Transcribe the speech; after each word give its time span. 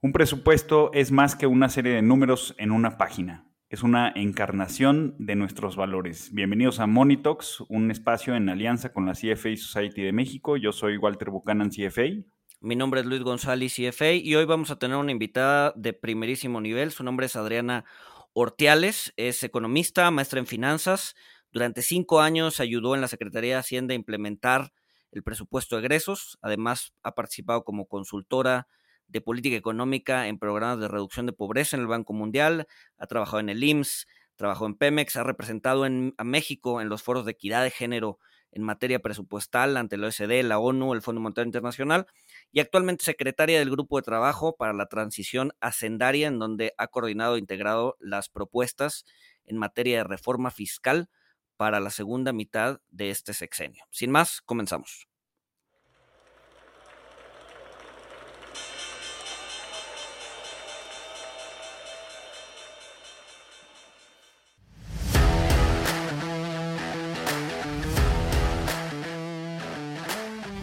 Un 0.00 0.12
presupuesto 0.12 0.92
es 0.94 1.10
más 1.10 1.34
que 1.34 1.48
una 1.48 1.68
serie 1.68 1.92
de 1.92 2.02
números 2.02 2.54
en 2.58 2.70
una 2.70 2.98
página. 2.98 3.50
Es 3.68 3.82
una 3.82 4.12
encarnación 4.14 5.16
de 5.18 5.34
nuestros 5.34 5.74
valores. 5.74 6.32
Bienvenidos 6.32 6.78
a 6.78 6.86
Monitox, 6.86 7.62
un 7.68 7.90
espacio 7.90 8.36
en 8.36 8.48
alianza 8.48 8.92
con 8.92 9.06
la 9.06 9.14
CFA 9.14 9.56
Society 9.56 10.02
de 10.02 10.12
México. 10.12 10.56
Yo 10.56 10.70
soy 10.70 10.98
Walter 10.98 11.30
Buchanan, 11.30 11.70
CFA. 11.70 12.24
Mi 12.60 12.76
nombre 12.76 13.00
es 13.00 13.06
Luis 13.06 13.22
González, 13.22 13.74
CFA, 13.74 14.12
y 14.12 14.36
hoy 14.36 14.44
vamos 14.44 14.70
a 14.70 14.78
tener 14.78 14.96
una 14.96 15.10
invitada 15.10 15.72
de 15.74 15.92
primerísimo 15.94 16.60
nivel. 16.60 16.92
Su 16.92 17.02
nombre 17.02 17.26
es 17.26 17.34
Adriana 17.34 17.84
Ortiales, 18.34 19.12
es 19.16 19.42
economista, 19.42 20.08
maestra 20.12 20.38
en 20.38 20.46
finanzas. 20.46 21.16
Durante 21.50 21.82
cinco 21.82 22.20
años 22.20 22.60
ayudó 22.60 22.94
en 22.94 23.00
la 23.00 23.08
Secretaría 23.08 23.54
de 23.54 23.60
Hacienda 23.60 23.94
a 23.94 23.96
implementar 23.96 24.70
el 25.10 25.24
presupuesto 25.24 25.74
de 25.74 25.80
egresos. 25.80 26.38
Además, 26.40 26.94
ha 27.02 27.16
participado 27.16 27.64
como 27.64 27.88
consultora 27.88 28.68
de 29.08 29.20
política 29.20 29.56
económica 29.56 30.28
en 30.28 30.38
programas 30.38 30.80
de 30.80 30.88
reducción 30.88 31.26
de 31.26 31.32
pobreza 31.32 31.76
en 31.76 31.82
el 31.82 31.88
Banco 31.88 32.12
Mundial, 32.12 32.66
ha 32.98 33.06
trabajado 33.06 33.40
en 33.40 33.48
el 33.48 33.62
IMSS, 33.62 34.06
trabajó 34.36 34.66
en 34.66 34.76
Pemex, 34.76 35.16
ha 35.16 35.24
representado 35.24 35.84
a 35.84 36.24
México 36.24 36.80
en 36.80 36.88
los 36.88 37.02
foros 37.02 37.24
de 37.24 37.32
equidad 37.32 37.64
de 37.64 37.70
género 37.70 38.18
en 38.52 38.62
materia 38.62 39.00
presupuestal 39.00 39.76
ante 39.76 39.96
la 39.96 40.08
OSD, 40.08 40.42
la 40.42 40.58
ONU, 40.58 40.94
el 40.94 41.02
Fondo 41.02 41.20
Monetario 41.20 41.48
Internacional 41.48 42.06
y 42.50 42.60
actualmente 42.60 43.04
secretaria 43.04 43.58
del 43.58 43.70
Grupo 43.70 43.96
de 43.96 44.02
Trabajo 44.02 44.56
para 44.56 44.72
la 44.72 44.86
Transición 44.86 45.52
Hacendaria, 45.60 46.28
en 46.28 46.38
donde 46.38 46.72
ha 46.78 46.88
coordinado 46.88 47.36
e 47.36 47.40
integrado 47.40 47.96
las 48.00 48.28
propuestas 48.28 49.04
en 49.44 49.58
materia 49.58 49.98
de 49.98 50.04
reforma 50.04 50.50
fiscal 50.50 51.08
para 51.56 51.80
la 51.80 51.90
segunda 51.90 52.32
mitad 52.32 52.80
de 52.90 53.10
este 53.10 53.34
sexenio. 53.34 53.84
Sin 53.90 54.10
más, 54.10 54.40
comenzamos. 54.42 55.07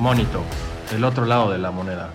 Monito, 0.05 0.43
el 0.95 1.03
otro 1.03 1.25
lado 1.25 1.51
de 1.51 1.57
la 1.57 1.71
moneda. 1.71 2.13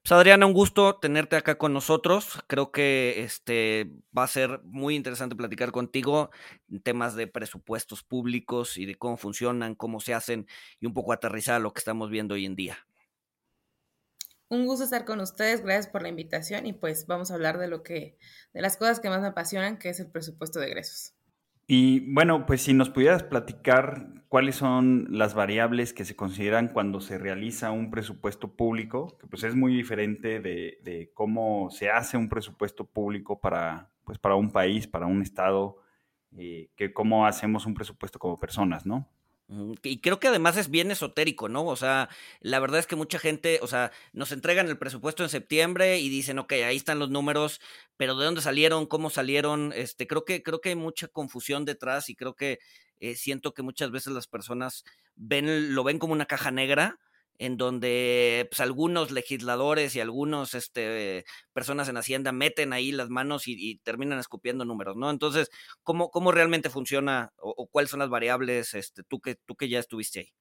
Pues 0.00 0.10
Adriana, 0.10 0.46
un 0.46 0.54
gusto 0.54 0.96
tenerte 0.96 1.36
acá 1.36 1.58
con 1.58 1.74
nosotros. 1.74 2.42
Creo 2.46 2.72
que 2.72 3.22
este 3.22 3.92
va 4.16 4.22
a 4.22 4.26
ser 4.26 4.62
muy 4.64 4.96
interesante 4.96 5.36
platicar 5.36 5.70
contigo 5.70 6.30
en 6.70 6.80
temas 6.80 7.14
de 7.14 7.26
presupuestos 7.26 8.02
públicos 8.02 8.78
y 8.78 8.86
de 8.86 8.94
cómo 8.94 9.18
funcionan, 9.18 9.74
cómo 9.74 10.00
se 10.00 10.14
hacen 10.14 10.46
y 10.80 10.86
un 10.86 10.94
poco 10.94 11.12
aterrizar 11.12 11.56
a 11.56 11.58
lo 11.58 11.74
que 11.74 11.80
estamos 11.80 12.08
viendo 12.08 12.34
hoy 12.34 12.46
en 12.46 12.56
día. 12.56 12.78
Un 14.48 14.64
gusto 14.64 14.84
estar 14.84 15.04
con 15.04 15.20
ustedes, 15.20 15.60
gracias 15.60 15.88
por 15.88 16.00
la 16.00 16.08
invitación 16.08 16.64
y 16.64 16.72
pues 16.72 17.06
vamos 17.06 17.30
a 17.30 17.34
hablar 17.34 17.58
de 17.58 17.68
lo 17.68 17.82
que, 17.82 18.16
de 18.54 18.62
las 18.62 18.78
cosas 18.78 19.00
que 19.00 19.10
más 19.10 19.20
me 19.20 19.28
apasionan, 19.28 19.78
que 19.78 19.90
es 19.90 20.00
el 20.00 20.10
presupuesto 20.10 20.58
de 20.58 20.68
egresos. 20.68 21.15
Y 21.66 22.12
bueno, 22.12 22.46
pues 22.46 22.62
si 22.62 22.74
nos 22.74 22.90
pudieras 22.90 23.24
platicar 23.24 24.06
cuáles 24.28 24.56
son 24.56 25.06
las 25.10 25.34
variables 25.34 25.92
que 25.92 26.04
se 26.04 26.14
consideran 26.14 26.68
cuando 26.68 27.00
se 27.00 27.18
realiza 27.18 27.72
un 27.72 27.90
presupuesto 27.90 28.54
público, 28.54 29.18
que 29.18 29.26
pues 29.26 29.42
es 29.42 29.56
muy 29.56 29.74
diferente 29.74 30.40
de, 30.40 31.10
cómo 31.14 31.70
se 31.70 31.90
hace 31.90 32.16
un 32.16 32.28
presupuesto 32.28 32.84
público 32.84 33.40
para, 33.40 33.90
pues 34.04 34.18
para 34.18 34.36
un 34.36 34.52
país, 34.52 34.86
para 34.86 35.06
un 35.06 35.22
estado, 35.22 35.78
eh, 36.36 36.70
que 36.76 36.92
cómo 36.92 37.26
hacemos 37.26 37.66
un 37.66 37.74
presupuesto 37.74 38.18
como 38.18 38.38
personas, 38.38 38.86
¿no? 38.86 39.08
Y 39.82 40.00
creo 40.00 40.18
que 40.18 40.26
además 40.26 40.56
es 40.56 40.70
bien 40.70 40.90
esotérico, 40.90 41.48
¿no? 41.48 41.64
O 41.66 41.76
sea, 41.76 42.08
la 42.40 42.58
verdad 42.58 42.80
es 42.80 42.86
que 42.88 42.96
mucha 42.96 43.20
gente, 43.20 43.60
o 43.62 43.68
sea, 43.68 43.92
nos 44.12 44.32
entregan 44.32 44.66
el 44.68 44.76
presupuesto 44.76 45.22
en 45.22 45.28
septiembre 45.28 46.00
y 46.00 46.08
dicen, 46.08 46.40
ok, 46.40 46.52
ahí 46.52 46.76
están 46.76 46.98
los 46.98 47.10
números, 47.10 47.60
pero 47.96 48.16
¿de 48.16 48.24
dónde 48.24 48.40
salieron? 48.40 48.86
¿Cómo 48.86 49.08
salieron? 49.08 49.72
Este, 49.72 50.08
creo 50.08 50.24
que, 50.24 50.42
creo 50.42 50.60
que 50.60 50.70
hay 50.70 50.74
mucha 50.74 51.06
confusión 51.06 51.64
detrás 51.64 52.10
y 52.10 52.16
creo 52.16 52.34
que 52.34 52.58
eh, 52.98 53.14
siento 53.14 53.54
que 53.54 53.62
muchas 53.62 53.92
veces 53.92 54.12
las 54.12 54.26
personas 54.26 54.84
ven, 55.14 55.74
lo 55.74 55.84
ven 55.84 56.00
como 56.00 56.12
una 56.12 56.26
caja 56.26 56.50
negra 56.50 56.98
en 57.38 57.56
donde 57.56 58.46
pues, 58.50 58.60
algunos 58.60 59.10
legisladores 59.10 59.94
y 59.96 60.00
algunos 60.00 60.54
este, 60.54 61.24
personas 61.52 61.88
en 61.88 61.96
Hacienda 61.96 62.32
meten 62.32 62.72
ahí 62.72 62.92
las 62.92 63.08
manos 63.10 63.48
y, 63.48 63.78
terminan 63.84 64.18
escupiendo 64.18 64.64
números, 64.64 64.96
¿no? 64.96 65.10
Entonces, 65.10 65.50
¿cómo, 65.82 66.10
cómo 66.10 66.32
realmente 66.32 66.70
funciona 66.70 67.32
o, 67.38 67.54
o, 67.56 67.66
cuáles 67.68 67.90
son 67.90 68.00
las 68.00 68.08
variables 68.10 68.74
este, 68.74 69.02
tú, 69.04 69.20
que, 69.20 69.36
tú 69.36 69.56
que 69.56 69.68
ya 69.68 69.78
estuviste 69.78 70.20
ahí? 70.20 70.32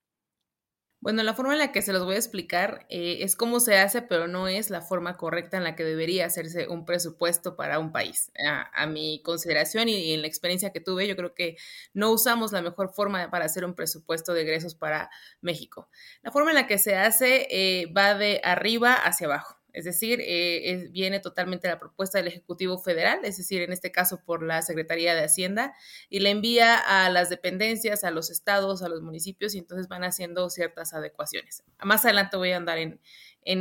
Bueno, 1.06 1.22
la 1.22 1.36
forma 1.36 1.54
en 1.54 1.60
la 1.60 1.72
que 1.72 1.84
se 1.84 1.94
los 1.94 2.04
voy 2.04 2.16
a 2.16 2.18
explicar 2.18 2.88
eh, 2.90 3.18
es 3.22 3.36
cómo 3.36 3.60
se 3.60 3.78
hace, 3.78 4.02
pero 4.02 4.28
no 4.28 4.48
es 4.48 4.72
la 4.72 4.82
forma 4.82 5.18
correcta 5.18 5.56
en 5.56 5.64
la 5.64 5.76
que 5.76 5.84
debería 5.84 6.26
hacerse 6.26 6.68
un 6.68 6.84
presupuesto 6.84 7.56
para 7.56 7.78
un 7.78 7.92
país. 7.92 8.32
A, 8.74 8.88
mi 8.88 9.22
consideración 9.22 9.88
y, 9.88 10.14
en 10.14 10.22
la 10.22 10.28
experiencia 10.28 10.72
que 10.72 10.80
tuve, 10.80 11.08
yo 11.08 11.16
creo 11.16 11.36
que 11.36 11.58
no 11.94 12.10
usamos 12.10 12.54
la 12.54 12.64
mejor 12.64 12.92
forma 12.92 13.30
para 13.30 13.46
hacer 13.46 13.66
un 13.66 13.76
presupuesto 13.76 14.34
de 14.34 14.42
egresos 14.42 14.74
para 14.74 15.12
México. 15.42 15.90
La 16.24 16.32
forma 16.32 16.50
en 16.50 16.56
la 16.56 16.66
que 16.66 16.80
se 16.80 16.96
hace 16.96 17.50
eh, 17.52 17.86
va 17.96 18.16
de 18.16 18.42
arriba 18.44 18.96
hacia 18.96 19.28
abajo. 19.28 19.60
Es 19.76 19.84
decir, 19.84 20.22
eh, 20.22 20.88
viene 20.92 21.20
totalmente 21.20 21.68
la 21.68 21.78
propuesta 21.78 22.18
del 22.18 22.30
Ejecutivo 22.30 22.78
Federal, 22.78 23.20
es 23.24 23.36
decir, 23.36 23.62
en 23.62 23.74
este 23.74 23.92
caso 23.92 24.22
por 24.24 24.42
la 24.42 24.62
Secretaría 24.62 25.14
de 25.14 25.26
Hacienda, 25.26 25.74
y 26.10 26.22
le 26.22 26.30
envía 26.30 26.78
a 26.78 27.10
las 27.10 27.30
dependencias, 27.30 28.06
a 28.06 28.12
los 28.12 28.30
estados, 28.30 28.84
a 28.84 28.88
los 28.88 29.02
municipios, 29.02 29.54
y 29.54 29.58
entonces 29.58 29.90
van 29.90 30.06
haciendo 30.06 30.50
ciertas 30.50 30.94
adecuaciones. 30.94 31.66
Más 31.84 32.06
adelante 32.06 32.38
voy 32.38 32.54
a 32.54 32.58
andar 32.58 32.78
en, 32.78 33.02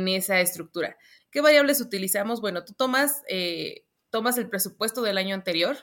esa 0.07 0.39
estructura. 0.39 0.97
¿Qué 1.31 1.41
variables 1.41 1.81
utilizamos? 1.81 2.39
Bueno, 2.39 2.63
tú 2.63 2.73
tomas, 2.73 3.21
eh, 3.27 3.85
tomas 4.09 4.37
el 4.37 4.49
presupuesto 4.49 5.01
del 5.01 5.17
año 5.17 5.35
anterior, 5.35 5.75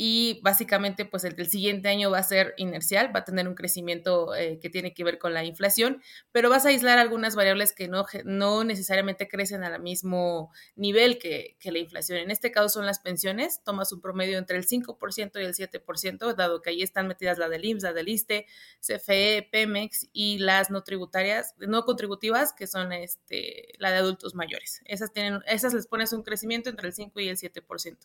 y 0.00 0.38
básicamente 0.44 1.04
pues 1.04 1.24
el 1.24 1.50
siguiente 1.50 1.88
año 1.88 2.08
va 2.08 2.18
a 2.18 2.22
ser 2.22 2.54
inercial, 2.56 3.10
va 3.12 3.20
a 3.20 3.24
tener 3.24 3.48
un 3.48 3.56
crecimiento 3.56 4.32
eh, 4.32 4.60
que 4.62 4.70
tiene 4.70 4.94
que 4.94 5.02
ver 5.02 5.18
con 5.18 5.34
la 5.34 5.44
inflación, 5.44 6.00
pero 6.30 6.48
vas 6.48 6.64
a 6.64 6.68
aislar 6.68 6.98
algunas 6.98 7.34
variables 7.34 7.72
que 7.72 7.88
no, 7.88 8.06
no 8.24 8.62
necesariamente 8.62 9.26
crecen 9.26 9.64
al 9.64 9.82
mismo 9.82 10.52
nivel 10.76 11.18
que, 11.18 11.56
que, 11.58 11.72
la 11.72 11.80
inflación. 11.80 12.18
En 12.18 12.30
este 12.30 12.52
caso 12.52 12.68
son 12.68 12.86
las 12.86 13.00
pensiones, 13.00 13.60
tomas 13.64 13.90
un 13.90 14.00
promedio 14.00 14.38
entre 14.38 14.56
el 14.56 14.68
5% 14.68 15.32
y 15.34 15.44
el 15.44 15.54
7%, 15.54 16.36
dado 16.36 16.62
que 16.62 16.70
ahí 16.70 16.82
están 16.82 17.08
metidas 17.08 17.38
la 17.38 17.48
del 17.48 17.64
IMSS, 17.64 17.82
la 17.82 17.92
del 17.92 18.08
ISTE, 18.08 18.46
CFE, 18.80 19.48
Pemex 19.50 20.06
y 20.12 20.38
las 20.38 20.70
no 20.70 20.84
tributarias, 20.84 21.56
no 21.58 21.84
contributivas, 21.84 22.52
que 22.52 22.68
son 22.68 22.92
este, 22.92 23.72
la 23.78 23.90
de 23.90 23.96
adultos 23.96 24.36
mayores. 24.36 24.80
Esas, 24.84 25.12
tienen, 25.12 25.40
esas 25.48 25.74
les 25.74 25.88
pones 25.88 26.12
un 26.12 26.22
crecimiento 26.22 26.70
entre 26.70 26.86
el 26.86 26.94
5 26.94 27.18
y 27.18 27.28
el 27.28 27.36
7%. 27.36 27.96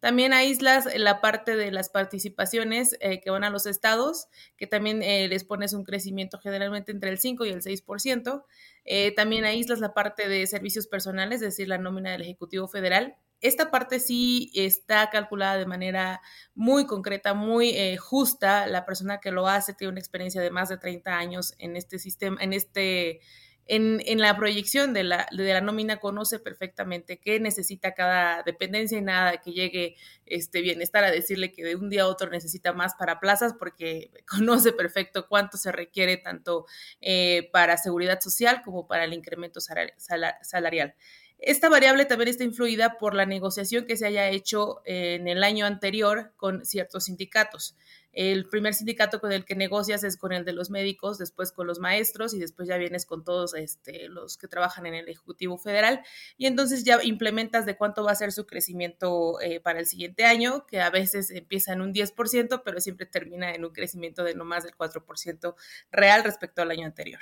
También 0.00 0.32
aíslas 0.32 0.88
la 0.96 1.20
parte 1.20 1.56
de 1.56 1.72
las 1.72 1.88
participaciones 1.88 2.96
eh, 3.00 3.20
que 3.20 3.30
van 3.30 3.42
a 3.42 3.50
los 3.50 3.66
estados, 3.66 4.28
que 4.56 4.68
también 4.68 5.02
eh, 5.02 5.26
les 5.26 5.42
pones 5.42 5.72
un 5.72 5.84
crecimiento 5.84 6.38
generalmente 6.38 6.92
entre 6.92 7.10
el 7.10 7.18
5 7.18 7.44
y 7.46 7.50
el 7.50 7.62
6%. 7.62 8.44
Eh, 8.84 9.12
también 9.14 9.44
aíslas 9.44 9.80
la 9.80 9.94
parte 9.94 10.28
de 10.28 10.46
servicios 10.46 10.86
personales, 10.86 11.36
es 11.36 11.48
decir, 11.48 11.68
la 11.68 11.78
nómina 11.78 12.12
del 12.12 12.22
Ejecutivo 12.22 12.68
Federal. 12.68 13.16
Esta 13.40 13.70
parte 13.70 13.98
sí 14.00 14.50
está 14.54 15.10
calculada 15.10 15.58
de 15.58 15.66
manera 15.66 16.20
muy 16.54 16.86
concreta, 16.86 17.34
muy 17.34 17.96
justa. 17.96 18.66
La 18.66 18.84
persona 18.84 19.20
que 19.20 19.30
lo 19.30 19.46
hace 19.46 19.74
tiene 19.74 19.92
una 19.92 20.00
experiencia 20.00 20.40
de 20.40 20.50
más 20.50 20.68
de 20.68 20.78
30 20.78 21.16
años 21.16 21.54
en 21.58 21.76
este 21.76 22.00
sistema, 22.00 22.42
en 22.42 22.52
este 22.52 23.20
en, 23.68 24.02
en, 24.06 24.18
la 24.18 24.36
proyección 24.36 24.94
de 24.94 25.04
la, 25.04 25.28
de 25.30 25.52
la 25.52 25.60
nómina 25.60 25.98
conoce 25.98 26.38
perfectamente 26.38 27.20
qué 27.20 27.38
necesita 27.38 27.94
cada 27.94 28.42
dependencia 28.42 28.98
y 28.98 29.02
nada 29.02 29.36
que 29.38 29.52
llegue 29.52 29.96
este 30.26 30.62
bienestar 30.62 31.04
a 31.04 31.10
decirle 31.10 31.52
que 31.52 31.64
de 31.64 31.76
un 31.76 31.90
día 31.90 32.02
a 32.02 32.06
otro 32.08 32.30
necesita 32.30 32.72
más 32.72 32.94
para 32.94 33.20
plazas 33.20 33.54
porque 33.58 34.10
conoce 34.26 34.72
perfecto 34.72 35.28
cuánto 35.28 35.56
se 35.58 35.70
requiere 35.70 36.16
tanto 36.16 36.66
eh, 37.00 37.50
para 37.52 37.76
seguridad 37.76 38.20
social 38.20 38.62
como 38.64 38.86
para 38.86 39.04
el 39.04 39.12
incremento 39.12 39.60
salarial. 39.60 40.94
Esta 41.38 41.68
variable 41.68 42.04
también 42.04 42.28
está 42.28 42.42
influida 42.42 42.98
por 42.98 43.14
la 43.14 43.24
negociación 43.24 43.86
que 43.86 43.96
se 43.96 44.06
haya 44.06 44.28
hecho 44.28 44.82
en 44.84 45.28
el 45.28 45.44
año 45.44 45.66
anterior 45.66 46.32
con 46.36 46.64
ciertos 46.64 47.04
sindicatos. 47.04 47.76
El 48.12 48.48
primer 48.48 48.74
sindicato 48.74 49.20
con 49.20 49.30
el 49.30 49.44
que 49.44 49.54
negocias 49.54 50.02
es 50.02 50.16
con 50.16 50.32
el 50.32 50.44
de 50.44 50.52
los 50.52 50.70
médicos, 50.70 51.18
después 51.18 51.52
con 51.52 51.68
los 51.68 51.78
maestros 51.78 52.34
y 52.34 52.40
después 52.40 52.66
ya 52.66 52.76
vienes 52.76 53.06
con 53.06 53.22
todos 53.22 53.54
este, 53.54 54.08
los 54.08 54.36
que 54.36 54.48
trabajan 54.48 54.86
en 54.86 54.94
el 54.94 55.08
Ejecutivo 55.08 55.58
Federal 55.58 56.02
y 56.36 56.46
entonces 56.46 56.82
ya 56.82 57.00
implementas 57.04 57.66
de 57.66 57.76
cuánto 57.76 58.02
va 58.02 58.10
a 58.10 58.16
ser 58.16 58.32
su 58.32 58.44
crecimiento 58.44 59.40
eh, 59.40 59.60
para 59.60 59.78
el 59.78 59.86
siguiente 59.86 60.24
año, 60.24 60.66
que 60.66 60.80
a 60.80 60.90
veces 60.90 61.30
empieza 61.30 61.72
en 61.72 61.82
un 61.82 61.94
10%, 61.94 62.62
pero 62.64 62.80
siempre 62.80 63.06
termina 63.06 63.54
en 63.54 63.64
un 63.64 63.72
crecimiento 63.72 64.24
de 64.24 64.34
no 64.34 64.44
más 64.44 64.64
del 64.64 64.74
4% 64.74 65.54
real 65.92 66.24
respecto 66.24 66.62
al 66.62 66.72
año 66.72 66.86
anterior. 66.86 67.20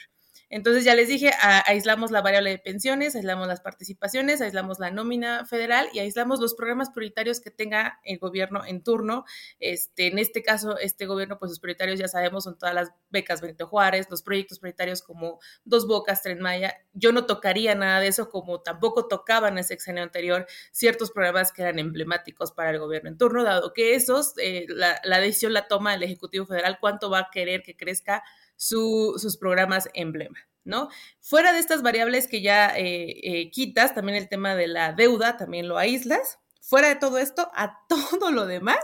Entonces 0.48 0.84
ya 0.84 0.94
les 0.94 1.08
dije, 1.08 1.32
aislamos 1.66 2.12
la 2.12 2.22
variable 2.22 2.50
de 2.50 2.58
pensiones, 2.58 3.16
aislamos 3.16 3.48
las 3.48 3.60
participaciones, 3.60 4.40
aislamos 4.40 4.78
la 4.78 4.90
nómina 4.90 5.44
federal 5.44 5.88
y 5.92 5.98
aislamos 5.98 6.38
los 6.38 6.54
programas 6.54 6.90
prioritarios 6.90 7.40
que 7.40 7.50
tenga 7.50 7.98
el 8.04 8.18
gobierno 8.18 8.64
en 8.64 8.82
turno. 8.82 9.24
Este, 9.58 10.06
en 10.06 10.18
este 10.18 10.42
caso, 10.42 10.78
este 10.78 11.06
gobierno, 11.06 11.38
pues 11.38 11.50
sus 11.50 11.60
prioritarios 11.60 11.98
ya 11.98 12.06
sabemos, 12.06 12.44
son 12.44 12.56
todas 12.58 12.74
las 12.74 12.92
becas 13.10 13.40
Benito 13.40 13.66
Juárez, 13.66 14.06
los 14.08 14.22
proyectos 14.22 14.60
prioritarios 14.60 15.02
como 15.02 15.40
Dos 15.64 15.88
Bocas, 15.88 16.22
Tren 16.22 16.40
Maya. 16.40 16.76
Yo 16.92 17.10
no 17.10 17.26
tocaría 17.26 17.74
nada 17.74 17.98
de 17.98 18.08
eso, 18.08 18.30
como 18.30 18.62
tampoco 18.62 19.08
tocaba 19.08 19.48
en 19.48 19.58
el 19.58 19.64
sexenio 19.64 20.04
anterior 20.04 20.46
ciertos 20.70 21.10
programas 21.10 21.52
que 21.52 21.62
eran 21.62 21.80
emblemáticos 21.80 22.52
para 22.52 22.70
el 22.70 22.78
gobierno 22.78 23.08
en 23.08 23.18
turno, 23.18 23.42
dado 23.42 23.72
que 23.72 23.94
esos, 23.94 24.34
eh, 24.38 24.66
la, 24.68 25.00
la 25.02 25.18
decisión 25.18 25.52
la 25.52 25.66
toma 25.66 25.94
el 25.94 26.02
Ejecutivo 26.04 26.46
Federal, 26.46 26.78
cuánto 26.80 27.10
va 27.10 27.18
a 27.18 27.30
querer 27.32 27.62
que 27.62 27.76
crezca 27.76 28.22
sus 28.56 29.36
programas 29.36 29.88
emblema, 29.94 30.38
¿no? 30.64 30.88
Fuera 31.20 31.52
de 31.52 31.58
estas 31.58 31.82
variables 31.82 32.26
que 32.26 32.42
ya 32.42 32.68
eh, 32.76 33.20
eh, 33.22 33.50
quitas, 33.50 33.94
también 33.94 34.16
el 34.16 34.28
tema 34.28 34.54
de 34.54 34.66
la 34.66 34.92
deuda, 34.92 35.36
también 35.36 35.68
lo 35.68 35.78
aíslas. 35.78 36.38
Fuera 36.60 36.88
de 36.88 36.96
todo 36.96 37.18
esto, 37.18 37.50
a 37.54 37.78
todo 37.88 38.30
lo 38.30 38.46
demás 38.46 38.80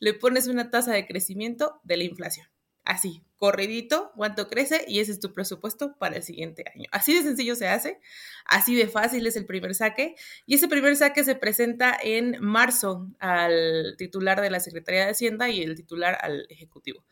le 0.00 0.14
pones 0.14 0.46
una 0.46 0.70
tasa 0.70 0.92
de 0.92 1.06
crecimiento 1.06 1.80
de 1.84 1.98
la 1.98 2.04
inflación. 2.04 2.48
Así, 2.86 3.24
corridito, 3.36 4.12
cuánto 4.14 4.48
crece 4.48 4.84
y 4.86 5.00
ese 5.00 5.10
es 5.10 5.18
tu 5.18 5.34
presupuesto 5.34 5.96
para 5.98 6.16
el 6.16 6.22
siguiente 6.22 6.64
año. 6.72 6.88
Así 6.92 7.14
de 7.14 7.22
sencillo 7.22 7.56
se 7.56 7.66
hace, 7.66 8.00
así 8.44 8.76
de 8.76 8.86
fácil 8.86 9.26
es 9.26 9.34
el 9.34 9.44
primer 9.44 9.74
saque 9.74 10.14
y 10.46 10.54
ese 10.54 10.68
primer 10.68 10.96
saque 10.96 11.24
se 11.24 11.34
presenta 11.34 11.96
en 12.00 12.36
marzo 12.40 13.08
al 13.18 13.96
titular 13.98 14.40
de 14.40 14.50
la 14.50 14.60
Secretaría 14.60 15.04
de 15.04 15.10
Hacienda 15.10 15.48
y 15.50 15.62
el 15.62 15.74
titular 15.74 16.16
al 16.22 16.46
Ejecutivo. 16.48 17.04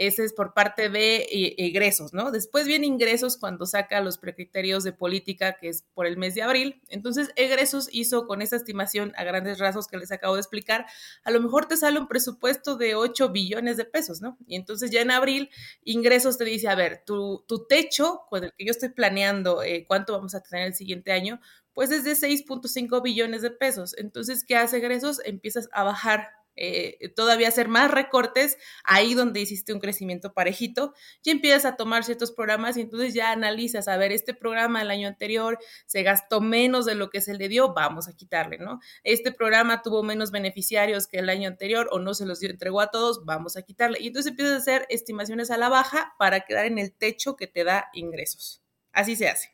Ese 0.00 0.24
es 0.24 0.32
por 0.32 0.54
parte 0.54 0.88
de 0.88 1.16
eh, 1.16 1.54
egresos, 1.58 2.14
¿no? 2.14 2.30
Después 2.30 2.66
viene 2.66 2.86
ingresos 2.86 3.36
cuando 3.36 3.66
saca 3.66 4.00
los 4.00 4.16
precriterios 4.16 4.82
de 4.82 4.94
política, 4.94 5.58
que 5.60 5.68
es 5.68 5.84
por 5.92 6.06
el 6.06 6.16
mes 6.16 6.34
de 6.34 6.40
abril. 6.40 6.80
Entonces, 6.88 7.28
egresos 7.36 7.90
hizo 7.92 8.26
con 8.26 8.40
esa 8.40 8.56
estimación 8.56 9.12
a 9.18 9.24
grandes 9.24 9.58
rasgos 9.58 9.88
que 9.88 9.98
les 9.98 10.10
acabo 10.10 10.36
de 10.36 10.40
explicar, 10.40 10.86
a 11.22 11.30
lo 11.30 11.38
mejor 11.42 11.66
te 11.66 11.76
sale 11.76 12.00
un 12.00 12.08
presupuesto 12.08 12.76
de 12.76 12.94
8 12.94 13.28
billones 13.28 13.76
de 13.76 13.84
pesos, 13.84 14.22
¿no? 14.22 14.38
Y 14.46 14.56
entonces 14.56 14.90
ya 14.90 15.02
en 15.02 15.10
abril, 15.10 15.50
ingresos 15.84 16.38
te 16.38 16.46
dice, 16.46 16.68
a 16.68 16.74
ver, 16.74 17.02
tu, 17.04 17.44
techo 17.68 18.22
con 18.30 18.44
el 18.44 18.54
que 18.54 18.64
yo 18.64 18.70
estoy 18.70 18.88
planeando 18.88 19.62
eh, 19.62 19.84
cuánto 19.86 20.14
vamos 20.14 20.34
a 20.34 20.42
tener 20.42 20.68
el 20.68 20.74
siguiente 20.74 21.12
año, 21.12 21.42
pues 21.74 21.90
es 21.90 22.04
de 22.04 22.12
6.5 22.12 23.02
billones 23.02 23.42
de 23.42 23.50
pesos. 23.50 23.94
Entonces, 23.98 24.44
¿qué 24.44 24.56
hace 24.56 24.78
egresos? 24.78 25.20
Empiezas 25.26 25.68
a 25.72 25.84
bajar 25.84 26.39
eh, 26.56 27.10
todavía 27.14 27.48
hacer 27.48 27.68
más 27.68 27.90
recortes 27.90 28.58
ahí 28.84 29.14
donde 29.14 29.40
hiciste 29.40 29.72
un 29.72 29.80
crecimiento 29.80 30.32
parejito 30.32 30.94
y 31.22 31.30
empiezas 31.30 31.64
a 31.64 31.76
tomar 31.76 32.04
ciertos 32.04 32.32
programas 32.32 32.76
y 32.76 32.82
entonces 32.82 33.14
ya 33.14 33.30
analizas, 33.32 33.88
a 33.88 33.96
ver, 33.96 34.12
este 34.12 34.34
programa 34.34 34.82
el 34.82 34.90
año 34.90 35.08
anterior 35.08 35.58
se 35.86 36.02
gastó 36.02 36.40
menos 36.40 36.86
de 36.86 36.94
lo 36.94 37.10
que 37.10 37.20
se 37.20 37.34
le 37.34 37.48
dio, 37.48 37.72
vamos 37.72 38.08
a 38.08 38.14
quitarle, 38.14 38.58
¿no? 38.58 38.80
Este 39.04 39.32
programa 39.32 39.82
tuvo 39.82 40.02
menos 40.02 40.30
beneficiarios 40.30 41.06
que 41.06 41.18
el 41.18 41.28
año 41.28 41.48
anterior 41.48 41.88
o 41.92 41.98
no 41.98 42.14
se 42.14 42.26
los 42.26 42.40
dio, 42.40 42.50
entregó 42.50 42.80
a 42.80 42.90
todos, 42.90 43.24
vamos 43.24 43.56
a 43.56 43.62
quitarle. 43.62 43.98
Y 44.00 44.08
entonces 44.08 44.30
empiezas 44.30 44.54
a 44.54 44.58
hacer 44.58 44.86
estimaciones 44.90 45.50
a 45.50 45.56
la 45.56 45.68
baja 45.68 46.14
para 46.18 46.40
quedar 46.40 46.66
en 46.66 46.78
el 46.78 46.92
techo 46.92 47.36
que 47.36 47.46
te 47.46 47.64
da 47.64 47.88
ingresos. 47.92 48.62
Así 48.92 49.16
se 49.16 49.28
hace. 49.28 49.50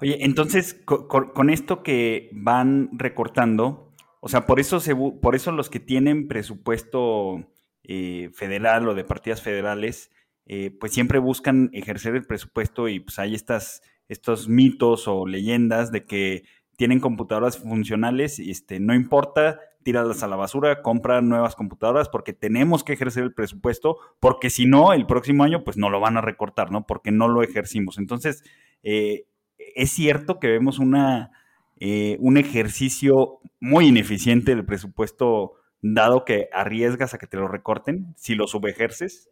Oye, 0.00 0.18
entonces 0.24 0.74
con 0.84 1.50
esto 1.50 1.82
que 1.82 2.28
van 2.32 2.90
recortando, 2.92 3.93
o 4.24 4.28
sea, 4.28 4.46
por 4.46 4.58
eso, 4.58 4.80
por 5.20 5.34
eso 5.34 5.52
los 5.52 5.68
que 5.68 5.80
tienen 5.80 6.28
presupuesto 6.28 7.44
eh, 7.82 8.30
federal 8.32 8.88
o 8.88 8.94
de 8.94 9.04
partidas 9.04 9.42
federales, 9.42 10.10
eh, 10.46 10.74
pues 10.80 10.94
siempre 10.94 11.18
buscan 11.18 11.68
ejercer 11.74 12.14
el 12.14 12.24
presupuesto 12.24 12.88
y 12.88 13.00
pues 13.00 13.18
hay 13.18 13.34
estas, 13.34 13.82
estos 14.08 14.48
mitos 14.48 15.08
o 15.08 15.26
leyendas 15.26 15.92
de 15.92 16.06
que 16.06 16.44
tienen 16.78 17.00
computadoras 17.00 17.58
funcionales 17.58 18.38
y 18.38 18.50
este, 18.50 18.80
no 18.80 18.94
importa, 18.94 19.60
tíralas 19.82 20.22
a 20.22 20.26
la 20.26 20.36
basura, 20.36 20.80
compra 20.80 21.20
nuevas 21.20 21.54
computadoras 21.54 22.08
porque 22.08 22.32
tenemos 22.32 22.82
que 22.82 22.94
ejercer 22.94 23.24
el 23.24 23.34
presupuesto, 23.34 23.98
porque 24.20 24.48
si 24.48 24.64
no, 24.64 24.94
el 24.94 25.04
próximo 25.04 25.44
año 25.44 25.64
pues 25.64 25.76
no 25.76 25.90
lo 25.90 26.00
van 26.00 26.16
a 26.16 26.22
recortar, 26.22 26.72
¿no? 26.72 26.86
Porque 26.86 27.10
no 27.10 27.28
lo 27.28 27.42
ejercimos. 27.42 27.98
Entonces, 27.98 28.42
eh, 28.82 29.26
es 29.58 29.90
cierto 29.90 30.40
que 30.40 30.48
vemos 30.48 30.78
una 30.78 31.30
eh, 31.86 32.16
un 32.18 32.38
ejercicio 32.38 33.40
muy 33.60 33.88
ineficiente 33.88 34.54
del 34.54 34.64
presupuesto, 34.64 35.56
dado 35.82 36.24
que 36.24 36.48
arriesgas 36.50 37.12
a 37.12 37.18
que 37.18 37.26
te 37.26 37.36
lo 37.36 37.46
recorten 37.46 38.14
si 38.16 38.34
lo 38.34 38.46
subejerces. 38.46 39.28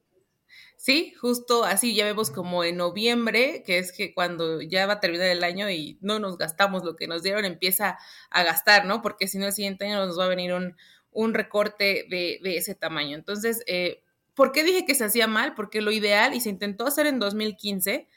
Sí, 0.77 1.15
justo 1.19 1.65
así 1.65 1.95
ya 1.95 2.05
vemos 2.05 2.31
como 2.31 2.63
en 2.63 2.77
noviembre, 2.77 3.63
que 3.65 3.79
es 3.79 3.91
que 3.91 4.13
cuando 4.13 4.61
ya 4.61 4.85
va 4.85 4.95
a 4.95 5.01
terminar 5.01 5.29
el 5.29 5.45
año 5.45 5.71
y 5.71 5.97
no 6.03 6.19
nos 6.19 6.37
gastamos 6.37 6.85
lo 6.85 6.95
que 6.95 7.07
nos 7.07 7.23
dieron, 7.23 7.47
empieza 7.47 7.99
a 8.29 8.43
gastar, 8.43 8.85
¿no? 8.85 9.01
Porque 9.01 9.29
si 9.29 9.39
no, 9.39 9.47
el 9.47 9.55
siguiente 9.55 9.87
año 9.87 10.05
nos 10.05 10.19
va 10.19 10.27
a 10.27 10.29
venir 10.29 10.53
un, 10.53 10.77
un 11.11 11.33
recorte 11.33 12.07
de, 12.11 12.39
de, 12.43 12.59
ese 12.59 12.75
tamaño. 12.75 13.17
Entonces, 13.17 13.65
eh, 13.67 14.03
¿por 14.35 14.53
qué 14.53 14.63
dije 14.63 14.85
que 14.85 14.95
se 14.95 15.05
hacía 15.05 15.27
mal? 15.27 15.55
Porque 15.55 15.81
lo 15.81 15.91
ideal, 15.91 16.35
y 16.35 16.43
se 16.43 16.51
intentó 16.51 16.87
hacer 16.87 17.07
en 17.07 17.19
2015, 17.19 18.09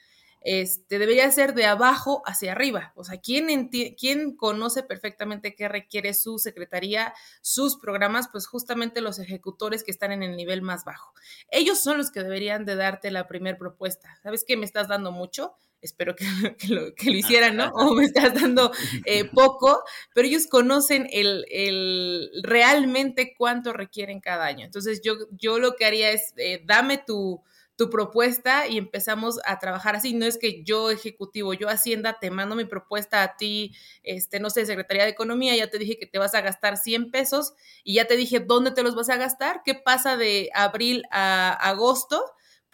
este, 0.45 0.99
debería 0.99 1.29
ser 1.31 1.55
de 1.55 1.65
abajo 1.65 2.21
hacia 2.23 2.51
arriba. 2.51 2.93
O 2.95 3.03
sea, 3.03 3.19
¿quién, 3.19 3.69
¿quién 3.97 4.37
conoce 4.37 4.83
perfectamente 4.83 5.55
qué 5.55 5.67
requiere 5.67 6.13
su 6.13 6.37
secretaría, 6.37 7.15
sus 7.41 7.77
programas? 7.77 8.29
Pues 8.31 8.45
justamente 8.45 9.01
los 9.01 9.17
ejecutores 9.17 9.83
que 9.83 9.89
están 9.89 10.11
en 10.11 10.21
el 10.21 10.37
nivel 10.37 10.61
más 10.61 10.85
bajo. 10.85 11.15
Ellos 11.49 11.79
son 11.79 11.97
los 11.97 12.11
que 12.11 12.21
deberían 12.21 12.63
de 12.63 12.75
darte 12.75 13.09
la 13.09 13.27
primera 13.27 13.57
propuesta. 13.57 14.19
¿Sabes 14.21 14.45
qué? 14.47 14.55
Me 14.55 14.65
estás 14.65 14.87
dando 14.87 15.11
mucho. 15.11 15.55
Espero 15.81 16.15
que, 16.15 16.25
lo, 16.69 16.93
hicieran, 17.11 17.57
¿no? 17.57 17.71
O 17.73 17.95
me 17.95 18.03
estás 18.03 18.35
dando 18.35 18.71
eh, 19.05 19.25
poco, 19.33 19.83
pero 20.13 20.27
ellos 20.27 20.45
conocen 20.45 21.07
el, 21.11 22.29
realmente 22.43 23.33
cuánto 23.35 23.73
requieren 23.73 24.19
cada 24.19 24.45
año. 24.45 24.63
Entonces, 24.63 25.01
yo, 25.03 25.15
yo 25.31 25.57
lo 25.57 25.75
que 25.75 25.85
haría 25.85 26.11
es, 26.11 26.33
eh, 26.37 26.61
dame 26.65 26.99
tu, 26.99 27.43
tu 27.75 27.89
propuesta 27.89 28.67
y 28.67 28.77
empezamos 28.77 29.39
a 29.45 29.59
trabajar 29.59 29.95
así. 29.95 30.13
No 30.13 30.25
es 30.25 30.37
que 30.37 30.63
yo 30.63 30.91
ejecutivo, 30.91 31.53
yo 31.53 31.69
Hacienda, 31.69 32.17
te 32.19 32.31
mando 32.31 32.55
mi 32.55 32.65
propuesta 32.65 33.23
a 33.23 33.35
ti, 33.37 33.75
este, 34.03 34.39
no 34.39 34.49
sé, 34.49 34.65
Secretaría 34.65 35.03
de 35.03 35.09
Economía, 35.11 35.55
ya 35.55 35.69
te 35.69 35.77
dije 35.77 35.97
que 35.97 36.05
te 36.05 36.19
vas 36.19 36.35
a 36.35 36.41
gastar 36.41 36.77
100 36.77 37.11
pesos 37.11 37.53
y 37.83 37.95
ya 37.95 38.05
te 38.05 38.15
dije 38.15 38.39
dónde 38.39 38.71
te 38.71 38.83
los 38.83 38.95
vas 38.95 39.09
a 39.09 39.17
gastar, 39.17 39.61
qué 39.65 39.75
pasa 39.75 40.17
de 40.17 40.49
abril 40.53 41.03
a 41.11 41.51
agosto 41.51 42.23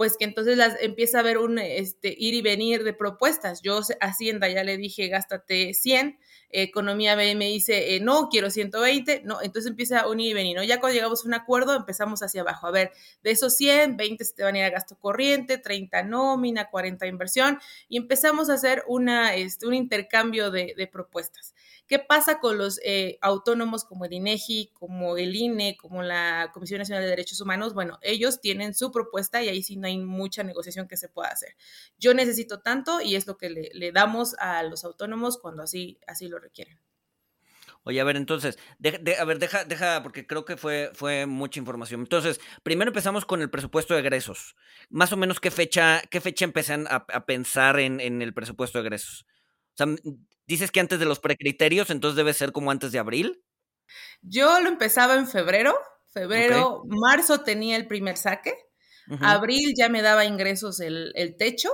pues 0.01 0.17
que 0.17 0.25
entonces 0.25 0.57
las 0.57 0.81
empieza 0.81 1.17
a 1.17 1.21
haber 1.21 1.37
un 1.37 1.59
este, 1.59 2.15
ir 2.17 2.33
y 2.33 2.41
venir 2.41 2.83
de 2.83 2.91
propuestas. 2.91 3.61
Yo 3.61 3.81
Hacienda 3.99 4.49
ya 4.49 4.63
le 4.63 4.75
dije, 4.75 5.09
gástate 5.09 5.75
100, 5.75 6.17
Economía 6.53 7.15
B 7.15 7.35
me 7.35 7.45
dice, 7.45 7.95
eh, 7.95 7.99
no, 7.99 8.29
quiero 8.29 8.49
120, 8.49 9.21
no, 9.23 9.41
entonces 9.41 9.69
empieza 9.69 10.01
a 10.01 10.07
unir 10.07 10.31
y 10.31 10.33
venir, 10.33 10.57
¿no? 10.57 10.63
Ya 10.63 10.79
cuando 10.79 10.95
llegamos 10.95 11.23
a 11.23 11.27
un 11.27 11.33
acuerdo 11.33 11.75
empezamos 11.75 12.21
hacia 12.23 12.41
abajo, 12.41 12.67
a 12.67 12.71
ver, 12.71 12.91
de 13.23 13.31
esos 13.31 13.55
100, 13.55 13.97
20 13.97 14.25
se 14.25 14.33
te 14.33 14.43
van 14.43 14.55
a 14.55 14.59
ir 14.59 14.63
a 14.65 14.69
gasto 14.69 14.97
corriente, 14.97 15.57
30 15.57 16.03
nómina, 16.03 16.69
40 16.69 17.07
inversión, 17.07 17.59
y 17.87 17.97
empezamos 17.97 18.49
a 18.49 18.53
hacer 18.53 18.83
una, 18.87 19.35
este, 19.35 19.67
un 19.67 19.73
intercambio 19.73 20.51
de, 20.51 20.73
de 20.77 20.87
propuestas. 20.87 21.53
¿Qué 21.91 21.99
pasa 21.99 22.39
con 22.39 22.57
los 22.57 22.79
eh, 22.85 23.17
autónomos 23.19 23.83
como 23.83 24.05
el 24.05 24.13
INEGI, 24.13 24.71
como 24.71 25.17
el 25.17 25.35
INE, 25.35 25.75
como 25.75 26.03
la 26.03 26.49
Comisión 26.53 26.77
Nacional 26.77 27.03
de 27.03 27.09
Derechos 27.09 27.41
Humanos? 27.41 27.73
Bueno, 27.73 27.99
ellos 28.01 28.39
tienen 28.39 28.73
su 28.73 28.93
propuesta 28.93 29.43
y 29.43 29.49
ahí 29.49 29.61
sí 29.61 29.75
no 29.75 29.87
hay 29.87 29.97
mucha 29.97 30.41
negociación 30.41 30.87
que 30.87 30.95
se 30.95 31.09
pueda 31.09 31.27
hacer. 31.27 31.57
Yo 31.99 32.13
necesito 32.13 32.61
tanto 32.61 33.01
y 33.01 33.15
es 33.15 33.27
lo 33.27 33.37
que 33.37 33.49
le, 33.49 33.91
damos 33.91 34.35
a 34.39 34.63
los 34.63 34.85
autónomos 34.85 35.37
cuando 35.37 35.63
así, 35.63 35.99
así 36.07 36.29
lo 36.29 36.39
requieren. 36.39 36.79
Oye, 37.83 37.99
a 37.99 38.05
ver, 38.05 38.15
entonces, 38.15 38.57
a 39.19 39.25
ver, 39.25 39.39
deja, 39.39 39.65
deja, 39.65 40.01
porque 40.01 40.25
creo 40.25 40.45
que 40.45 40.55
fue, 40.55 40.91
fue 40.93 41.25
mucha 41.25 41.59
información. 41.59 41.99
Entonces, 41.99 42.39
primero 42.63 42.91
empezamos 42.91 43.25
con 43.25 43.41
el 43.41 43.49
presupuesto 43.49 43.95
de 43.95 43.99
egresos. 43.99 44.55
Más 44.89 45.11
o 45.11 45.17
menos, 45.17 45.41
¿qué 45.41 45.51
fecha, 45.51 46.01
qué 46.09 46.21
fecha 46.21 46.45
empezan 46.45 46.87
a, 46.89 47.25
pensar 47.25 47.81
en, 47.81 47.99
en, 47.99 48.21
el 48.21 48.33
presupuesto 48.33 48.77
de 48.77 48.83
egresos? 48.83 49.25
O 49.73 49.75
sea, 49.75 49.87
Dices 50.51 50.69
que 50.69 50.81
antes 50.81 50.99
de 50.99 51.05
los 51.05 51.21
precriterios, 51.21 51.89
entonces 51.89 52.17
debe 52.17 52.33
ser 52.33 52.51
como 52.51 52.71
antes 52.71 52.91
de 52.91 52.99
abril. 52.99 53.41
Yo 54.21 54.59
lo 54.59 54.67
empezaba 54.67 55.15
en 55.15 55.25
febrero, 55.25 55.73
febrero, 56.09 56.83
marzo 56.87 57.39
tenía 57.39 57.77
el 57.77 57.87
primer 57.87 58.17
saque, 58.17 58.53
abril 59.21 59.73
ya 59.77 59.87
me 59.87 60.01
daba 60.01 60.25
ingresos 60.25 60.81
el, 60.81 61.35
techo, 61.39 61.69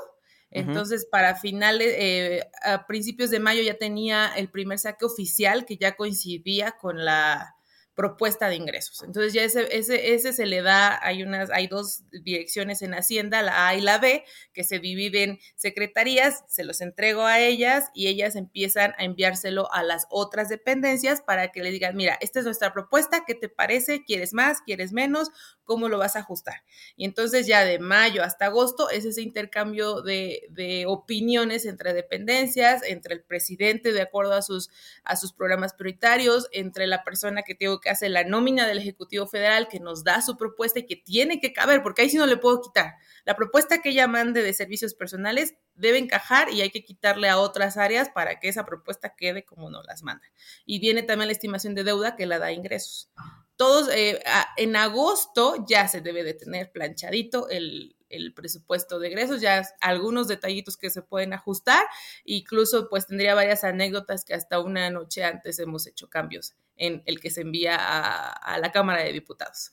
entonces 0.52 1.08
para 1.12 1.36
finales, 1.36 1.92
eh, 1.98 2.44
a 2.64 2.86
principios 2.86 3.32
de 3.32 3.40
mayo 3.40 3.64
ya 3.64 3.80
tenía 3.80 4.32
el 4.36 4.52
primer 4.52 4.78
saque 4.78 5.06
oficial 5.06 5.66
que 5.66 5.78
ya 5.78 5.96
coincidía 5.96 6.74
con 6.74 7.04
la 7.04 7.57
propuesta 7.98 8.48
de 8.48 8.56
ingresos. 8.56 9.02
Entonces 9.02 9.34
ya 9.34 9.44
ese, 9.44 9.76
ese, 9.76 10.14
ese 10.14 10.32
se 10.32 10.46
le 10.46 10.62
da, 10.62 11.04
hay 11.04 11.24
unas, 11.24 11.50
hay 11.50 11.66
dos 11.66 12.04
direcciones 12.12 12.84
en 12.84 12.94
Hacienda, 12.94 13.42
la 13.42 13.68
A 13.68 13.76
y 13.76 13.82
la 13.82 13.98
B, 13.98 14.24
que 14.54 14.64
se 14.64 14.78
dividen 14.78 15.40
secretarías, 15.56 16.44
se 16.48 16.64
los 16.64 16.80
entrego 16.82 17.24
a 17.26 17.40
ellas 17.40 17.86
y 17.96 18.06
ellas 18.08 18.36
empiezan 18.36 18.94
a 19.00 19.04
enviárselo 19.04 19.74
a 19.74 19.82
las 19.82 20.06
otras 20.12 20.48
dependencias 20.48 21.22
para 21.22 21.52
que 21.52 21.64
le 21.64 21.72
digan, 21.72 21.96
mira, 21.96 22.20
esta 22.22 22.38
es 22.38 22.46
nuestra 22.46 22.72
propuesta, 22.72 23.24
¿qué 23.26 23.34
te 23.34 23.50
parece? 23.50 24.04
¿Quieres 24.06 24.32
más? 24.32 24.62
¿Quieres 24.62 24.94
menos? 24.94 25.32
Cómo 25.68 25.90
lo 25.90 26.00
vas 26.00 26.16
a 26.16 26.20
ajustar. 26.20 26.64
Y 26.96 27.06
entonces 27.06 27.46
ya 27.46 27.64
de 27.64 27.78
mayo 27.78 28.24
hasta 28.24 28.46
agosto 28.46 28.90
es 28.90 29.06
ese 29.06 29.22
intercambio 29.22 30.02
de, 30.02 30.86
opiniones 30.88 31.66
entre 31.66 31.94
dependencias, 31.94 32.82
entre 32.84 33.14
el 33.14 33.22
presidente 33.22 33.92
de 33.92 34.02
acuerdo 34.02 34.34
a 34.34 34.42
sus, 34.42 34.70
a 35.04 35.16
sus 35.16 35.34
programas 35.34 35.74
prioritarios, 35.74 36.48
entre 36.52 36.88
la 36.88 37.04
persona 37.04 37.44
que 37.44 37.54
tengo 37.54 37.80
que 37.80 37.90
hacer 37.90 38.12
la 38.12 38.24
nómina 38.24 38.66
del 38.66 38.80
Ejecutivo 38.80 39.28
Federal, 39.28 39.68
que 39.68 39.80
nos 39.80 40.04
da 40.04 40.22
su 40.22 40.38
propuesta 40.38 40.80
y 40.80 40.86
que 40.86 40.96
tiene 40.96 41.40
que 41.40 41.54
caber, 41.54 41.84
porque 41.84 42.02
ahí 42.02 42.10
sí 42.10 42.18
no 42.18 42.26
le 42.26 42.38
puedo 42.38 42.62
quitar. 42.62 42.96
La 43.26 43.36
propuesta 43.36 43.82
que 43.82 43.90
ella 43.90 44.08
mande 44.08 44.42
de 44.42 44.54
servicios 44.54 44.94
personales 44.94 45.56
debe 45.76 45.98
encajar 45.98 46.50
y 46.50 46.62
hay 46.62 46.70
que 46.70 46.84
quitarle 46.84 47.28
a 47.28 47.40
otras 47.40 47.76
áreas 47.76 48.10
para 48.10 48.40
que 48.40 48.48
esa 48.48 48.66
propuesta 48.66 49.16
quede 49.16 49.44
como 49.44 49.70
nos 49.70 49.86
las 49.86 50.02
manda. 50.02 50.26
Y 50.66 50.80
viene 50.80 51.04
también 51.04 51.28
la 51.28 51.34
estimación 51.34 51.76
de 51.76 51.84
deuda 51.84 52.16
que 52.16 52.26
la 52.26 52.40
da 52.40 52.54
ingresos 52.54 53.12
todos, 53.58 53.90
eh, 53.90 54.24
en 54.56 54.76
agosto 54.76 55.66
ya 55.68 55.88
se 55.88 56.02
debe 56.02 56.24
de 56.24 56.34
tener 56.34 56.72
planchadito 56.72 57.50
el, 57.50 57.94
presupuesto 58.36 59.00
de 59.00 59.10
egresos, 59.10 59.42
ya 59.42 59.68
algunos 59.82 60.30
detallitos 60.30 60.78
que 60.78 60.90
se 60.90 61.02
pueden 61.02 61.34
ajustar, 61.34 61.84
incluso 62.24 62.88
pues 62.88 63.08
tendría 63.08 63.36
varias 63.36 63.66
anécdotas 63.66 64.24
que 64.24 64.34
hasta 64.34 64.62
una 64.62 64.90
noche 64.90 65.26
antes 65.26 65.60
hemos 65.60 65.88
hecho 65.88 66.10
cambios 66.10 66.56
en 66.78 67.04
el 67.06 67.20
que 67.20 67.32
se 67.32 67.42
envía 67.42 67.76
a, 67.78 68.58
la 68.60 68.72
Cámara 68.72 69.04
de 69.04 69.12
Diputados. 69.12 69.72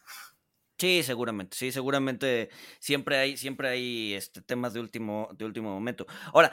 Sí, 0.78 1.04
seguramente, 1.04 1.56
sí, 1.56 1.70
seguramente 1.70 2.48
siempre 2.80 3.18
hay, 3.18 3.36
siempre 3.36 3.68
hay 3.68 4.14
este, 4.14 4.40
temas 4.40 4.72
de 4.72 4.80
último, 4.80 5.28
de 5.38 5.44
último 5.44 5.72
momento. 5.72 6.04
Ahora, 6.32 6.52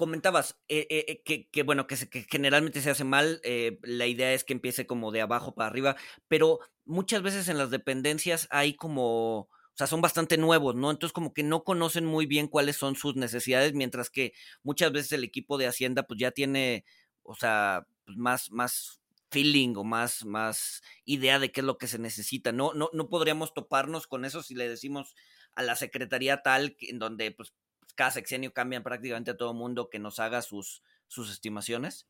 comentabas 0.00 0.58
eh, 0.68 0.86
eh, 0.88 1.22
eh, 1.26 1.48
que, 1.52 1.62
bueno, 1.62 1.86
que, 1.86 1.94
generalmente 2.30 2.80
se 2.80 2.88
hace 2.88 3.04
mal, 3.04 3.42
la 3.82 4.06
idea 4.06 4.32
es 4.32 4.44
que 4.44 4.54
empiece 4.54 4.86
como 4.86 5.12
de 5.12 5.20
abajo 5.20 5.54
para 5.54 5.68
arriba, 5.68 5.94
pero 6.26 6.58
muchas 6.86 7.20
veces 7.20 7.48
en 7.48 7.58
las 7.58 7.70
dependencias 7.70 8.48
hay 8.50 8.72
como, 8.72 9.40
o 9.40 9.74
sea, 9.74 9.86
son 9.86 10.00
bastante 10.00 10.38
nuevos, 10.38 10.74
¿no? 10.74 10.90
Entonces 10.90 11.12
como 11.12 11.34
que 11.34 11.42
no 11.42 11.64
conocen 11.64 12.06
muy 12.06 12.24
bien 12.24 12.48
cuáles 12.48 12.76
son 12.76 12.96
sus 12.96 13.14
necesidades, 13.14 13.74
mientras 13.74 14.08
que 14.08 14.32
muchas 14.62 14.90
veces 14.90 15.12
el 15.12 15.22
equipo 15.22 15.58
de 15.58 15.66
Hacienda 15.66 16.04
pues 16.04 16.18
ya 16.18 16.30
tiene, 16.30 16.86
o 17.22 17.34
sea, 17.34 17.86
pues, 18.06 18.16
más, 18.16 18.50
más 18.50 19.02
feeling 19.30 19.74
o 19.76 19.84
más, 19.84 20.24
más 20.24 20.80
idea 21.04 21.38
de 21.38 21.52
qué 21.52 21.60
es 21.60 21.66
lo 21.66 21.76
que 21.76 21.88
se 21.88 21.98
necesita. 21.98 22.52
No, 22.52 22.72
no, 22.72 22.88
no 22.94 23.10
podríamos 23.10 23.52
toparnos 23.52 24.06
con 24.06 24.24
eso 24.24 24.42
si 24.42 24.54
le 24.54 24.66
decimos 24.66 25.14
a 25.54 25.62
la 25.62 25.76
secretaría 25.76 26.40
tal, 26.40 26.74
en 26.80 26.98
donde 26.98 27.32
pues 27.32 27.52
cada 28.00 28.12
sexenio 28.12 28.54
cambian 28.54 28.82
prácticamente 28.82 29.32
a 29.32 29.36
todo 29.36 29.52
mundo 29.52 29.90
que 29.90 29.98
nos 29.98 30.20
haga 30.20 30.40
sus, 30.40 30.82
sus 31.06 31.30
estimaciones? 31.30 32.08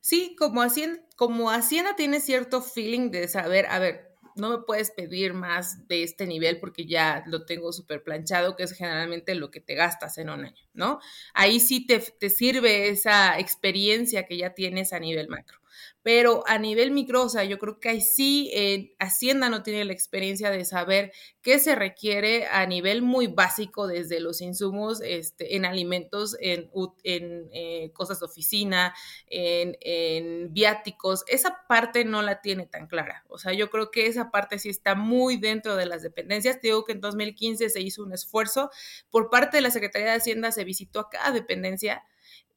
Sí, 0.00 0.34
como 0.36 0.62
Hacienda, 0.62 1.00
como 1.14 1.52
Hacienda 1.52 1.94
tiene 1.94 2.18
cierto 2.18 2.60
feeling 2.60 3.12
de 3.12 3.28
saber, 3.28 3.66
a 3.66 3.78
ver, 3.78 4.16
no 4.34 4.50
me 4.50 4.64
puedes 4.64 4.90
pedir 4.90 5.32
más 5.32 5.86
de 5.86 6.02
este 6.02 6.26
nivel 6.26 6.58
porque 6.58 6.86
ya 6.86 7.22
lo 7.28 7.46
tengo 7.46 7.72
súper 7.72 8.02
planchado, 8.02 8.56
que 8.56 8.64
es 8.64 8.72
generalmente 8.72 9.36
lo 9.36 9.52
que 9.52 9.60
te 9.60 9.76
gastas 9.76 10.18
en 10.18 10.28
un 10.28 10.44
año, 10.44 10.66
¿no? 10.72 10.98
Ahí 11.34 11.60
sí 11.60 11.86
te, 11.86 12.00
te, 12.00 12.28
sirve 12.28 12.88
esa 12.88 13.38
experiencia 13.38 14.26
que 14.26 14.36
ya 14.36 14.54
tienes 14.54 14.92
a 14.92 14.98
nivel 14.98 15.28
macro 15.28 15.60
pero 16.02 16.44
a 16.46 16.58
nivel 16.58 16.92
micro, 16.92 17.24
o 17.24 17.28
sea, 17.28 17.44
yo 17.44 17.58
creo 17.58 17.80
que 17.80 17.88
ahí 17.88 18.00
sí 18.00 18.50
eh, 18.54 18.94
Hacienda 18.98 19.48
no 19.48 19.62
tiene 19.62 19.84
la 19.84 19.92
experiencia 19.92 20.50
de 20.50 20.64
saber 20.64 21.12
qué 21.42 21.58
se 21.58 21.74
requiere 21.74 22.46
a 22.46 22.64
nivel 22.66 23.02
muy 23.02 23.26
básico 23.26 23.86
desde 23.86 24.20
los 24.20 24.40
insumos 24.40 25.00
este, 25.00 25.56
en 25.56 25.64
alimentos, 25.64 26.36
en, 26.40 26.70
en 27.02 27.48
eh, 27.52 27.90
cosas 27.92 28.20
de 28.20 28.26
oficina, 28.26 28.94
en, 29.26 29.76
en, 29.80 30.52
viáticos. 30.52 31.24
Esa 31.26 31.66
parte 31.68 32.04
no 32.04 32.22
la 32.22 32.40
tiene 32.40 32.66
tan 32.66 32.86
clara. 32.86 33.24
O 33.28 33.38
sea, 33.38 33.52
yo 33.52 33.70
creo 33.70 33.90
que 33.90 34.06
esa 34.06 34.30
parte 34.30 34.58
sí 34.58 34.68
está 34.68 34.94
muy 34.94 35.36
dentro 35.36 35.76
de 35.76 35.86
las 35.86 36.02
dependencias. 36.02 36.60
Te 36.60 36.68
digo 36.68 36.84
que 36.84 36.92
en 36.92 37.00
2015 37.00 37.68
se 37.68 37.80
hizo 37.80 38.02
un 38.02 38.12
esfuerzo 38.12 38.70
por 39.10 39.30
parte 39.30 39.56
de 39.56 39.62
la 39.62 39.70
Secretaría 39.70 40.08
de 40.08 40.16
Hacienda, 40.16 40.52
se 40.52 40.64
visitó 40.64 41.00
a 41.00 41.10
cada 41.10 41.32
dependencia 41.32 42.04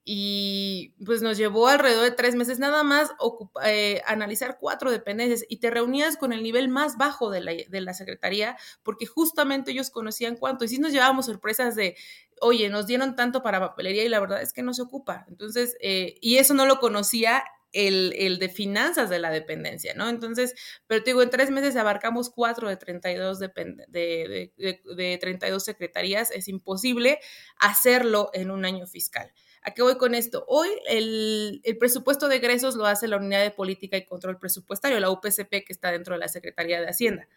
y 0.03 0.95
pues 1.05 1.21
nos 1.21 1.37
llevó 1.37 1.67
alrededor 1.67 2.03
de 2.03 2.11
tres 2.11 2.35
meses 2.35 2.57
nada 2.59 2.83
más 2.83 3.11
eh, 3.63 4.01
analizar 4.07 4.57
cuatro 4.59 4.91
dependencias 4.91 5.45
y 5.49 5.57
te 5.57 5.69
reunías 5.69 6.17
con 6.17 6.33
el 6.33 6.41
nivel 6.41 6.67
más 6.69 6.97
bajo 6.97 7.29
de 7.29 7.41
la, 7.41 7.51
de 7.51 7.81
la 7.81 7.93
secretaría 7.93 8.57
porque 8.83 9.05
justamente 9.05 9.71
ellos 9.71 9.89
conocían 9.89 10.35
cuánto 10.35 10.65
y 10.65 10.69
sí 10.69 10.79
nos 10.79 10.93
llevábamos 10.93 11.27
sorpresas 11.27 11.75
de, 11.75 11.95
oye, 12.41 12.69
nos 12.69 12.87
dieron 12.87 13.15
tanto 13.15 13.43
para 13.43 13.59
papelería 13.59 14.03
y 14.03 14.09
la 14.09 14.19
verdad 14.19 14.41
es 14.41 14.53
que 14.53 14.63
no 14.63 14.73
se 14.73 14.81
ocupa. 14.81 15.25
Entonces, 15.27 15.75
eh, 15.81 16.15
y 16.21 16.37
eso 16.37 16.53
no 16.53 16.65
lo 16.65 16.79
conocía 16.79 17.43
el, 17.71 18.13
el, 18.17 18.39
de 18.39 18.49
finanzas 18.49 19.09
de 19.09 19.19
la 19.19 19.29
dependencia, 19.29 19.93
¿no? 19.93 20.09
Entonces, 20.09 20.55
pero 20.87 21.03
te 21.03 21.11
digo, 21.11 21.21
en 21.21 21.29
tres 21.29 21.51
meses 21.51 21.75
abarcamos 21.75 22.31
cuatro 22.31 22.67
de 22.67 22.77
32, 22.77 23.39
de, 23.39 23.51
de, 23.87 24.53
de, 24.57 24.81
de 24.95 25.17
32 25.19 25.63
secretarías, 25.63 26.31
es 26.31 26.47
imposible 26.47 27.19
hacerlo 27.59 28.31
en 28.33 28.49
un 28.51 28.65
año 28.65 28.87
fiscal. 28.87 29.31
¿A 29.61 29.71
qué 29.71 29.81
voy 29.81 29.97
con 29.97 30.15
esto? 30.15 30.45
Hoy 30.47 30.69
el, 30.87 31.61
presupuesto 31.79 32.27
de 32.27 32.37
egresos 32.37 32.75
lo 32.75 32.85
hace 32.85 33.07
la 33.07 33.17
Unidad 33.17 33.43
de 33.43 33.51
Política 33.51 33.97
y 33.97 34.05
Control 34.05 34.39
Presupuestario, 34.39 34.99
la 34.99 35.11
UPCP, 35.11 35.49
que 35.49 35.73
está 35.73 35.91
dentro 35.91 36.13
de 36.13 36.19
la 36.19 36.27
Secretaría 36.27 36.79
de 36.79 36.87
Hacienda. 36.87 37.27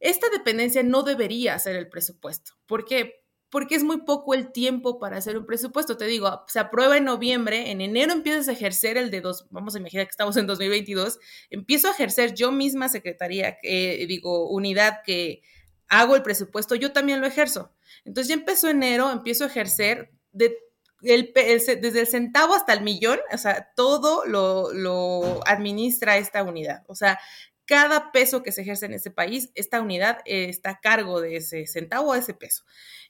Esta 0.00 0.28
dependencia 0.30 0.82
no 0.82 1.04
debería 1.04 1.54
hacer 1.54 1.76
el 1.76 1.88
presupuesto. 1.88 2.52
¿Por 2.66 2.84
qué? 2.84 3.24
Porque 3.50 3.76
es 3.76 3.84
muy 3.84 3.98
poco 3.98 4.34
el 4.34 4.50
tiempo 4.50 4.98
para 4.98 5.18
hacer 5.18 5.38
un 5.38 5.46
presupuesto. 5.46 5.96
Te 5.96 6.06
digo, 6.06 6.44
se 6.48 6.58
aprueba 6.58 6.96
en 6.96 7.04
noviembre, 7.04 7.70
en 7.70 7.80
enero 7.80 8.12
empiezas 8.12 8.48
a 8.48 8.52
ejercer 8.52 8.96
el 8.96 9.10
de 9.10 9.20
dos, 9.20 9.46
vamos 9.50 9.76
a 9.76 9.78
imaginar 9.78 10.06
que 10.06 10.10
estamos 10.10 10.36
en 10.36 10.46
2022, 10.46 11.20
empiezo 11.50 11.88
a 11.88 11.92
ejercer 11.92 12.34
yo 12.34 12.50
misma 12.50 12.88
secretaría, 12.88 13.58
eh, 13.62 14.04
digo, 14.08 14.48
unidad 14.48 15.02
que 15.04 15.42
hago 15.88 16.16
el 16.16 16.22
presupuesto, 16.22 16.74
yo 16.74 16.92
también 16.92 17.20
lo 17.20 17.26
ejerzo. 17.26 17.72
Entonces 18.04 18.28
ya 18.28 18.34
empezó 18.34 18.68
enero, 18.68 19.10
empiezo 19.12 19.44
a 19.44 19.48
ejercer 19.48 20.10
de 20.32 20.56
desde 21.02 22.00
el 22.00 22.06
centavo 22.06 22.54
hasta 22.54 22.72
el 22.72 22.82
millón, 22.82 23.18
o 23.32 23.38
sea, 23.38 23.72
todo 23.74 24.24
lo, 24.24 25.40
administra 25.46 26.16
esta 26.16 26.42
unidad. 26.42 26.84
O 26.86 26.94
sea, 26.94 27.18
cada 27.66 28.12
peso 28.12 28.42
que 28.42 28.52
se 28.52 28.62
ejerce 28.62 28.86
en 28.86 28.94
ese 28.94 29.10
país, 29.10 29.50
esta 29.54 29.80
unidad 29.80 30.18
está 30.24 30.70
a 30.70 30.80
cargo 30.80 31.20
de 31.20 31.36
ese 31.36 31.66
centavo, 31.66 32.12
a 32.12 32.18
ese 32.18 32.34
peso. 32.34 32.64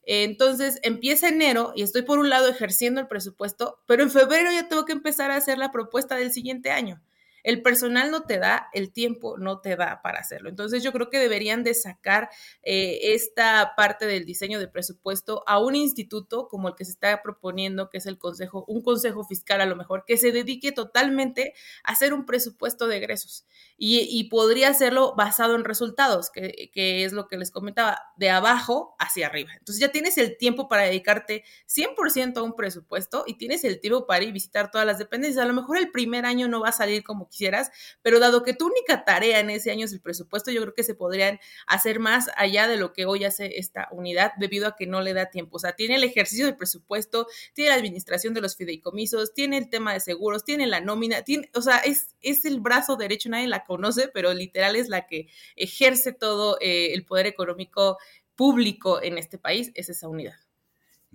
Entonces, 0.04 0.78
empieza 0.82 1.28
enero 1.28 1.72
y 1.76 1.82
estoy 1.82 2.02
por 2.02 2.18
un 2.18 2.30
lado 2.30 2.48
ejerciendo 2.48 3.00
el 3.00 3.08
presupuesto, 3.08 3.80
pero 3.86 4.02
en 4.02 4.10
febrero 4.10 4.50
ya 4.50 4.68
tengo 4.68 4.84
que 4.84 4.92
empezar 4.92 5.30
a 5.30 5.36
hacer 5.36 5.58
la 5.58 5.70
propuesta 5.70 6.16
del 6.16 6.32
siguiente 6.32 6.70
año. 6.70 7.02
El 7.42 7.62
personal 7.62 8.10
no 8.10 8.22
te 8.22 8.38
da, 8.38 8.68
el 8.72 8.92
tiempo 8.92 9.38
no 9.38 9.60
te 9.60 9.76
da 9.76 10.00
para 10.02 10.20
hacerlo. 10.20 10.48
Entonces 10.48 10.82
yo 10.82 10.92
creo 10.92 11.10
que 11.10 11.18
deberían 11.18 11.64
de 11.64 11.74
sacar 11.74 12.30
eh, 12.62 13.14
esta 13.14 13.74
parte 13.76 14.06
del 14.06 14.24
diseño 14.24 14.58
de 14.58 14.68
presupuesto 14.68 15.42
a 15.46 15.58
un 15.58 15.74
instituto 15.74 16.48
como 16.48 16.68
el 16.68 16.74
que 16.74 16.84
se 16.84 16.92
está 16.92 17.22
proponiendo, 17.22 17.90
que 17.90 17.98
es 17.98 18.06
el 18.06 18.18
consejo, 18.18 18.64
un 18.68 18.82
consejo 18.82 19.24
fiscal 19.24 19.60
a 19.60 19.66
lo 19.66 19.76
mejor, 19.76 20.04
que 20.06 20.16
se 20.16 20.32
dedique 20.32 20.72
totalmente 20.72 21.54
a 21.84 21.92
hacer 21.92 22.14
un 22.14 22.26
presupuesto 22.26 22.86
de 22.86 22.98
egresos. 22.98 23.46
Y, 23.76 24.22
podría 24.30 24.68
hacerlo 24.68 25.14
basado 25.16 25.56
en 25.56 25.64
resultados, 25.64 26.30
que, 26.30 26.70
que 26.72 27.04
es 27.04 27.12
lo 27.12 27.26
que 27.26 27.36
les 27.36 27.50
comentaba, 27.50 27.98
de 28.16 28.30
abajo 28.30 28.94
hacia 28.98 29.26
arriba. 29.26 29.50
Entonces 29.58 29.80
ya 29.80 29.90
tienes 29.90 30.16
el 30.16 30.38
tiempo 30.38 30.68
para 30.68 30.84
dedicarte 30.84 31.44
100% 31.66 32.36
a 32.36 32.42
un 32.42 32.54
presupuesto 32.54 33.24
y 33.26 33.34
tienes 33.34 33.64
el 33.64 33.80
tiempo 33.80 34.06
para 34.06 34.22
ir 34.22 34.30
a 34.30 34.32
visitar 34.32 34.70
todas 34.70 34.86
las 34.86 34.98
dependencias. 34.98 35.44
A 35.44 35.48
lo 35.48 35.54
mejor 35.54 35.78
el 35.78 35.90
primer 35.90 36.24
año 36.24 36.48
no 36.48 36.60
va 36.60 36.68
a 36.68 36.72
salir 36.72 37.02
como 37.02 37.28
quisieras, 37.32 37.70
pero 38.02 38.20
dado 38.20 38.42
que 38.42 38.52
tu 38.52 38.66
única 38.66 39.04
tarea 39.04 39.40
en 39.40 39.50
ese 39.50 39.70
año 39.70 39.86
es 39.86 39.92
el 39.92 40.00
presupuesto, 40.00 40.50
yo 40.50 40.60
creo 40.60 40.74
que 40.74 40.84
se 40.84 40.94
podrían 40.94 41.40
hacer 41.66 41.98
más 41.98 42.30
allá 42.36 42.68
de 42.68 42.76
lo 42.76 42.92
que 42.92 43.06
hoy 43.06 43.24
hace 43.24 43.58
esta 43.58 43.88
unidad 43.90 44.32
debido 44.38 44.68
a 44.68 44.76
que 44.76 44.86
no 44.86 45.00
le 45.00 45.14
da 45.14 45.30
tiempo. 45.30 45.56
O 45.56 45.58
sea, 45.58 45.72
tiene 45.72 45.96
el 45.96 46.04
ejercicio 46.04 46.46
del 46.46 46.56
presupuesto, 46.56 47.26
tiene 47.54 47.70
la 47.70 47.76
administración 47.76 48.34
de 48.34 48.42
los 48.42 48.56
fideicomisos, 48.56 49.32
tiene 49.32 49.56
el 49.56 49.70
tema 49.70 49.94
de 49.94 50.00
seguros, 50.00 50.44
tiene 50.44 50.66
la 50.66 50.80
nómina, 50.80 51.22
tiene, 51.22 51.50
o 51.54 51.62
sea, 51.62 51.78
es, 51.78 52.14
es 52.20 52.44
el 52.44 52.60
brazo 52.60 52.96
derecho, 52.96 53.30
nadie 53.30 53.48
la 53.48 53.64
conoce, 53.64 54.08
pero 54.12 54.34
literal 54.34 54.76
es 54.76 54.88
la 54.88 55.06
que 55.06 55.28
ejerce 55.56 56.12
todo 56.12 56.58
eh, 56.60 56.92
el 56.92 57.04
poder 57.04 57.26
económico 57.26 57.98
público 58.36 59.02
en 59.02 59.16
este 59.16 59.38
país, 59.38 59.72
es 59.74 59.88
esa 59.88 60.08
unidad. 60.08 60.36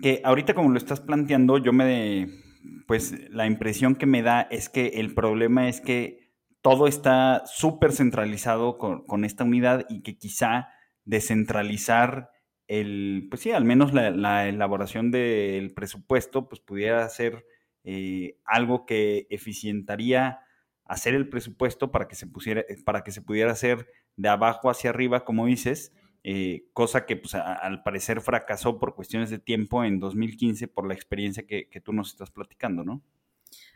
Que 0.02 0.22
ahorita 0.24 0.54
como 0.54 0.72
lo 0.72 0.78
estás 0.78 1.00
planteando, 1.00 1.58
yo 1.58 1.74
me 1.74 2.47
pues 2.88 3.30
la 3.30 3.46
impresión 3.46 3.96
que 3.96 4.06
me 4.06 4.22
da 4.22 4.42
es 4.42 4.70
que 4.70 4.88
el 4.96 5.14
problema 5.14 5.70
es 5.70 5.82
que 5.82 6.28
todo 6.62 6.88
está 6.88 7.44
súper 7.46 7.92
centralizado 7.92 8.78
con, 8.78 9.26
esta 9.26 9.44
unidad 9.44 9.86
y 9.90 10.02
que 10.02 10.18
quizá 10.18 10.70
descentralizar 11.06 12.32
el, 12.68 13.28
pues 13.30 13.42
sí, 13.42 13.52
al 13.52 13.64
menos 13.64 13.94
la, 13.94 14.48
elaboración 14.48 15.12
del 15.12 15.74
presupuesto, 15.74 16.50
pues 16.50 16.60
pudiera 16.60 17.08
ser 17.10 17.46
eh, 17.84 18.38
algo 18.44 18.86
que 18.86 19.28
eficientaría 19.30 20.40
hacer 20.84 21.16
el 21.16 21.30
presupuesto 21.30 21.92
para 21.92 22.08
que 22.08 22.16
se 22.16 22.28
pusiera, 22.28 22.66
para 22.86 23.04
que 23.04 23.12
se 23.12 23.22
pudiera 23.22 23.52
hacer 23.52 23.88
de 24.18 24.30
abajo 24.30 24.70
hacia 24.70 24.90
arriba, 24.90 25.24
como 25.24 25.46
dices, 25.46 25.94
eh, 26.30 26.66
cosa 26.74 27.06
que 27.06 27.16
pues, 27.16 27.36
al 27.36 27.84
parecer 27.84 28.20
fracasó 28.20 28.80
por 28.80 28.96
cuestiones 28.96 29.30
de 29.30 29.40
tiempo 29.40 29.86
en 29.86 29.98
2015 30.02 30.68
por 30.68 30.86
la 30.86 30.94
experiencia 30.94 31.48
que, 31.48 31.70
tú 31.82 31.94
nos 31.94 32.10
estás 32.10 32.32
platicando, 32.32 32.84
¿no? 32.84 33.02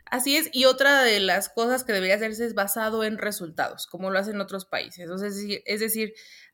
Así 0.04 0.36
es, 0.36 0.50
y 0.52 0.66
otra 0.66 1.02
de 1.02 1.18
las 1.20 1.48
cosas 1.48 1.82
que 1.82 1.94
debería 1.94 2.16
hacerse 2.16 2.44
es 2.44 2.52
basado 2.52 3.04
en 3.04 3.16
resultados, 3.16 3.86
como 3.86 4.10
lo 4.10 4.18
hacen 4.18 4.38
otros 4.38 4.66
países. 4.66 4.98
Entonces, 4.98 5.62
es 5.64 5.80
decir, 5.80 6.12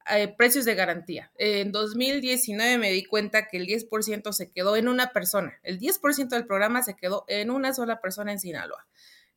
eh, 0.09 0.29
precios 0.29 0.65
de 0.65 0.77
garantía. 0.77 1.33
En 1.37 1.73
2019 1.73 2.79
me 2.79 2.93
di 2.93 3.05
cuenta 3.05 3.49
que 3.49 3.57
el 3.57 3.67
10% 3.67 4.31
se 4.33 4.53
quedó 4.53 4.77
en 4.77 4.87
una 4.87 5.11
persona. 5.11 5.59
El 5.65 5.81
10% 5.81 6.29
del 6.29 6.47
programa 6.47 6.85
se 6.85 6.95
quedó 6.95 7.25
en 7.27 7.51
una 7.51 7.75
sola 7.75 8.01
persona 8.01 8.31
en 8.31 8.39
Sinaloa. 8.39 8.87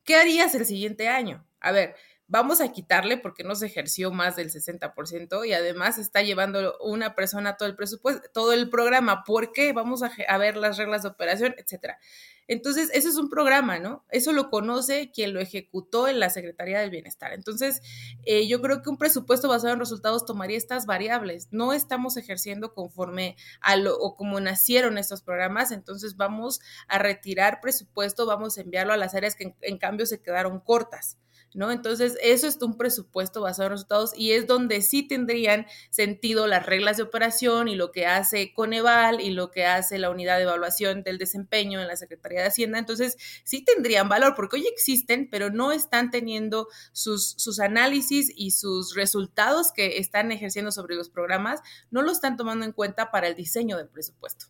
¿Qué 0.03 0.13
harías 0.13 0.53
el 0.53 0.67
siguiente 0.67 1.07
año? 1.07 1.43
A 1.59 1.71
ver, 1.71 1.95
vamos 2.31 2.61
a 2.61 2.71
quitarle 2.71 3.17
porque 3.17 3.43
no 3.43 3.55
se 3.55 3.65
ejerció 3.65 4.09
más 4.09 4.37
del 4.37 4.49
60% 4.49 5.45
y 5.45 5.51
además 5.51 5.97
está 5.97 6.21
llevando 6.21 6.77
una 6.79 7.13
persona 7.13 7.57
todo 7.57 7.67
el 7.67 7.75
presupuesto, 7.75 8.29
todo 8.33 8.53
el 8.53 8.69
programa. 8.69 9.25
¿Por 9.25 9.51
qué? 9.51 9.73
Vamos 9.73 10.01
a, 10.01 10.37
ver 10.37 10.55
las 10.55 10.77
reglas 10.77 11.03
de 11.03 11.09
operación, 11.09 11.53
etcétera. 11.57 11.99
Entonces, 12.47 12.89
ese 12.93 13.09
es 13.09 13.17
un 13.17 13.29
programa, 13.29 13.79
¿no? 13.79 14.05
Eso 14.09 14.31
lo 14.31 14.49
conoce 14.49 15.11
quien 15.11 15.33
lo 15.33 15.41
ejecutó 15.41 16.07
en 16.07 16.21
la 16.21 16.29
Secretaría 16.29 16.79
del 16.79 16.89
Bienestar. 16.89 17.33
Entonces, 17.33 17.81
eh, 18.23 18.47
yo 18.47 18.61
creo 18.61 18.81
que 18.81 18.89
un 18.89 18.97
presupuesto 18.97 19.49
basado 19.49 19.73
en 19.73 19.79
resultados 19.79 20.25
tomaría 20.25 20.57
estas 20.57 20.85
variables. 20.85 21.49
No 21.51 21.73
estamos 21.73 22.15
ejerciendo 22.15 22.73
conforme 22.73 23.35
a 23.59 23.75
lo 23.75 23.97
o 23.97 24.15
como 24.15 24.39
nacieron 24.39 24.97
estos 24.97 25.21
programas, 25.21 25.71
entonces 25.71 26.15
vamos 26.15 26.61
a 26.87 26.97
retirar 26.97 27.59
presupuesto, 27.59 28.25
vamos 28.25 28.57
a 28.57 28.61
enviarlo 28.61 28.93
a 28.93 28.97
las 28.97 29.15
áreas 29.15 29.35
que 29.35 29.53
en 29.59 29.77
cambio 29.77 30.05
se 30.05 30.21
quedaron 30.21 30.61
cortas. 30.61 31.17
¿No? 31.53 31.71
Entonces, 31.71 32.17
eso 32.21 32.47
es 32.47 32.57
un 32.61 32.77
presupuesto 32.77 33.41
basado 33.41 33.67
en 33.67 33.71
resultados 33.73 34.11
y 34.15 34.31
es 34.31 34.47
donde 34.47 34.81
sí 34.81 35.03
tendrían 35.03 35.65
sentido 35.89 36.47
las 36.47 36.65
reglas 36.65 36.97
de 36.97 37.03
operación 37.03 37.67
y 37.67 37.75
lo 37.75 37.91
que 37.91 38.05
hace 38.05 38.53
Coneval 38.53 39.21
y 39.21 39.31
lo 39.31 39.51
que 39.51 39.65
hace 39.65 39.99
la 39.99 40.09
unidad 40.09 40.37
de 40.37 40.43
evaluación 40.43 41.03
del 41.03 41.17
desempeño 41.17 41.81
en 41.81 41.87
la 41.87 41.97
Secretaría 41.97 42.41
de 42.41 42.47
Hacienda. 42.47 42.79
Entonces, 42.79 43.17
sí 43.43 43.63
tendrían 43.63 44.09
valor 44.09 44.33
porque 44.35 44.57
hoy 44.57 44.67
existen, 44.67 45.29
pero 45.29 45.49
no 45.49 45.71
están 45.71 46.11
teniendo 46.11 46.67
sus, 46.91 47.31
sus 47.37 47.59
análisis 47.59 48.31
y 48.35 48.51
sus 48.51 48.95
resultados 48.95 49.71
que 49.71 49.97
están 49.97 50.31
ejerciendo 50.31 50.71
sobre 50.71 50.95
los 50.95 51.09
programas, 51.09 51.61
no 51.89 52.01
lo 52.01 52.11
están 52.11 52.37
tomando 52.37 52.65
en 52.65 52.71
cuenta 52.71 53.11
para 53.11 53.27
el 53.27 53.35
diseño 53.35 53.77
del 53.77 53.89
presupuesto. 53.89 54.47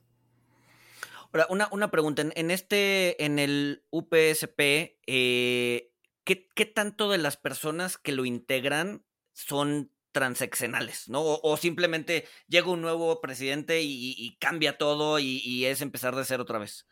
Ahora, 1.33 1.47
una, 1.49 1.69
una 1.71 1.91
pregunta. 1.91 2.23
En, 2.35 2.51
este, 2.51 3.23
en 3.23 3.39
el 3.39 3.83
UPSP, 3.89 4.59
eh, 5.07 5.90
¿qué, 6.23 6.65
tanto 6.65 7.09
de 7.09 7.17
las 7.17 7.37
personas 7.37 7.97
que 7.97 8.11
lo 8.11 8.25
integran 8.25 9.05
son 9.33 9.91
transeccionales, 10.11 11.07
¿no? 11.07 11.21
O, 11.23 11.57
simplemente 11.57 12.27
llega 12.47 12.69
un 12.69 12.81
nuevo 12.81 13.21
presidente 13.21 13.81
y, 13.81 14.37
cambia 14.39 14.77
todo 14.77 15.19
y, 15.19 15.65
es 15.65 15.81
empezar 15.81 16.15
de 16.15 16.25
cero 16.25 16.43
otra 16.43 16.59
vez. 16.59 16.87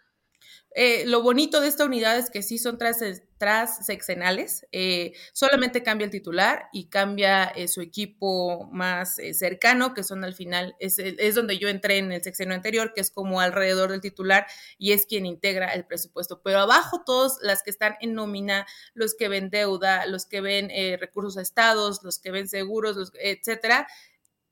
Eh, 0.75 1.05
lo 1.07 1.23
bonito 1.23 1.61
de 1.61 1.67
esta 1.67 1.83
unidad 1.83 2.17
es 2.17 2.29
que 2.29 2.43
sí 2.43 2.59
son 2.59 2.77
transseccionales, 2.77 4.67
eh, 4.71 5.13
solamente 5.33 5.81
cambia 5.81 6.05
el 6.05 6.11
titular 6.11 6.69
y 6.71 6.89
cambia 6.89 7.45
eh, 7.45 7.67
su 7.67 7.81
equipo 7.81 8.69
más 8.71 9.17
cercano, 9.33 9.95
que 9.95 10.03
son 10.03 10.23
al 10.23 10.35
final, 10.35 10.75
es, 10.79 10.99
es, 10.99 11.35
donde 11.35 11.57
yo 11.57 11.69
entré 11.69 11.97
en 11.97 12.11
el 12.11 12.21
sexenio 12.23 12.53
anterior, 12.53 12.93
que 12.93 13.01
es 13.01 13.09
como 13.09 13.41
alrededor 13.41 13.89
del 13.91 14.01
titular 14.01 14.45
y 14.77 14.91
es 14.91 15.07
quien 15.07 15.25
integra 15.25 15.73
el 15.73 15.85
presupuesto. 15.85 16.41
Pero 16.43 16.59
abajo 16.59 17.03
todos 17.03 17.39
las 17.41 17.63
que 17.63 17.71
están 17.71 17.95
en 17.99 18.13
nómina, 18.13 18.67
los 18.93 19.15
que 19.15 19.27
ven 19.27 19.49
deuda, 19.49 20.05
los 20.05 20.27
que 20.27 20.41
ven 20.41 20.69
recursos 20.99 21.37
a 21.37 21.41
estados, 21.41 22.03
los 22.03 22.19
que 22.19 22.31
ven 22.31 22.47
seguros, 22.47 23.11
etcétera, 23.19 23.87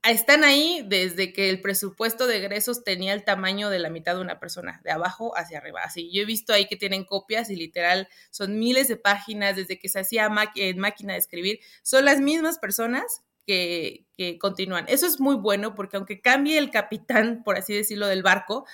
están 0.03 0.43
ahí 0.43 0.83
desde 0.87 1.33
que 1.33 1.49
el 1.49 1.61
presupuesto 1.61 2.27
de 2.27 2.37
egresos 2.37 2.83
tenía 2.83 3.13
el 3.13 3.23
tamaño 3.23 3.69
de 3.69 3.79
la 3.79 3.89
mitad 3.89 4.15
de 4.15 4.21
una 4.21 4.39
persona, 4.39 4.81
de 4.83 4.91
abajo 4.91 5.37
hacia 5.37 5.57
arriba. 5.57 5.81
Así, 5.83 6.11
yo 6.11 6.21
he 6.21 6.25
visto 6.25 6.53
ahí 6.53 6.65
que 6.65 6.75
tienen 6.75 7.03
copias 7.03 7.49
y 7.49 7.55
literal 7.55 8.07
son 8.29 8.57
miles 8.57 8.87
de 8.87 8.97
páginas 8.97 9.55
desde 9.55 9.79
que 9.79 9.89
se 9.89 9.99
hacía 9.99 10.29
en 10.55 10.79
máquina 10.79 11.13
de 11.13 11.19
escribir. 11.19 11.59
Son 11.83 12.05
las 12.05 12.21
mismas 12.21 12.59
personas 12.59 13.23
que, 13.45 14.05
que 14.15 14.37
continúan. 14.37 14.85
Eso 14.87 15.07
es 15.07 15.19
muy 15.19 15.35
bueno 15.35 15.75
porque 15.75 15.97
aunque 15.97 16.21
cambie 16.21 16.57
el 16.57 16.69
capitán, 16.69 17.43
por 17.43 17.57
así 17.57 17.73
decirlo, 17.73 18.07
del 18.07 18.23
barco, 18.23 18.65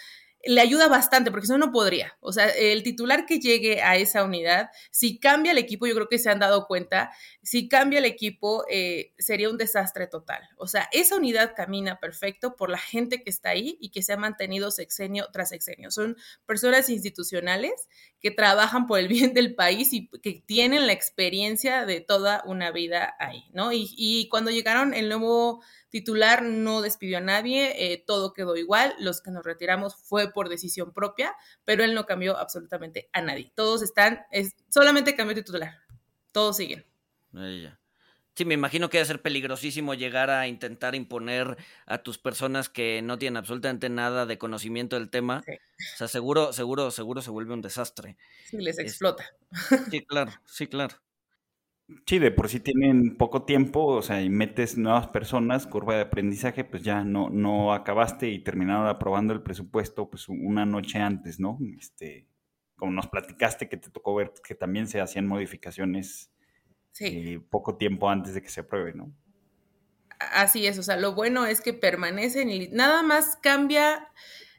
le 0.45 0.59
ayuda 0.59 0.89
bastante, 0.89 1.31
porque 1.31 1.47
si 1.47 1.53
no, 1.53 1.57
no 1.57 1.71
podría. 1.71 2.17
O 2.19 2.33
sea, 2.33 2.49
el 2.49 2.83
titular 2.83 3.25
que 3.25 3.39
llegue 3.39 3.81
a 3.81 3.95
esa 3.95 4.23
unidad, 4.23 4.69
si 4.91 5.17
cambia 5.17 5.51
el 5.53 5.57
equipo, 5.57 5.87
yo 5.87 5.95
creo 5.95 6.09
que 6.09 6.19
se 6.19 6.29
han 6.29 6.39
dado 6.39 6.67
cuenta, 6.67 7.11
si 7.41 7.69
cambia 7.69 7.99
el 7.99 8.05
equipo, 8.05 8.65
eh, 8.69 9.13
sería 9.17 9.49
un 9.49 9.57
desastre 9.57 10.07
total. 10.07 10.41
O 10.57 10.67
sea, 10.67 10.89
esa 10.91 11.15
unidad 11.15 11.53
camina 11.55 11.99
perfecto 11.99 12.55
por 12.55 12.69
la 12.69 12.77
gente 12.77 13.23
que 13.23 13.29
está 13.29 13.49
ahí 13.49 13.77
y 13.79 13.89
que 13.89 14.01
se 14.01 14.13
ha 14.13 14.17
mantenido 14.17 14.69
sexenio 14.71 15.29
tras 15.31 15.49
sexenio. 15.49 15.91
Son 15.91 16.17
personas 16.45 16.89
institucionales 16.89 17.87
que 18.19 18.31
trabajan 18.31 18.85
por 18.85 18.99
el 18.99 19.07
bien 19.07 19.33
del 19.33 19.55
país 19.55 19.93
y 19.93 20.09
que 20.09 20.43
tienen 20.45 20.87
la 20.87 20.93
experiencia 20.93 21.85
de 21.85 22.01
toda 22.01 22.43
una 22.45 22.71
vida 22.71 23.15
ahí, 23.19 23.45
¿no? 23.53 23.71
Y, 23.71 23.93
y 23.97 24.27
cuando 24.27 24.51
llegaron 24.51 24.93
el 24.93 25.07
nuevo 25.07 25.61
titular 25.93 26.41
no 26.41 26.81
despidió 26.81 27.19
a 27.19 27.21
nadie, 27.21 27.93
eh, 27.93 28.03
todo 28.03 28.33
quedó 28.33 28.57
igual, 28.57 28.95
los 28.99 29.21
que 29.21 29.29
nos 29.29 29.45
retiramos 29.45 29.95
fue 29.95 30.33
por 30.33 30.49
decisión 30.49 30.91
propia, 30.91 31.35
pero 31.65 31.83
él 31.83 31.93
no 31.93 32.07
cambió 32.07 32.35
absolutamente 32.35 33.11
a 33.13 33.21
nadie. 33.21 33.51
Todos 33.53 33.83
están, 33.83 34.25
es, 34.31 34.55
solamente 34.69 35.15
cambió 35.15 35.35
titular, 35.35 35.77
todos 36.31 36.57
siguen. 36.57 36.83
Sí, 38.33 38.43
me 38.43 38.55
imagino 38.55 38.89
que 38.89 38.97
debe 38.97 39.05
ser 39.05 39.21
peligrosísimo 39.21 39.93
llegar 39.93 40.31
a 40.31 40.47
intentar 40.47 40.95
imponer 40.95 41.57
a 41.85 41.99
tus 41.99 42.17
personas 42.17 42.69
que 42.69 43.03
no 43.03 43.19
tienen 43.19 43.37
absolutamente 43.37 43.87
nada 43.89 44.25
de 44.25 44.39
conocimiento 44.39 44.95
del 44.95 45.11
tema. 45.11 45.43
O 45.47 45.97
sea, 45.97 46.07
seguro, 46.07 46.53
seguro, 46.53 46.89
seguro 46.89 47.21
se 47.21 47.29
vuelve 47.29 47.53
un 47.53 47.61
desastre. 47.61 48.17
Sí, 48.45 48.57
les 48.57 48.79
explota. 48.79 49.23
Sí, 49.91 50.03
claro, 50.07 50.31
sí, 50.45 50.65
claro. 50.65 50.95
Sí, 52.05 52.17
de 52.17 52.31
por 52.31 52.49
sí 52.49 52.59
tienen 52.61 53.17
poco 53.17 53.43
tiempo, 53.43 53.85
o 53.85 54.01
sea, 54.01 54.21
y 54.21 54.29
metes 54.29 54.77
nuevas 54.77 55.07
personas, 55.07 55.67
curva 55.67 55.95
de 55.95 56.01
aprendizaje, 56.01 56.63
pues 56.63 56.81
ya 56.83 57.03
no, 57.03 57.29
no 57.29 57.73
acabaste 57.73 58.29
y 58.29 58.39
terminaron 58.39 58.87
aprobando 58.87 59.33
el 59.33 59.41
presupuesto 59.41 60.09
pues 60.09 60.29
una 60.29 60.65
noche 60.65 60.99
antes, 60.99 61.39
¿no? 61.41 61.59
Este, 61.77 62.27
como 62.77 62.93
nos 62.93 63.07
platicaste 63.07 63.67
que 63.67 63.77
te 63.77 63.89
tocó 63.89 64.15
ver 64.15 64.31
que 64.45 64.55
también 64.55 64.87
se 64.87 65.01
hacían 65.01 65.27
modificaciones 65.27 66.31
eh, 66.99 67.41
poco 67.49 67.75
tiempo 67.75 68.09
antes 68.09 68.33
de 68.33 68.41
que 68.41 68.49
se 68.49 68.61
apruebe, 68.61 68.93
¿no? 68.93 69.13
Así 70.19 70.65
es, 70.65 70.77
o 70.77 70.83
sea, 70.83 70.95
lo 70.95 71.13
bueno 71.13 71.45
es 71.45 71.59
que 71.59 71.73
permanecen 71.73 72.49
y 72.49 72.69
nada 72.69 73.03
más 73.03 73.35
cambia 73.41 74.07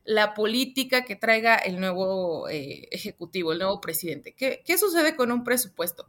la 0.05 0.35
política 0.35 1.07
que 1.07 1.17
traiga 1.17 1.57
el 1.57 1.81
nuevo 1.81 2.51
eh, 2.51 2.87
ejecutivo, 2.91 3.53
el 3.53 3.61
nuevo 3.61 3.81
presidente. 3.81 4.35
¿Qué, 4.35 4.63
¿Qué 4.67 4.77
sucede 4.77 5.17
con 5.17 5.33
un 5.33 5.43
presupuesto? 5.43 6.07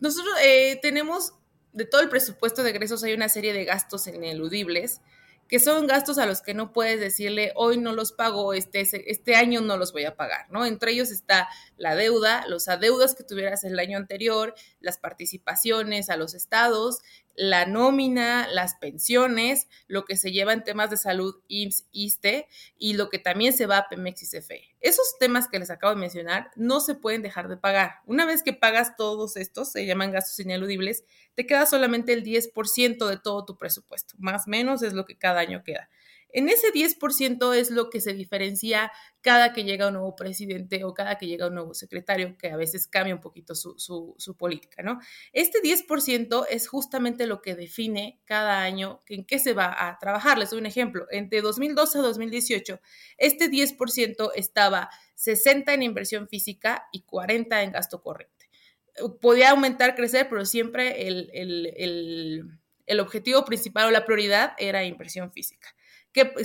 Nosotros 0.00 0.34
eh, 0.42 0.78
tenemos, 0.80 1.34
de 1.72 1.84
todo 1.84 2.00
el 2.00 2.08
presupuesto 2.08 2.62
de 2.62 2.70
egresos, 2.70 3.02
hay 3.04 3.14
una 3.14 3.28
serie 3.28 3.52
de 3.52 3.64
gastos 3.64 4.06
ineludibles, 4.06 5.00
que 5.48 5.58
son 5.58 5.86
gastos 5.86 6.18
a 6.18 6.26
los 6.26 6.42
que 6.42 6.52
no 6.52 6.72
puedes 6.72 7.00
decirle, 7.00 7.52
hoy 7.56 7.78
no 7.78 7.92
los 7.92 8.12
pago, 8.12 8.52
este, 8.52 8.86
este 9.10 9.34
año 9.34 9.62
no 9.62 9.78
los 9.78 9.92
voy 9.92 10.04
a 10.04 10.14
pagar, 10.14 10.50
¿no? 10.50 10.66
Entre 10.66 10.92
ellos 10.92 11.10
está 11.10 11.48
la 11.78 11.94
deuda, 11.94 12.46
los 12.48 12.68
adeudos 12.68 13.14
que 13.14 13.24
tuvieras 13.24 13.64
el 13.64 13.78
año 13.78 13.96
anterior, 13.96 14.54
las 14.80 14.98
participaciones 14.98 16.10
a 16.10 16.16
los 16.18 16.34
estados, 16.34 16.98
la 17.38 17.66
nómina, 17.66 18.48
las 18.48 18.74
pensiones, 18.74 19.68
lo 19.86 20.04
que 20.04 20.16
se 20.16 20.32
lleva 20.32 20.52
en 20.52 20.64
temas 20.64 20.90
de 20.90 20.96
salud 20.96 21.36
IMSS, 21.46 21.86
ISTE 21.92 22.48
y 22.76 22.94
lo 22.94 23.10
que 23.10 23.20
también 23.20 23.52
se 23.52 23.66
va 23.66 23.78
a 23.78 23.88
Pemex 23.88 24.24
y 24.24 24.26
CFE. 24.26 24.62
Esos 24.80 25.16
temas 25.20 25.46
que 25.46 25.60
les 25.60 25.70
acabo 25.70 25.94
de 25.94 26.00
mencionar 26.00 26.50
no 26.56 26.80
se 26.80 26.96
pueden 26.96 27.22
dejar 27.22 27.48
de 27.48 27.56
pagar. 27.56 28.00
Una 28.06 28.26
vez 28.26 28.42
que 28.42 28.52
pagas 28.52 28.96
todos 28.96 29.36
estos, 29.36 29.70
se 29.70 29.86
llaman 29.86 30.10
gastos 30.10 30.40
ineludibles, 30.40 31.04
te 31.36 31.46
queda 31.46 31.64
solamente 31.66 32.12
el 32.12 32.24
10% 32.24 33.06
de 33.06 33.18
todo 33.18 33.44
tu 33.44 33.56
presupuesto. 33.56 34.14
Más 34.18 34.48
o 34.48 34.50
menos 34.50 34.82
es 34.82 34.92
lo 34.92 35.04
que 35.04 35.16
cada 35.16 35.38
año 35.38 35.62
queda. 35.62 35.88
En 36.30 36.48
ese 36.48 36.72
10% 36.72 37.54
es 37.54 37.70
lo 37.70 37.88
que 37.88 38.00
se 38.00 38.12
diferencia 38.12 38.92
cada 39.22 39.52
que 39.52 39.64
llega 39.64 39.88
un 39.88 39.94
nuevo 39.94 40.14
presidente 40.14 40.84
o 40.84 40.92
cada 40.92 41.16
que 41.16 41.26
llega 41.26 41.46
un 41.46 41.54
nuevo 41.54 41.72
secretario, 41.72 42.36
que 42.36 42.50
a 42.50 42.56
veces 42.56 42.86
cambia 42.86 43.14
un 43.14 43.20
poquito 43.20 43.54
su, 43.54 44.36
política, 44.38 44.82
¿no? 44.82 45.00
Este 45.32 45.60
10% 45.62 46.46
es 46.50 46.68
justamente 46.68 47.26
lo 47.26 47.40
que 47.40 47.54
define 47.54 48.20
cada 48.24 48.62
año 48.62 49.02
en 49.06 49.24
qué 49.24 49.38
se 49.38 49.54
va 49.54 49.88
a 49.88 49.98
trabajar. 49.98 50.38
Les 50.38 50.50
doy 50.50 50.60
un 50.60 50.66
ejemplo. 50.66 51.06
Entre 51.10 51.40
2012 51.40 51.98
a 51.98 52.02
2018, 52.02 52.80
este 53.16 53.50
10% 53.50 54.32
estaba 54.34 54.90
60 55.14 55.72
en 55.72 55.82
inversión 55.82 56.28
física 56.28 56.88
y 56.92 57.02
40 57.02 57.62
en 57.62 57.72
gasto 57.72 58.02
corriente. 58.02 58.50
Podía 59.20 59.50
aumentar, 59.50 59.94
crecer, 59.94 60.28
pero 60.28 60.44
siempre 60.44 61.06
el, 61.06 61.30
el 62.88 63.00
objetivo 63.00 63.44
principal 63.44 63.86
o 63.86 63.90
la 63.90 64.04
prioridad 64.04 64.52
era 64.58 64.84
inversión 64.84 65.32
física. 65.32 65.74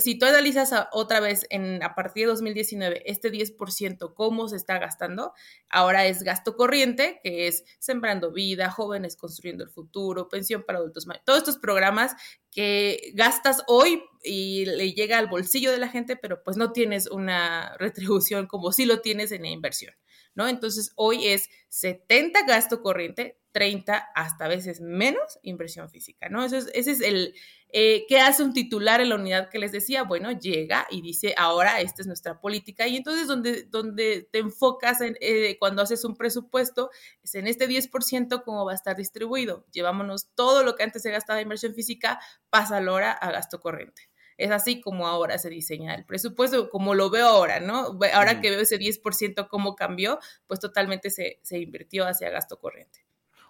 Si 0.00 0.18
tú 0.18 0.26
analizas 0.26 0.72
otra 0.92 1.20
vez 1.20 1.46
en, 1.50 1.82
a 1.82 1.94
partir 1.94 2.24
de 2.24 2.32
2019 2.32 3.02
este 3.06 3.30
10%, 3.30 4.14
cómo 4.14 4.48
se 4.48 4.56
está 4.56 4.78
gastando, 4.78 5.32
ahora 5.68 6.06
es 6.06 6.22
gasto 6.22 6.56
corriente, 6.56 7.20
que 7.22 7.48
es 7.48 7.64
sembrando 7.78 8.32
vida, 8.32 8.70
jóvenes 8.70 9.16
construyendo 9.16 9.64
el 9.64 9.70
futuro, 9.70 10.28
pensión 10.28 10.64
para 10.64 10.78
adultos, 10.78 11.06
todos 11.24 11.38
estos 11.38 11.58
programas 11.58 12.14
que 12.50 13.12
gastas 13.14 13.62
hoy 13.66 14.02
y 14.22 14.66
le 14.66 14.92
llega 14.92 15.18
al 15.18 15.28
bolsillo 15.28 15.70
de 15.72 15.78
la 15.78 15.88
gente, 15.88 16.16
pero 16.16 16.42
pues 16.42 16.56
no 16.56 16.72
tienes 16.72 17.06
una 17.08 17.76
retribución 17.78 18.46
como 18.46 18.72
si 18.72 18.84
lo 18.84 19.00
tienes 19.00 19.32
en 19.32 19.42
la 19.42 19.50
inversión. 19.50 19.94
¿no? 20.34 20.48
Entonces, 20.48 20.92
hoy 20.96 21.28
es 21.28 21.48
70 21.68 22.44
gasto 22.46 22.82
corriente, 22.82 23.38
30 23.54 24.10
hasta 24.16 24.48
veces 24.48 24.80
menos 24.80 25.38
inversión 25.42 25.88
física, 25.88 26.28
¿no? 26.28 26.44
Eso 26.44 26.56
es, 26.56 26.68
ese 26.74 26.90
es 26.90 27.00
el, 27.00 27.34
eh, 27.68 28.04
¿qué 28.08 28.18
hace 28.18 28.42
un 28.42 28.52
titular 28.52 29.00
en 29.00 29.10
la 29.10 29.14
unidad 29.14 29.48
que 29.48 29.60
les 29.60 29.70
decía? 29.70 30.02
Bueno, 30.02 30.32
llega 30.32 30.88
y 30.90 31.02
dice, 31.02 31.34
ahora 31.38 31.80
esta 31.80 32.02
es 32.02 32.08
nuestra 32.08 32.40
política 32.40 32.88
y 32.88 32.96
entonces 32.96 33.28
donde, 33.28 33.62
donde 33.62 34.28
te 34.32 34.40
enfocas 34.40 35.00
en, 35.02 35.16
eh, 35.20 35.56
cuando 35.60 35.82
haces 35.82 36.04
un 36.04 36.16
presupuesto 36.16 36.90
es 37.22 37.36
en 37.36 37.46
este 37.46 37.68
10% 37.68 38.42
cómo 38.42 38.64
va 38.64 38.72
a 38.72 38.74
estar 38.74 38.96
distribuido. 38.96 39.64
Llevámonos 39.70 40.34
todo 40.34 40.64
lo 40.64 40.74
que 40.74 40.82
antes 40.82 41.02
se 41.02 41.12
gastaba 41.12 41.38
en 41.38 41.44
inversión 41.44 41.74
física, 41.74 42.18
pasa 42.50 42.78
ahora 42.78 43.12
a 43.12 43.30
gasto 43.30 43.60
corriente. 43.60 44.10
Es 44.36 44.50
así 44.50 44.80
como 44.80 45.06
ahora 45.06 45.38
se 45.38 45.48
diseña 45.48 45.94
el 45.94 46.04
presupuesto, 46.04 46.70
como 46.70 46.94
lo 46.94 47.08
veo 47.08 47.28
ahora, 47.28 47.60
¿no? 47.60 47.96
Ahora 48.12 48.40
que 48.40 48.50
veo 48.50 48.60
ese 48.60 48.80
10% 48.80 49.46
cómo 49.48 49.76
cambió, 49.76 50.18
pues 50.48 50.58
totalmente 50.58 51.10
se, 51.10 51.38
se 51.44 51.60
invirtió 51.60 52.04
hacia 52.04 52.30
gasto 52.30 52.58
corriente. 52.58 53.03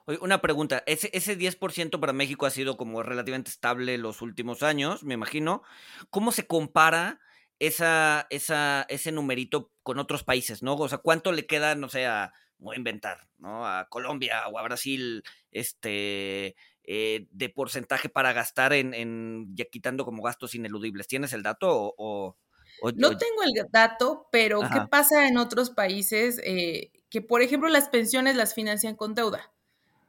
Oye, 0.06 0.18
una 0.20 0.40
pregunta, 0.40 0.82
ese, 0.86 1.10
ese 1.12 1.36
10% 1.38 1.98
para 1.98 2.12
México 2.12 2.46
ha 2.46 2.50
sido 2.50 2.76
como 2.76 3.02
relativamente 3.02 3.50
estable 3.50 3.96
los 3.96 4.20
últimos 4.22 4.62
años, 4.62 5.02
me 5.02 5.14
imagino. 5.14 5.62
¿Cómo 6.10 6.30
se 6.30 6.46
compara 6.46 7.20
esa, 7.58 8.26
esa, 8.30 8.84
ese 8.88 9.12
numerito 9.12 9.72
con 9.82 9.98
otros 9.98 10.24
países, 10.24 10.62
no? 10.62 10.74
O 10.74 10.88
sea, 10.88 10.98
¿cuánto 10.98 11.32
le 11.32 11.46
queda, 11.46 11.74
no 11.74 11.88
sé, 11.88 12.06
a, 12.06 12.34
voy 12.58 12.74
a 12.74 12.78
inventar, 12.78 13.28
¿no? 13.38 13.66
A 13.66 13.88
Colombia 13.88 14.46
o 14.48 14.58
a 14.58 14.62
Brasil, 14.62 15.22
este, 15.50 16.54
eh, 16.82 17.26
de 17.30 17.48
porcentaje 17.48 18.10
para 18.10 18.34
gastar 18.34 18.74
en, 18.74 19.46
ya 19.54 19.64
quitando 19.64 20.04
como 20.04 20.22
gastos 20.22 20.54
ineludibles. 20.54 21.08
¿Tienes 21.08 21.32
el 21.32 21.42
dato 21.42 21.94
o...? 21.96 22.36
no 22.96 23.16
tengo 23.16 23.42
el 23.44 23.52
dato, 23.70 24.28
pero 24.32 24.60
¿qué 24.60 24.80
pasa 24.90 25.28
en 25.28 25.38
otros 25.38 25.70
países? 25.70 26.40
Eh, 26.44 26.90
que, 27.08 27.22
por 27.22 27.40
ejemplo, 27.40 27.68
las 27.68 27.88
pensiones 27.88 28.36
las 28.36 28.52
financian 28.52 28.96
con 28.96 29.14
deuda. 29.14 29.53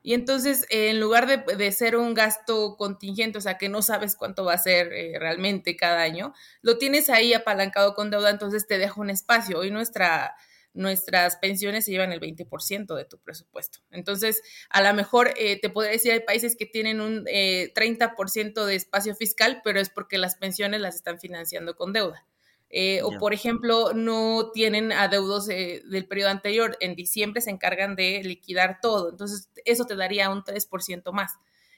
Y 0.08 0.13
entonces, 0.13 0.68
en 0.70 1.00
lugar 1.00 1.26
de, 1.26 1.72
ser 1.72 1.96
un 1.96 2.13
gasto 2.13 2.78
contingente, 2.78 3.39
o 3.39 3.41
sea, 3.41 3.58
que 3.58 3.70
no 3.70 3.82
sabes 3.82 4.15
cuánto 4.15 4.46
va 4.46 4.54
a 4.54 4.58
ser 4.60 4.94
eh, 4.94 5.18
realmente 5.20 5.76
cada 5.76 6.04
año, 6.04 6.32
lo 6.62 6.78
tienes 6.78 7.10
ahí 7.10 7.34
apalancado 7.34 7.96
con 7.96 8.12
deuda, 8.12 8.30
entonces 8.30 8.68
te 8.68 8.78
deja 8.78 9.02
un 9.02 9.10
espacio. 9.10 9.58
Hoy 9.58 9.72
nuestra 9.72 10.36
nuestras 10.74 11.38
pensiones 11.38 11.86
se 11.86 11.91
llevan 11.91 12.12
el 12.12 12.20
20% 12.20 12.96
de 12.96 13.06
tu 13.06 13.18
presupuesto. 13.18 13.80
Entonces, 13.89 14.44
a 14.70 14.84
lo 14.84 14.94
mejor 14.94 15.34
eh, 15.38 15.60
te 15.60 15.70
podría 15.72 15.94
decir, 15.94 16.12
hay 16.12 16.20
países 16.20 16.56
que 16.56 16.68
tienen 16.68 17.02
un 17.02 17.26
30% 17.26 18.62
eh, 18.62 18.65
de 18.68 18.76
espacio 18.76 19.15
fiscal, 19.15 19.62
pero 19.63 19.80
es 19.80 19.89
porque 19.89 20.20
las 20.20 20.36
pensiones 20.36 20.82
las 20.82 20.96
están 20.96 21.20
financiando 21.20 21.76
con 21.76 21.94
deuda. 21.94 22.28
Eh, 22.69 23.01
o, 23.04 23.17
por 23.19 23.34
ejemplo, 23.34 23.93
no 23.93 24.51
tienen 24.54 24.91
adeudos 24.91 25.47
del 25.47 26.08
periodo 26.08 26.30
anterior. 26.30 26.78
En 26.82 26.95
diciembre 26.95 27.41
se 27.41 27.51
encargan 27.51 27.95
de 27.95 28.21
liquidar 28.23 28.80
todo. 28.82 29.10
Entonces, 29.10 29.49
eso 29.63 29.86
te 29.86 29.95
daría 29.95 30.30
un 30.30 30.43
3% 30.43 31.12
más. 31.13 31.34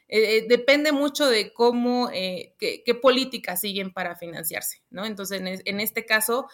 depende 0.07 0.91
mucho 0.91 1.29
de 1.29 1.53
cómo, 1.53 2.09
qué, 2.09 2.83
qué 2.85 2.95
políticas 2.95 3.61
siguen 3.61 3.91
para 3.91 4.15
financiarse, 4.15 4.81
¿no? 4.89 5.05
Entonces, 5.05 5.41
en, 5.41 5.47
en, 5.47 5.79
este 5.79 6.05
caso, 6.05 6.47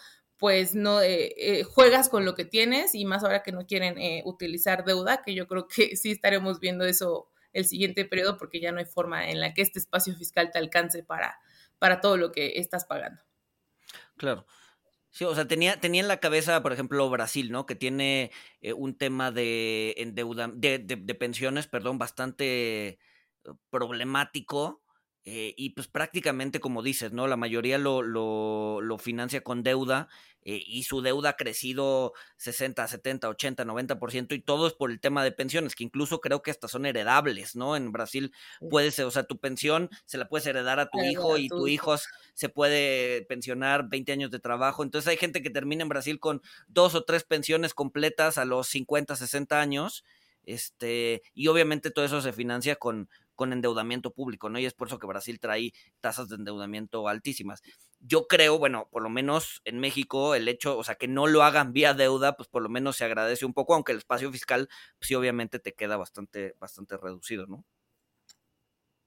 pues 0.44 0.74
no 0.74 1.00
eh, 1.00 1.32
eh, 1.38 1.62
juegas 1.62 2.08
con 2.08 2.24
lo 2.24 2.34
que 2.34 2.44
tienes 2.44 2.94
y 2.94 3.04
más 3.04 3.24
ahora 3.24 3.42
que 3.42 3.52
no 3.52 3.66
quieren 3.66 3.98
eh, 3.98 4.22
utilizar 4.26 4.84
deuda, 4.84 5.22
que 5.22 5.34
yo 5.34 5.46
creo 5.46 5.68
que 5.68 5.96
sí 5.96 6.10
estaremos 6.10 6.60
viendo 6.60 6.84
eso 6.84 7.28
el 7.52 7.64
siguiente 7.64 8.04
periodo 8.04 8.36
porque 8.36 8.60
ya 8.60 8.72
no 8.72 8.78
hay 8.78 8.84
forma 8.84 9.30
en 9.30 9.40
la 9.40 9.54
que 9.54 9.62
este 9.62 9.78
espacio 9.78 10.14
fiscal 10.16 10.50
te 10.50 10.58
alcance 10.58 11.02
para, 11.04 11.38
para 11.78 12.00
todo 12.00 12.16
lo 12.16 12.32
que 12.32 12.58
estás 12.58 12.84
pagando. 12.84 13.22
Claro. 14.16 14.46
Sí, 15.10 15.24
o 15.24 15.34
sea, 15.34 15.46
tenía, 15.46 15.78
tenía 15.80 16.02
en 16.02 16.08
la 16.08 16.18
cabeza, 16.18 16.62
por 16.62 16.72
ejemplo, 16.72 17.08
Brasil, 17.08 17.52
¿no? 17.52 17.66
Que 17.66 17.76
tiene 17.76 18.32
un 18.76 18.96
tema 18.96 19.30
de, 19.30 19.94
endeuda, 19.98 20.48
de, 20.52 20.78
de, 20.78 21.14
pensiones, 21.14 21.68
perdón, 21.68 21.98
bastante 21.98 22.98
problemático 23.70 24.82
eh, 25.24 25.54
y 25.56 25.70
pues 25.70 25.88
prácticamente 25.88 26.60
como 26.60 26.82
dices, 26.82 27.12
¿no? 27.12 27.26
La 27.26 27.36
mayoría 27.36 27.78
lo, 27.78 28.02
lo, 28.02 28.80
lo 28.82 28.98
financia 28.98 29.42
con 29.42 29.62
deuda 29.62 30.08
eh, 30.44 30.62
y 30.64 30.82
su 30.82 31.00
deuda 31.00 31.30
ha 31.30 31.36
crecido 31.36 32.12
60, 32.36 32.86
70, 32.86 33.28
80, 33.30 33.64
90% 33.64 34.34
y 34.34 34.40
todo 34.40 34.66
es 34.66 34.74
por 34.74 34.90
el 34.90 35.00
tema 35.00 35.24
de 35.24 35.32
pensiones, 35.32 35.74
que 35.74 35.84
incluso 35.84 36.20
creo 36.20 36.42
que 36.42 36.50
estas 36.50 36.70
son 36.70 36.84
heredables, 36.84 37.56
¿no? 37.56 37.76
En 37.76 37.92
Brasil 37.92 38.32
puedes, 38.70 38.98
o 38.98 39.10
sea, 39.10 39.24
tu 39.24 39.38
pensión 39.38 39.88
se 40.04 40.18
la 40.18 40.28
puedes 40.28 40.46
heredar 40.46 40.80
a 40.80 40.90
tu 40.90 41.02
hijo 41.02 41.38
y 41.38 41.48
tu 41.48 41.66
hijo 41.66 41.96
se 42.34 42.48
puede 42.48 43.22
pensionar 43.22 43.88
20 43.88 44.12
años 44.12 44.30
de 44.30 44.38
trabajo. 44.38 44.82
Entonces 44.82 45.08
hay 45.08 45.16
gente 45.16 45.42
que 45.42 45.50
termina 45.50 45.82
en 45.82 45.88
Brasil 45.88 46.20
con 46.20 46.42
dos 46.68 46.94
o 46.94 47.04
tres 47.04 47.24
pensiones 47.24 47.72
completas 47.72 48.36
a 48.36 48.44
los 48.44 48.68
50, 48.68 49.16
60 49.16 49.60
años. 49.60 50.04
Este, 50.46 51.22
y 51.32 51.48
obviamente 51.48 51.90
todo 51.90 52.04
eso 52.04 52.20
se 52.20 52.34
financia 52.34 52.76
con, 52.76 53.08
con 53.34 53.52
endeudamiento 53.52 54.12
público, 54.12 54.48
¿no? 54.48 54.58
Y 54.58 54.66
es 54.66 54.74
por 54.74 54.88
eso 54.88 54.98
que 54.98 55.06
Brasil 55.06 55.40
trae 55.40 55.72
tasas 56.00 56.28
de 56.28 56.36
endeudamiento 56.36 57.08
altísimas. 57.08 57.62
Yo 58.06 58.26
creo, 58.28 58.58
bueno, 58.58 58.88
por 58.90 59.02
lo 59.02 59.08
menos 59.08 59.62
en 59.64 59.78
México, 59.80 60.34
el 60.34 60.46
hecho, 60.48 60.76
o 60.76 60.84
sea, 60.84 60.96
que 60.96 61.08
no 61.08 61.26
lo 61.26 61.42
hagan 61.42 61.72
vía 61.72 61.94
deuda, 61.94 62.36
pues 62.36 62.48
por 62.50 62.62
lo 62.62 62.68
menos 62.68 62.96
se 62.96 63.04
agradece 63.06 63.46
un 63.46 63.54
poco, 63.54 63.74
aunque 63.74 63.92
el 63.92 63.98
espacio 63.98 64.30
fiscal, 64.30 64.68
pues, 64.98 65.08
sí, 65.08 65.14
obviamente 65.14 65.58
te 65.58 65.72
queda 65.74 65.96
bastante, 65.96 66.54
bastante 66.60 66.98
reducido, 66.98 67.46
¿no? 67.46 67.64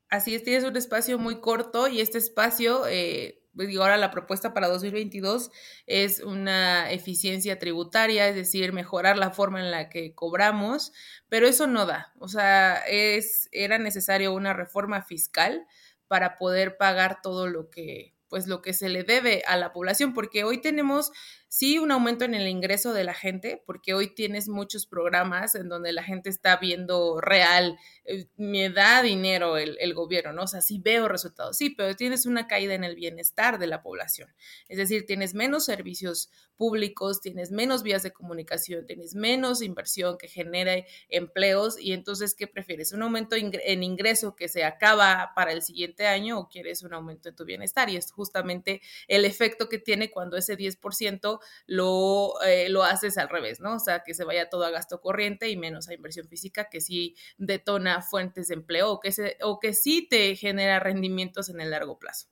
Así 0.09 0.33
es, 0.33 0.43
tienes 0.43 0.63
un 0.63 0.75
espacio 0.77 1.19
muy 1.19 1.41
corto 1.41 1.87
y 1.87 2.01
este 2.01 2.17
espacio, 2.17 2.87
eh, 2.87 3.43
pues, 3.55 3.67
digo, 3.67 3.83
ahora 3.83 3.97
la 3.97 4.09
propuesta 4.09 4.53
para 4.53 4.67
2022 4.67 5.51
es 5.85 6.21
una 6.21 6.89
eficiencia 6.91 7.59
tributaria, 7.59 8.27
es 8.27 8.35
decir, 8.35 8.73
mejorar 8.73 9.17
la 9.17 9.31
forma 9.31 9.59
en 9.59 9.69
la 9.69 9.89
que 9.89 10.15
cobramos, 10.15 10.91
pero 11.29 11.47
eso 11.47 11.67
no 11.67 11.85
da. 11.85 12.13
O 12.19 12.29
sea, 12.29 12.77
es, 12.87 13.47
era 13.51 13.77
necesario 13.77 14.33
una 14.33 14.53
reforma 14.53 15.03
fiscal 15.03 15.67
para 16.07 16.37
poder 16.37 16.77
pagar 16.77 17.21
todo 17.21 17.47
lo 17.47 17.69
que, 17.69 18.16
pues 18.29 18.47
lo 18.47 18.61
que 18.61 18.73
se 18.73 18.89
le 18.89 19.03
debe 19.03 19.43
a 19.47 19.57
la 19.57 19.71
población, 19.71 20.13
porque 20.13 20.43
hoy 20.43 20.59
tenemos 20.59 21.11
sí 21.49 21.79
un 21.79 21.91
aumento 21.91 22.25
en 22.25 22.33
el 22.33 22.47
ingreso 22.47 22.93
de 22.93 23.03
la 23.03 23.13
gente, 23.13 23.61
porque 23.65 23.93
hoy 23.93 24.13
tienes 24.13 24.47
muchos 24.47 24.85
programas 24.85 25.55
en 25.55 25.69
donde 25.69 25.93
la 25.93 26.03
gente 26.03 26.29
está 26.29 26.57
viendo 26.57 27.21
real, 27.21 27.77
eh, 28.05 28.27
me 28.37 28.69
da 28.69 29.01
dinero 29.01 29.57
el, 29.57 29.93
gobierno, 29.93 30.33
¿no? 30.33 30.43
O 30.43 30.47
sea, 30.47 30.61
sí 30.61 30.79
veo 30.83 31.07
resultados, 31.07 31.57
sí, 31.57 31.69
pero 31.69 31.95
tienes 31.95 32.25
una 32.25 32.47
caída 32.47 32.73
en 32.73 32.83
el 32.83 32.95
bienestar 32.95 33.57
de 33.57 33.67
la 33.67 33.81
población. 33.81 34.29
Es 34.67 34.77
decir, 34.77 35.05
tienes 35.05 35.33
menos 35.33 35.65
servicios 35.65 36.29
públicos, 36.57 37.21
tienes 37.21 37.51
menos 37.51 37.83
vías 37.83 38.03
de 38.03 38.11
comunicación, 38.11 38.85
tienes 38.85 39.15
menos 39.15 39.61
inversión 39.61 40.17
que 40.17 40.27
genere 40.27 40.87
empleos 41.07 41.79
y 41.79 41.93
entonces, 41.93 42.35
¿qué 42.35 42.47
prefieres? 42.47 42.91
¿Un 42.91 43.03
aumento 43.03 43.35
en 43.35 43.83
ingreso 43.83 44.35
que 44.35 44.49
se 44.49 44.63
acaba 44.63 45.31
para 45.35 45.51
el 45.51 45.61
siguiente 45.61 46.07
año 46.07 46.39
o 46.39 46.49
quieres 46.49 46.81
un 46.83 46.93
aumento 46.93 47.29
en 47.29 47.35
tu 47.35 47.45
bienestar? 47.45 47.89
Y 47.89 47.97
es 47.97 48.11
justamente 48.11 48.81
el 49.07 49.23
efecto 49.23 49.69
que 49.69 49.77
tiene 49.77 50.11
cuando 50.11 50.35
ese 50.35 50.57
10% 50.57 51.36
lo, 51.65 52.33
eh, 52.45 52.69
lo 52.69 52.83
haces 52.83 53.17
al 53.17 53.29
revés, 53.29 53.59
¿no? 53.59 53.75
O 53.75 53.79
sea, 53.79 54.03
que 54.03 54.13
se 54.13 54.23
vaya 54.23 54.49
todo 54.49 54.65
a 54.65 54.69
gasto 54.69 55.01
corriente 55.01 55.49
y 55.49 55.57
menos 55.57 55.89
a 55.89 55.93
inversión 55.93 56.27
física 56.27 56.69
que 56.69 56.81
sí 56.81 57.15
detona 57.37 58.01
fuentes 58.01 58.47
de 58.47 58.55
empleo 58.55 58.91
o 58.91 58.99
que, 58.99 59.11
se, 59.11 59.37
o 59.41 59.59
que 59.59 59.73
sí 59.73 60.07
te 60.09 60.35
genera 60.35 60.79
rendimientos 60.79 61.49
en 61.49 61.61
el 61.61 61.71
largo 61.71 61.99
plazo. 61.99 62.27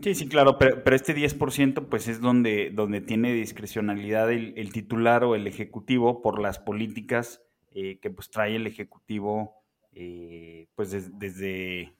Sí, 0.00 0.14
sí, 0.14 0.28
claro, 0.28 0.58
pero, 0.58 0.96
este 0.96 1.14
10% 1.14 1.88
pues 1.88 2.08
es 2.08 2.20
donde, 2.20 2.70
donde 2.70 3.00
tiene 3.00 3.32
discrecionalidad 3.34 4.32
el, 4.32 4.72
titular 4.72 5.22
o 5.24 5.34
el 5.34 5.46
ejecutivo 5.46 6.22
por 6.22 6.40
las 6.40 6.58
políticas 6.58 7.42
eh, 7.72 7.98
que 8.00 8.10
pues 8.10 8.30
trae 8.30 8.56
el 8.56 8.66
ejecutivo 8.66 9.62
eh, 9.94 10.68
pues 10.74 10.90
desde, 11.18 11.94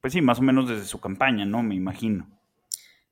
pues 0.00 0.12
sí, 0.12 0.20
más 0.20 0.40
o 0.40 0.42
menos 0.42 0.68
desde 0.68 0.84
su 0.84 1.00
campaña, 1.00 1.44
¿no? 1.44 1.62
Me 1.62 1.74
imagino. 1.74 2.35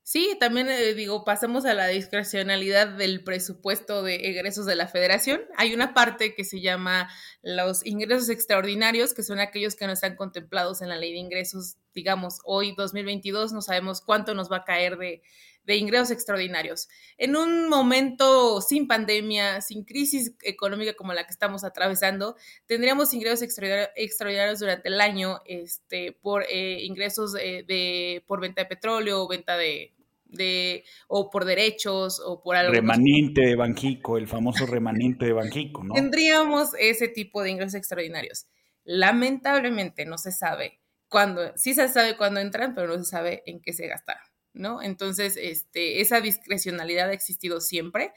Sí, 0.06 0.36
también 0.38 0.68
eh, 0.68 0.92
digo, 0.92 1.24
pasamos 1.24 1.64
a 1.64 1.72
la 1.72 1.86
discrecionalidad 1.86 2.88
del 2.88 3.24
presupuesto 3.24 4.02
de 4.02 4.16
egresos 4.28 4.66
de 4.66 4.76
la 4.76 4.86
federación. 4.86 5.40
Hay 5.56 5.72
una 5.72 5.94
parte 5.94 6.34
que 6.34 6.44
se 6.44 6.60
llama 6.60 7.08
los 7.42 7.86
ingresos 7.86 8.28
extraordinarios, 8.28 9.14
que 9.14 9.22
son 9.22 9.40
aquellos 9.40 9.76
que 9.76 9.86
no 9.86 9.94
están 9.94 10.16
contemplados 10.16 10.82
en 10.82 10.90
la 10.90 10.98
ley 10.98 11.12
de 11.12 11.20
ingresos. 11.20 11.78
Digamos, 11.94 12.40
hoy 12.44 12.74
2022 12.76 13.54
no 13.54 13.62
sabemos 13.62 14.02
cuánto 14.02 14.34
nos 14.34 14.52
va 14.52 14.58
a 14.58 14.64
caer 14.64 14.98
de, 14.98 15.22
de 15.64 15.76
ingresos 15.76 16.10
extraordinarios. 16.10 16.88
En 17.16 17.36
un 17.36 17.68
momento 17.68 18.60
sin 18.60 18.86
pandemia, 18.86 19.60
sin 19.60 19.84
crisis 19.84 20.34
económica 20.42 20.94
como 20.94 21.12
la 21.12 21.24
que 21.24 21.32
estamos 21.32 21.64
atravesando, 21.64 22.36
tendríamos 22.66 23.12
ingresos 23.14 23.42
extraordinarios 23.42 24.60
durante 24.60 24.88
el 24.88 25.00
año 25.00 25.40
este, 25.46 26.12
por 26.12 26.44
eh, 26.50 26.84
ingresos 26.84 27.34
eh, 27.40 27.64
de, 27.66 28.24
por 28.26 28.40
venta 28.40 28.62
de 28.62 28.68
petróleo, 28.68 29.26
venta 29.26 29.56
de 29.56 29.94
de, 30.34 30.84
o 31.08 31.30
por 31.30 31.44
derechos, 31.44 32.20
o 32.24 32.42
por 32.42 32.56
algo. 32.56 32.72
Remanente 32.72 33.42
de 33.42 33.56
Banjico, 33.56 34.18
el 34.18 34.26
famoso 34.26 34.66
remanente 34.66 35.26
de 35.26 35.32
Banjico, 35.32 35.84
¿no? 35.84 35.94
Tendríamos 35.94 36.70
ese 36.78 37.08
tipo 37.08 37.42
de 37.42 37.50
ingresos 37.50 37.74
extraordinarios. 37.74 38.46
Lamentablemente 38.84 40.04
no 40.04 40.18
se 40.18 40.32
sabe 40.32 40.80
cuándo, 41.08 41.52
sí 41.56 41.74
se 41.74 41.88
sabe 41.88 42.16
cuándo 42.16 42.40
entran, 42.40 42.74
pero 42.74 42.88
no 42.88 42.98
se 42.98 43.10
sabe 43.10 43.42
en 43.46 43.60
qué 43.60 43.72
se 43.72 43.86
gastaron. 43.86 44.33
¿No? 44.54 44.80
Entonces, 44.80 45.36
este, 45.36 46.00
esa 46.00 46.20
discrecionalidad 46.20 47.10
ha 47.10 47.12
existido 47.12 47.60
siempre 47.60 48.12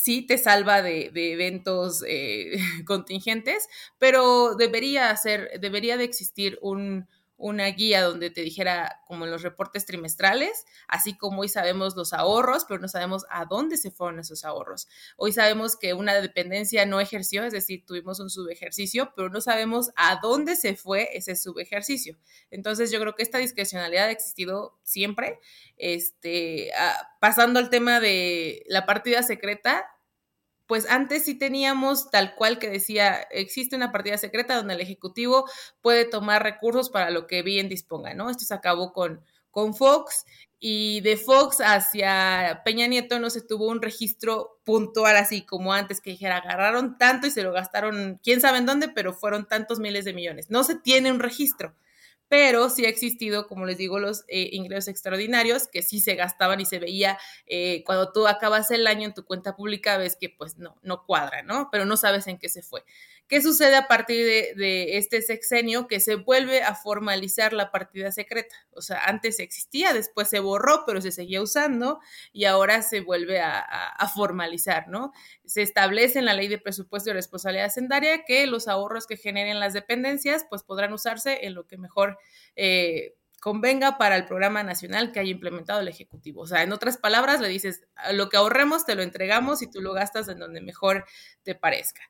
sí 0.00 0.22
te 0.22 0.38
salva 0.38 0.82
de, 0.82 1.10
eventos 1.14 2.02
eh, 2.06 2.52
contingentes, 2.86 3.68
pero 3.98 4.54
debería 4.54 5.14
ser, 5.16 5.60
debería 5.60 5.96
de 5.96 6.04
existir 6.04 6.58
un, 6.62 7.06
una 7.40 7.66
guía 7.68 8.02
donde 8.02 8.30
te 8.30 8.42
dijera 8.42 9.00
como 9.06 9.24
en 9.24 9.30
los 9.30 9.42
reportes 9.42 9.86
trimestrales, 9.86 10.66
así 10.86 11.16
como 11.16 11.40
hoy 11.40 11.48
sabemos 11.48 11.96
los 11.96 12.12
ahorros, 12.12 12.66
pero 12.68 12.80
no 12.80 12.88
sabemos 12.88 13.24
a 13.30 13.46
dónde 13.46 13.78
se 13.78 13.90
fueron 13.90 14.20
esos 14.20 14.44
ahorros. 14.44 14.88
Hoy 15.16 15.32
sabemos 15.32 15.76
que 15.76 15.94
una 15.94 16.14
dependencia 16.14 16.84
no 16.84 17.00
ejerció, 17.00 17.44
es 17.44 17.52
decir, 17.52 17.84
tuvimos 17.86 18.20
un 18.20 18.28
subejercicio, 18.28 19.12
pero 19.16 19.30
no 19.30 19.40
sabemos 19.40 19.90
a 19.96 20.20
dónde 20.22 20.54
se 20.54 20.76
fue 20.76 21.08
ese 21.14 21.34
subejercicio. 21.34 22.18
Entonces 22.50 22.90
yo 22.90 23.00
creo 23.00 23.14
que 23.14 23.22
esta 23.22 23.38
discrecionalidad 23.38 24.08
ha 24.08 24.12
existido 24.12 24.78
siempre. 24.82 25.40
Este, 25.78 26.70
ah, 26.78 27.16
pasando 27.20 27.58
al 27.58 27.70
tema 27.70 28.00
de 28.00 28.64
la 28.68 28.84
partida 28.84 29.22
secreta, 29.22 29.86
pues 30.70 30.88
antes 30.88 31.24
sí 31.24 31.34
teníamos 31.34 32.12
tal 32.12 32.36
cual 32.36 32.60
que 32.60 32.70
decía, 32.70 33.26
existe 33.32 33.74
una 33.74 33.90
partida 33.90 34.16
secreta 34.18 34.54
donde 34.54 34.74
el 34.74 34.80
Ejecutivo 34.80 35.50
puede 35.82 36.04
tomar 36.04 36.44
recursos 36.44 36.90
para 36.90 37.10
lo 37.10 37.26
que 37.26 37.42
bien 37.42 37.68
disponga, 37.68 38.14
¿no? 38.14 38.30
Esto 38.30 38.44
se 38.44 38.54
acabó 38.54 38.92
con, 38.92 39.20
con 39.50 39.74
Fox 39.74 40.24
y 40.60 41.00
de 41.00 41.16
Fox 41.16 41.56
hacia 41.60 42.62
Peña 42.64 42.86
Nieto 42.86 43.18
no 43.18 43.30
se 43.30 43.40
tuvo 43.40 43.66
un 43.66 43.82
registro 43.82 44.60
puntual 44.62 45.16
así 45.16 45.42
como 45.42 45.72
antes 45.72 46.00
que 46.00 46.10
dijera, 46.10 46.36
agarraron 46.36 46.98
tanto 46.98 47.26
y 47.26 47.32
se 47.32 47.42
lo 47.42 47.50
gastaron, 47.50 48.20
quién 48.22 48.40
sabe 48.40 48.58
en 48.58 48.66
dónde, 48.66 48.88
pero 48.88 49.12
fueron 49.12 49.48
tantos 49.48 49.80
miles 49.80 50.04
de 50.04 50.12
millones. 50.12 50.50
No 50.50 50.62
se 50.62 50.76
tiene 50.76 51.10
un 51.10 51.18
registro 51.18 51.74
pero 52.30 52.70
sí 52.70 52.86
ha 52.86 52.88
existido, 52.88 53.48
como 53.48 53.66
les 53.66 53.76
digo, 53.76 53.98
los 53.98 54.22
eh, 54.28 54.50
ingresos 54.52 54.86
extraordinarios 54.86 55.66
que 55.66 55.82
sí 55.82 56.00
se 56.00 56.14
gastaban 56.14 56.60
y 56.60 56.64
se 56.64 56.78
veía 56.78 57.18
eh, 57.46 57.82
cuando 57.84 58.12
tú 58.12 58.28
acabas 58.28 58.70
el 58.70 58.86
año 58.86 59.08
en 59.08 59.14
tu 59.14 59.24
cuenta 59.24 59.56
pública, 59.56 59.98
ves 59.98 60.16
que 60.16 60.30
pues 60.30 60.56
no, 60.56 60.76
no 60.82 61.04
cuadra, 61.04 61.42
¿no? 61.42 61.70
Pero 61.72 61.86
no 61.86 61.96
sabes 61.96 62.28
en 62.28 62.38
qué 62.38 62.48
se 62.48 62.62
fue. 62.62 62.84
¿Qué 63.30 63.40
sucede 63.40 63.76
a 63.76 63.86
partir 63.86 64.26
de, 64.56 64.98
este 64.98 65.22
sexenio? 65.22 65.86
Que 65.86 66.00
se 66.00 66.16
vuelve 66.16 66.64
a 66.64 66.74
formalizar 66.74 67.52
la 67.52 67.70
partida 67.70 68.10
secreta. 68.10 68.56
O 68.72 68.82
sea, 68.82 69.04
antes 69.04 69.38
existía, 69.38 69.92
después 69.92 70.28
se 70.28 70.40
borró, 70.40 70.82
pero 70.84 71.00
se 71.00 71.12
seguía 71.12 71.40
usando 71.40 72.00
y 72.32 72.46
ahora 72.46 72.82
se 72.82 73.02
vuelve 73.02 73.40
a, 73.40 73.96
formalizar, 74.16 74.88
¿no? 74.88 75.12
Se 75.44 75.62
establece 75.62 76.18
en 76.18 76.24
la 76.24 76.34
ley 76.34 76.48
de 76.48 76.58
presupuesto 76.58 77.10
y 77.10 77.12
responsabilidad 77.12 77.66
hacendaria 77.66 78.24
que 78.24 78.48
los 78.48 78.66
ahorros 78.66 79.06
que 79.06 79.16
generen 79.16 79.60
las 79.60 79.74
dependencias 79.74 80.44
pues 80.50 80.64
podrán 80.64 80.92
usarse 80.92 81.46
en 81.46 81.54
lo 81.54 81.68
que 81.68 81.78
mejor 81.78 82.18
eh, 82.56 83.14
convenga 83.40 83.96
para 83.96 84.16
el 84.16 84.24
programa 84.24 84.64
nacional 84.64 85.12
que 85.12 85.20
haya 85.20 85.30
implementado 85.30 85.78
el 85.78 85.86
Ejecutivo. 85.86 86.42
O 86.42 86.46
sea, 86.48 86.64
en 86.64 86.72
otras 86.72 86.96
palabras, 86.96 87.40
le 87.40 87.46
dices, 87.46 87.82
lo 88.10 88.28
que 88.28 88.38
ahorremos 88.38 88.84
te 88.84 88.96
lo 88.96 89.04
entregamos 89.04 89.62
y 89.62 89.70
tú 89.70 89.80
lo 89.80 89.92
gastas 89.92 90.26
en 90.26 90.40
donde 90.40 90.60
mejor 90.60 91.04
te 91.44 91.54
parezca 91.54 92.02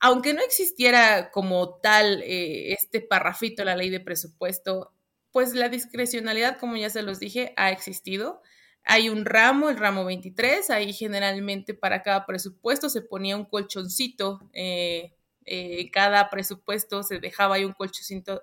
aunque 0.00 0.34
no 0.34 0.42
existiera 0.42 1.30
como 1.30 1.76
tal 1.80 2.22
eh, 2.22 2.72
este 2.72 3.00
parrafito 3.00 3.64
la 3.64 3.76
ley 3.76 3.90
de 3.90 4.00
presupuesto, 4.00 4.92
pues 5.32 5.54
la 5.54 5.68
discrecionalidad, 5.68 6.58
como 6.58 6.76
ya 6.76 6.90
se 6.90 7.02
los 7.02 7.18
dije, 7.18 7.52
ha 7.56 7.70
existido. 7.70 8.42
Hay 8.84 9.08
un 9.08 9.24
ramo, 9.24 9.68
el 9.68 9.76
ramo 9.76 10.04
23, 10.04 10.70
ahí 10.70 10.92
generalmente 10.92 11.74
para 11.74 12.02
cada 12.02 12.24
presupuesto 12.26 12.88
se 12.88 13.02
ponía 13.02 13.36
un 13.36 13.44
colchoncito, 13.44 14.40
eh, 14.52 15.12
eh, 15.44 15.90
cada 15.90 16.30
presupuesto 16.30 17.02
se 17.02 17.18
dejaba 17.20 17.56
ahí 17.56 17.64
un 17.64 17.74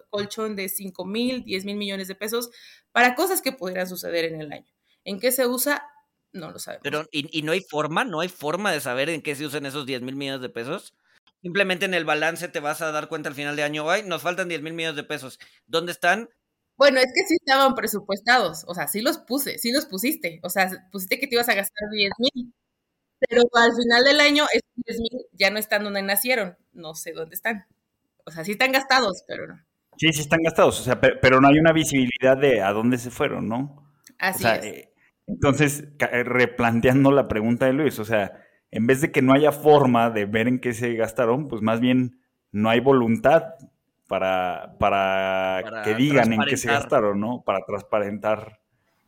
colchón 0.09 0.55
de 0.55 0.69
5 0.69 1.05
mil, 1.05 1.43
10 1.43 1.65
mil 1.65 1.77
millones 1.77 2.07
de 2.07 2.15
pesos 2.15 2.49
para 2.91 3.15
cosas 3.15 3.41
que 3.41 3.51
pudieran 3.51 3.87
suceder 3.87 4.25
en 4.25 4.41
el 4.41 4.51
año. 4.51 4.71
¿En 5.03 5.19
qué 5.19 5.31
se 5.31 5.47
usa? 5.47 5.87
No 6.31 6.51
lo 6.51 6.59
sabemos. 6.59 6.83
Pero, 6.83 7.05
¿y, 7.11 7.41
no 7.43 7.53
hay 7.53 7.61
forma? 7.61 8.03
¿No 8.03 8.19
hay 8.19 8.29
forma 8.29 8.71
de 8.71 8.81
saber 8.81 9.09
en 9.09 9.21
qué 9.21 9.35
se 9.35 9.45
usan 9.45 9.65
esos 9.65 9.85
10 9.85 10.01
mil 10.01 10.15
millones 10.15 10.41
de 10.41 10.49
pesos? 10.49 10.93
Simplemente 11.41 11.85
en 11.85 11.93
el 11.93 12.05
balance 12.05 12.47
te 12.47 12.59
vas 12.59 12.81
a 12.81 12.91
dar 12.91 13.07
cuenta 13.07 13.29
al 13.29 13.35
final 13.35 13.55
de 13.55 13.63
año, 13.63 13.89
ay, 13.89 14.03
nos 14.03 14.21
faltan 14.21 14.47
10 14.47 14.61
mil 14.61 14.73
millones 14.73 14.95
de 14.95 15.03
pesos. 15.03 15.39
¿Dónde 15.67 15.91
están? 15.91 16.29
Bueno, 16.77 16.99
es 16.99 17.07
que 17.07 17.25
sí 17.27 17.35
estaban 17.35 17.73
presupuestados, 17.73 18.65
o 18.67 18.73
sea, 18.73 18.87
sí 18.87 19.01
los 19.01 19.17
puse, 19.19 19.57
sí 19.59 19.71
los 19.71 19.85
pusiste, 19.85 20.41
o 20.43 20.49
sea, 20.49 20.69
pusiste 20.91 21.19
que 21.19 21.27
te 21.27 21.35
ibas 21.35 21.47
a 21.47 21.55
gastar 21.55 21.89
10 21.89 22.11
mil, 22.17 22.53
pero 23.19 23.43
al 23.53 23.71
final 23.73 24.03
del 24.03 24.19
año 24.19 24.43
esos 24.51 24.69
10 24.85 24.99
mil 24.99 25.25
ya 25.31 25.49
no 25.51 25.59
están 25.59 25.85
donde 25.85 26.01
nacieron, 26.01 26.57
no 26.73 26.93
sé 26.93 27.13
dónde 27.13 27.35
están. 27.35 27.65
O 28.25 28.31
sea, 28.31 28.43
sí 28.43 28.53
están 28.53 28.71
gastados, 28.71 29.23
pero 29.27 29.47
no. 29.47 29.55
Sí, 29.97 30.11
sí 30.11 30.21
están 30.21 30.41
gastados, 30.43 30.81
o 30.81 30.83
sea, 30.83 30.99
pero, 30.99 31.39
no 31.39 31.47
hay 31.47 31.57
una 31.57 31.71
visibilidad 31.71 32.37
de 32.37 32.61
a 32.61 32.73
dónde 32.73 32.97
se 32.97 33.11
fueron, 33.11 33.47
¿no? 33.47 33.93
Así 34.17 34.45
es. 34.45 34.65
Eh, 34.65 34.93
entonces, 35.27 35.85
eh, 35.99 36.23
replanteando 36.23 37.11
la 37.11 37.27
pregunta 37.29 37.65
de 37.67 37.73
Luis, 37.73 37.97
o 37.99 38.05
sea, 38.05 38.44
en 38.71 38.87
vez 38.87 39.01
de 39.01 39.11
que 39.11 39.21
no 39.21 39.33
haya 39.33 39.51
forma 39.51 40.09
de 40.09 40.25
ver 40.25 40.47
en 40.47 40.59
qué 40.59 40.73
se 40.73 40.93
gastaron, 40.93 41.47
pues 41.47 41.61
más 41.61 41.79
bien 41.79 42.19
no 42.51 42.69
hay 42.69 42.79
voluntad 42.79 43.55
para, 44.07 44.75
para, 44.79 45.81
que 45.83 45.95
digan 45.95 46.33
en 46.33 46.41
qué 46.47 46.57
se 46.57 46.67
gastaron, 46.67 47.19
¿no? 47.19 47.43
Para 47.43 47.65
transparentar. 47.65 48.59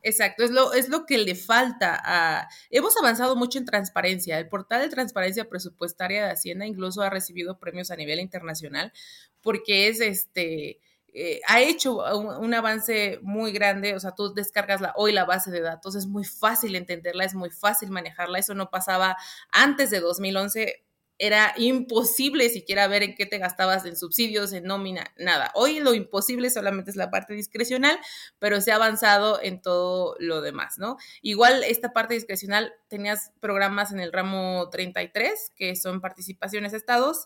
Exacto, 0.01 0.43
es 0.43 0.51
lo, 0.51 0.73
es 0.73 0.89
lo 0.89 1.05
que 1.05 1.17
le 1.17 1.35
falta 1.35 1.99
a... 2.03 2.47
Hemos 2.69 2.95
avanzado 2.97 3.35
mucho 3.35 3.59
en 3.59 3.65
transparencia. 3.65 4.39
El 4.39 4.47
portal 4.47 4.81
de 4.81 4.89
transparencia 4.89 5.49
presupuestaria 5.49 6.25
de 6.25 6.31
Hacienda 6.31 6.65
incluso 6.65 7.01
ha 7.01 7.09
recibido 7.09 7.59
premios 7.59 7.91
a 7.91 7.95
nivel 7.95 8.19
internacional 8.19 8.93
porque 9.41 9.89
es 9.89 9.99
este 9.99 10.79
eh, 11.19 11.41
ha 11.47 11.62
hecho 11.62 11.97
un, 12.15 12.53
avance 12.53 13.19
muy 13.23 13.51
grande, 13.51 13.95
o 13.95 13.99
sea, 13.99 14.13
tú 14.13 14.36
descargas 14.36 14.82
la, 14.82 14.93
hoy 14.95 15.13
la 15.13 15.25
base 15.25 15.49
de 15.49 15.62
datos, 15.62 15.95
es 15.95 16.06
muy 16.06 16.23
fácil 16.23 16.75
entenderla, 16.75 17.25
es 17.25 17.34
muy 17.34 17.49
fácil 17.49 17.89
manejarla, 17.89 18.38
eso 18.38 18.53
no 18.53 18.69
pasaba 18.69 19.17
antes 19.51 19.89
de 19.89 19.99
2011, 19.99 20.86
era 21.17 21.56
imposible 21.58 22.49
siquiera 22.49 22.88
ver 22.88 23.01
en 23.01 23.15
qué 23.15 23.25
te 23.25 23.39
gastabas 23.39 23.84
en 23.86 23.97
subsidios, 23.97 24.53
en 24.53 24.65
nómina, 24.65 25.12
nada. 25.17 25.51
Hoy 25.56 25.80
lo 25.80 25.95
imposible 25.95 26.51
solamente 26.51 26.91
es 26.91 26.97
la 26.97 27.10
parte 27.10 27.34
discrecional, 27.34 27.97
pero 28.38 28.62
se 28.62 28.71
ha 28.71 28.75
avanzado 28.75 29.41
en 29.41 29.60
todo 29.60 30.15
lo 30.19 30.41
demás, 30.41 30.77
¿no? 30.77 30.97
Igual 31.23 31.63
esta 31.63 31.93
parte 31.93 32.13
discrecional 32.13 32.73
tenías 32.89 33.32
programas 33.39 33.91
en 33.91 33.99
el 33.99 34.13
ramo 34.13 34.69
33, 34.69 35.53
que 35.56 35.75
son 35.75 35.99
participaciones 35.99 36.73
estados, 36.73 37.25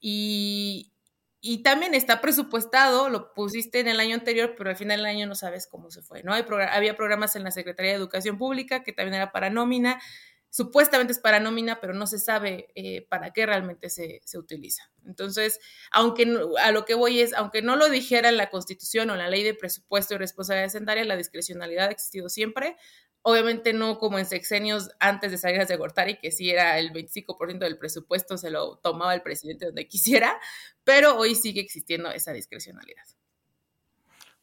y, 0.00 0.92
y 1.40 1.62
también 1.62 1.94
está 1.94 2.20
presupuestado, 2.20 3.08
lo 3.08 3.32
pusiste 3.32 3.80
en 3.80 3.88
el 3.88 4.00
año 4.00 4.14
anterior, 4.14 4.54
pero 4.56 4.70
al 4.70 4.76
final 4.76 4.98
del 4.98 5.06
año 5.06 5.26
no 5.26 5.34
sabes 5.34 5.68
cómo 5.68 5.90
se 5.90 6.02
fue, 6.02 6.22
¿no? 6.22 6.34
Había 6.34 6.96
programas 6.96 7.36
en 7.36 7.44
la 7.44 7.52
Secretaría 7.52 7.92
de 7.92 7.98
Educación 7.98 8.38
Pública 8.38 8.82
que 8.82 8.92
también 8.92 9.14
era 9.14 9.30
para 9.30 9.48
nómina, 9.48 10.00
supuestamente 10.50 11.12
es 11.12 11.20
para 11.20 11.38
nómina, 11.38 11.80
pero 11.80 11.94
no 11.94 12.06
se 12.06 12.18
sabe 12.18 12.68
eh, 12.74 13.06
para 13.08 13.32
qué 13.32 13.46
realmente 13.46 13.88
se, 13.90 14.20
se, 14.24 14.38
utiliza. 14.38 14.90
Entonces, 15.06 15.60
aunque 15.92 16.26
a 16.60 16.72
lo 16.72 16.84
que 16.84 16.94
voy 16.94 17.20
es, 17.20 17.34
aunque 17.34 17.62
no 17.62 17.76
lo 17.76 17.88
dijera 17.88 18.30
en 18.30 18.36
la 18.36 18.50
Constitución 18.50 19.10
o 19.10 19.16
la 19.16 19.28
Ley 19.28 19.44
de 19.44 19.54
Presupuesto 19.54 20.14
y 20.14 20.18
Responsabilidad 20.18 20.66
Hacendaria, 20.66 21.04
la 21.04 21.16
discrecionalidad 21.16 21.88
ha 21.88 21.92
existido 21.92 22.28
siempre, 22.28 22.76
Obviamente 23.22 23.72
no 23.72 23.98
como 23.98 24.18
en 24.18 24.26
sexenios 24.26 24.90
antes 25.00 25.30
de 25.30 25.38
salir 25.38 25.66
de 25.66 25.76
Gortari, 25.76 26.18
que 26.18 26.30
sí 26.30 26.50
era 26.50 26.78
el 26.78 26.92
25% 26.92 27.58
del 27.58 27.78
presupuesto, 27.78 28.38
se 28.38 28.50
lo 28.50 28.76
tomaba 28.78 29.14
el 29.14 29.22
presidente 29.22 29.66
donde 29.66 29.88
quisiera, 29.88 30.38
pero 30.84 31.16
hoy 31.16 31.34
sigue 31.34 31.60
existiendo 31.60 32.10
esa 32.10 32.32
discrecionalidad. 32.32 33.04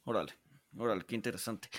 Órale, 0.03 0.33
órale, 0.77 1.05
qué 1.05 1.15
interesante. 1.15 1.69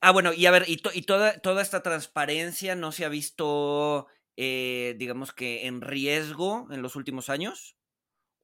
ah, 0.00 0.12
bueno, 0.12 0.32
y 0.32 0.46
a 0.46 0.50
ver, 0.50 0.64
y, 0.66 0.78
toda, 0.78 1.38
toda 1.40 1.62
esta 1.62 1.82
transparencia 1.82 2.74
no 2.74 2.92
se 2.92 3.04
ha 3.04 3.08
visto, 3.08 4.06
eh, 4.36 4.94
digamos 4.98 5.32
que 5.32 5.66
en 5.66 5.80
riesgo 5.82 6.68
en 6.70 6.80
los 6.80 6.96
últimos 6.96 7.28
años. 7.28 7.76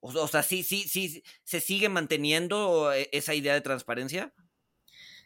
O, 0.00 0.08
o 0.08 0.28
sea, 0.28 0.42
sí, 0.42 0.64
sí, 0.64 0.88
sí, 0.88 1.22
se 1.44 1.60
sigue 1.60 1.88
manteniendo 1.88 2.92
eh, 2.92 3.08
esa 3.12 3.34
idea 3.34 3.54
de 3.54 3.60
transparencia 3.60 4.34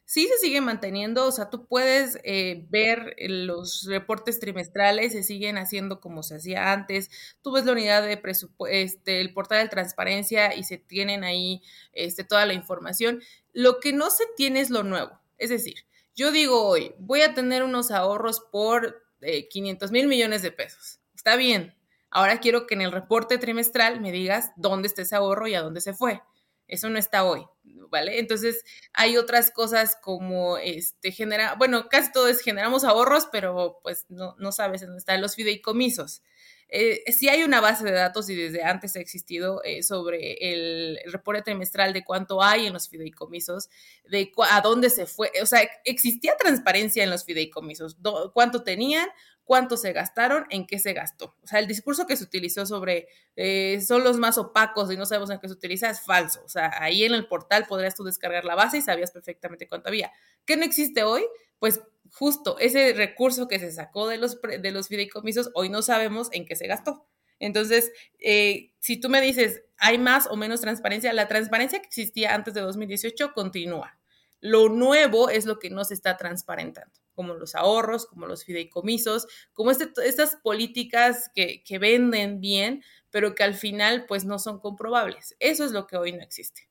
sí 0.06 0.28
se 0.28 0.38
sigue 0.38 0.60
manteniendo, 0.60 1.26
o 1.26 1.32
sea, 1.32 1.50
tú 1.50 1.66
puedes 1.66 2.18
eh, 2.22 2.64
ver 2.70 3.16
los 3.18 3.84
reportes 3.86 4.38
trimestrales, 4.38 5.12
se 5.12 5.24
siguen 5.24 5.58
haciendo 5.58 6.00
como 6.00 6.22
se 6.22 6.36
hacía 6.36 6.72
antes, 6.72 7.10
tú 7.42 7.52
ves 7.52 7.66
la 7.66 7.72
unidad 7.72 8.06
de 8.06 8.16
presupuesto, 8.16 8.72
este, 8.72 9.20
el 9.20 9.34
portal 9.34 9.64
de 9.64 9.68
transparencia 9.68 10.54
y 10.54 10.62
se 10.62 10.78
tienen 10.78 11.24
ahí 11.24 11.60
este, 11.92 12.22
toda 12.24 12.46
la 12.46 12.54
información. 12.54 13.20
Lo 13.52 13.80
que 13.80 13.92
no 13.92 14.10
se 14.10 14.24
tiene 14.36 14.60
es 14.60 14.70
lo 14.70 14.84
nuevo, 14.84 15.20
es 15.38 15.50
decir, 15.50 15.84
yo 16.14 16.30
digo 16.30 16.62
hoy, 16.66 16.94
voy 16.98 17.22
a 17.22 17.34
tener 17.34 17.64
unos 17.64 17.90
ahorros 17.90 18.40
por 18.40 19.02
500 19.50 19.90
eh, 19.90 19.92
mil 19.92 20.06
millones 20.06 20.40
de 20.40 20.52
pesos, 20.52 21.00
está 21.16 21.34
bien, 21.34 21.74
ahora 22.10 22.38
quiero 22.38 22.68
que 22.68 22.74
en 22.74 22.82
el 22.82 22.92
reporte 22.92 23.38
trimestral 23.38 24.00
me 24.00 24.12
digas 24.12 24.52
dónde 24.54 24.86
está 24.86 25.02
ese 25.02 25.16
ahorro 25.16 25.48
y 25.48 25.54
a 25.54 25.62
dónde 25.62 25.80
se 25.80 25.94
fue. 25.94 26.22
Eso 26.68 26.88
no 26.88 26.98
está 26.98 27.24
hoy, 27.24 27.46
¿vale? 27.90 28.18
Entonces 28.18 28.64
hay 28.92 29.16
otras 29.16 29.50
cosas 29.50 29.96
como, 30.02 30.58
este, 30.58 31.12
genera, 31.12 31.54
bueno, 31.54 31.88
casi 31.88 32.12
todo 32.12 32.28
es 32.28 32.40
generamos 32.40 32.84
ahorros, 32.84 33.28
pero 33.30 33.80
pues 33.82 34.06
no, 34.08 34.34
no 34.38 34.52
sabes 34.52 34.80
dónde 34.80 34.98
están 34.98 35.20
los 35.20 35.34
fideicomisos. 35.34 36.22
Eh, 36.68 37.04
sí 37.12 37.28
hay 37.28 37.44
una 37.44 37.60
base 37.60 37.84
de 37.84 37.92
datos 37.92 38.28
y 38.28 38.34
desde 38.34 38.64
antes 38.64 38.96
ha 38.96 39.00
existido 39.00 39.62
eh, 39.62 39.84
sobre 39.84 40.34
el, 40.40 40.98
reporte 41.12 41.42
trimestral 41.42 41.92
de 41.92 42.04
cuánto 42.04 42.42
hay 42.42 42.66
en 42.66 42.72
los 42.72 42.88
fideicomisos, 42.88 43.68
de 44.08 44.32
a 44.50 44.60
dónde 44.62 44.90
se 44.90 45.06
fue, 45.06 45.30
o 45.40 45.46
sea, 45.46 45.60
existía 45.84 46.36
transparencia 46.36 47.04
en 47.04 47.10
los 47.10 47.24
fideicomisos, 47.24 47.96
cuánto 48.34 48.64
tenían, 48.64 49.08
cuánto 49.46 49.76
se 49.76 49.92
gastaron, 49.92 50.44
en 50.50 50.66
qué 50.66 50.80
se 50.80 50.92
gastó. 50.92 51.36
O 51.40 51.46
sea, 51.46 51.60
el 51.60 51.68
discurso 51.68 52.06
que 52.06 52.16
se 52.16 52.24
utilizó 52.24 52.66
sobre 52.66 53.08
eh, 53.36 53.80
son 53.80 54.02
los 54.02 54.18
más 54.18 54.38
opacos 54.38 54.92
y 54.92 54.96
no 54.96 55.06
sabemos 55.06 55.30
en 55.30 55.38
qué 55.38 55.46
se 55.46 55.54
utiliza 55.54 55.88
es 55.88 56.00
falso. 56.00 56.42
O 56.44 56.48
sea, 56.48 56.72
ahí 56.80 57.04
en 57.04 57.14
el 57.14 57.28
portal 57.28 57.64
podrías 57.66 57.94
tú 57.94 58.02
descargar 58.02 58.44
la 58.44 58.56
base 58.56 58.78
y 58.78 58.82
sabías 58.82 59.12
perfectamente 59.12 59.68
cuánto 59.68 59.88
había. 59.88 60.12
¿Qué 60.44 60.56
no 60.56 60.64
existe 60.64 61.04
hoy? 61.04 61.24
Pues 61.60 61.80
justo 62.12 62.58
ese 62.58 62.92
recurso 62.92 63.46
que 63.46 63.60
se 63.60 63.70
sacó 63.70 64.08
de 64.08 64.18
los, 64.18 64.40
de 64.42 64.70
los 64.72 64.88
fideicomisos, 64.88 65.50
hoy 65.54 65.68
no 65.68 65.80
sabemos 65.80 66.28
en 66.32 66.44
qué 66.44 66.56
se 66.56 66.66
gastó. 66.66 67.06
Entonces, 67.38 67.92
eh, 68.18 68.72
si 68.80 68.98
tú 68.98 69.08
me 69.08 69.20
dices, 69.20 69.62
¿hay 69.78 69.96
más 69.96 70.26
o 70.26 70.34
menos 70.36 70.60
transparencia? 70.60 71.12
La 71.12 71.28
transparencia 71.28 71.78
que 71.78 71.86
existía 71.86 72.34
antes 72.34 72.52
de 72.52 72.62
2018 72.62 73.32
continúa. 73.32 73.96
Lo 74.40 74.68
nuevo 74.68 75.30
es 75.30 75.46
lo 75.46 75.60
que 75.60 75.70
no 75.70 75.84
se 75.84 75.94
está 75.94 76.16
transparentando 76.16 77.05
como 77.16 77.34
los 77.34 77.56
ahorros, 77.56 78.06
como 78.06 78.26
los 78.26 78.44
fideicomisos, 78.44 79.26
como 79.52 79.72
este, 79.72 79.90
estas 80.04 80.36
políticas 80.36 81.30
que, 81.34 81.78
venden 81.80 82.40
bien, 82.40 82.84
pero 83.10 83.34
que 83.34 83.42
al 83.42 83.54
final 83.54 84.04
pues 84.06 84.24
no 84.24 84.38
son 84.38 84.60
comprobables. 84.60 85.34
Eso 85.40 85.64
es 85.64 85.72
lo 85.72 85.88
que 85.88 85.96
hoy 85.96 86.12
no 86.12 86.22
existe. 86.22 86.68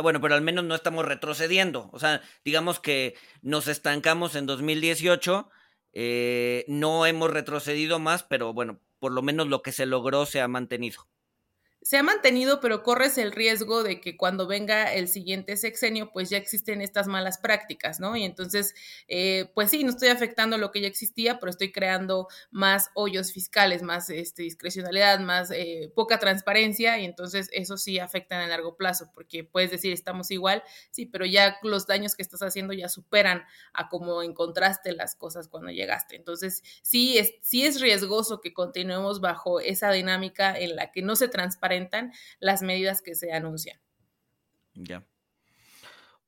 bueno, 0.00 0.20
pero 0.20 0.36
al 0.36 0.42
menos 0.42 0.64
no 0.64 0.76
estamos 0.76 1.04
retrocediendo. 1.04 1.90
O 1.92 1.98
sea, 1.98 2.22
digamos 2.44 2.78
que 2.78 3.16
nos 3.40 3.66
estancamos 3.66 4.36
en 4.36 4.46
2018, 4.46 5.50
eh, 5.94 6.64
no 6.68 7.06
hemos 7.06 7.30
retrocedido 7.30 7.98
más, 7.98 8.22
pero 8.22 8.52
bueno, 8.52 8.78
por 9.00 9.10
lo 9.10 9.22
menos 9.22 9.48
lo 9.48 9.62
que 9.62 9.72
se 9.72 9.86
logró 9.86 10.26
se 10.26 10.40
ha 10.40 10.48
mantenido 10.48 11.08
se 11.82 11.96
ha 11.96 12.02
mantenido, 12.02 12.60
pero 12.60 12.82
corres 12.82 13.18
el 13.18 13.32
riesgo 13.32 13.82
de 13.82 14.00
que 14.00 14.16
cuando 14.16 14.46
venga 14.46 14.92
el 14.94 15.08
siguiente 15.08 15.56
sexenio, 15.56 16.10
pues 16.12 16.30
ya 16.30 16.36
existen 16.36 16.80
estas 16.80 17.08
malas 17.08 17.38
prácticas, 17.38 17.98
¿no? 17.98 18.16
Y 18.16 18.24
entonces, 18.24 18.74
eh, 19.08 19.50
pues 19.54 19.70
sí, 19.70 19.82
no 19.82 19.90
estoy 19.90 20.08
afectando 20.08 20.58
lo 20.58 20.70
que 20.70 20.80
ya 20.80 20.86
existía, 20.86 21.40
pero 21.40 21.50
estoy 21.50 21.72
creando 21.72 22.28
más 22.52 22.90
hoyos 22.94 23.32
fiscales, 23.32 23.82
más 23.82 24.10
este, 24.10 24.44
discrecionalidad, 24.44 25.18
más 25.20 25.50
eh, 25.50 25.90
poca 25.94 26.18
transparencia, 26.18 26.98
y 26.98 27.04
entonces 27.04 27.48
eso 27.52 27.76
sí 27.76 27.98
afecta 27.98 28.36
en 28.36 28.42
el 28.42 28.50
largo 28.50 28.76
plazo, 28.76 29.10
porque 29.12 29.42
puedes 29.42 29.72
decir, 29.72 29.92
estamos 29.92 30.30
igual, 30.30 30.62
sí, 30.92 31.06
pero 31.06 31.26
ya 31.26 31.58
los 31.62 31.88
daños 31.88 32.14
que 32.14 32.22
estás 32.22 32.42
haciendo 32.42 32.74
ya 32.74 32.88
superan 32.88 33.42
a 33.72 33.88
cómo 33.88 34.22
encontraste 34.22 34.92
las 34.92 35.16
cosas 35.16 35.48
cuando 35.48 35.70
llegaste. 35.70 36.14
Entonces, 36.14 36.62
sí 36.82 37.18
es, 37.18 37.34
sí 37.42 37.66
es 37.66 37.80
riesgoso 37.80 38.40
que 38.40 38.54
continuemos 38.54 39.20
bajo 39.20 39.58
esa 39.58 39.90
dinámica 39.90 40.56
en 40.56 40.76
la 40.76 40.92
que 40.92 41.02
no 41.02 41.16
se 41.16 41.28
las 42.40 42.62
medidas 42.62 43.02
que 43.02 43.14
se 43.14 43.32
anuncian. 43.32 43.80
Ya. 44.74 45.04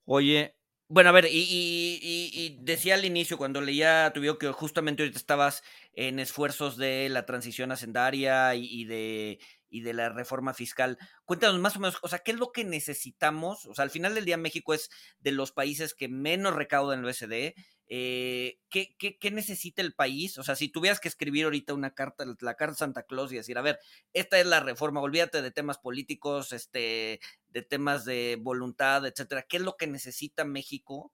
Oye, 0.04 0.54
bueno, 0.88 1.09
a 1.09 1.12
ver, 1.12 1.26
y, 1.30 2.59
decía 2.61 2.94
al 2.94 3.04
inicio, 3.04 3.38
cuando 3.38 3.61
leía 3.61 4.12
tu 4.14 4.20
que 4.38 4.52
justamente 4.52 5.02
ahorita 5.02 5.18
estabas 5.18 5.62
en 5.94 6.18
esfuerzos 6.18 6.76
de 6.76 7.09
la 7.09 7.24
transición 7.24 7.72
hacendaria 7.72 8.54
y, 8.54 8.85
de, 8.85 9.38
y 9.74 9.80
de 9.80 9.92
la 9.92 10.08
reforma 10.08 10.54
fiscal. 10.54 10.98
Cuéntanos 11.24 11.60
más 11.60 11.76
o 11.76 11.80
menos, 11.80 11.98
o 12.02 12.08
sea, 12.08 12.20
¿qué 12.20 12.30
es 12.30 12.38
lo 12.38 12.52
que 12.52 12.64
necesitamos? 12.64 13.66
O 13.66 13.74
sea, 13.74 13.82
al 13.82 13.90
final 13.90 14.14
del 14.14 14.24
día 14.24 14.37
México 14.37 14.72
es 14.72 14.88
de 15.18 15.32
los 15.32 15.50
países 15.50 15.94
que 15.94 16.08
menos 16.08 16.54
recaudan 16.54 17.00
el 17.00 17.06
OSD 17.06 17.54
eh, 17.87 18.60
¿qué, 18.70 18.96
qué, 18.96 19.30
necesita 19.30 19.82
el 19.82 19.94
país? 19.94 20.38
O 20.38 20.42
sea, 20.42 20.56
si 20.56 20.68
tuvieras 20.68 21.00
que 21.00 21.08
escribir 21.08 21.44
ahorita 21.44 21.74
una 21.74 21.92
carta, 21.92 22.24
la 22.40 22.54
carta 22.54 22.76
Santa 22.76 23.02
Claus 23.02 23.32
y 23.32 23.37
decir, 23.37 23.58
a 23.58 23.62
ver, 23.62 23.78
esta 24.12 24.38
es 24.38 24.46
la 24.46 24.60
reforma, 24.60 25.00
olvídate 25.00 25.42
de 25.42 25.50
temas 25.50 25.78
políticos, 25.78 26.52
este, 26.52 27.20
de 27.48 27.62
temas 27.62 28.04
de 28.04 28.38
voluntad, 28.40 29.04
etcétera. 29.06 29.42
¿Qué 29.42 29.58
es 29.58 29.62
lo 29.62 29.76
que 29.76 29.87
necesita 29.87 30.44
México 30.44 31.12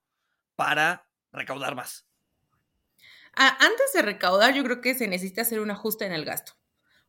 para 0.55 1.09
recaudar 1.33 1.75
más? 1.75 2.07
Antes 3.33 3.93
de 3.95 4.03
recaudar, 4.03 4.55
yo 4.55 4.63
creo 4.65 4.81
que 4.81 4.95
se 4.95 5.09
necesita 5.09 5.43
hacer 5.43 5.61
un 5.61 5.71
ajuste 5.71 6.05
en 6.05 6.13
el 6.13 6.25
gasto. 6.25 6.60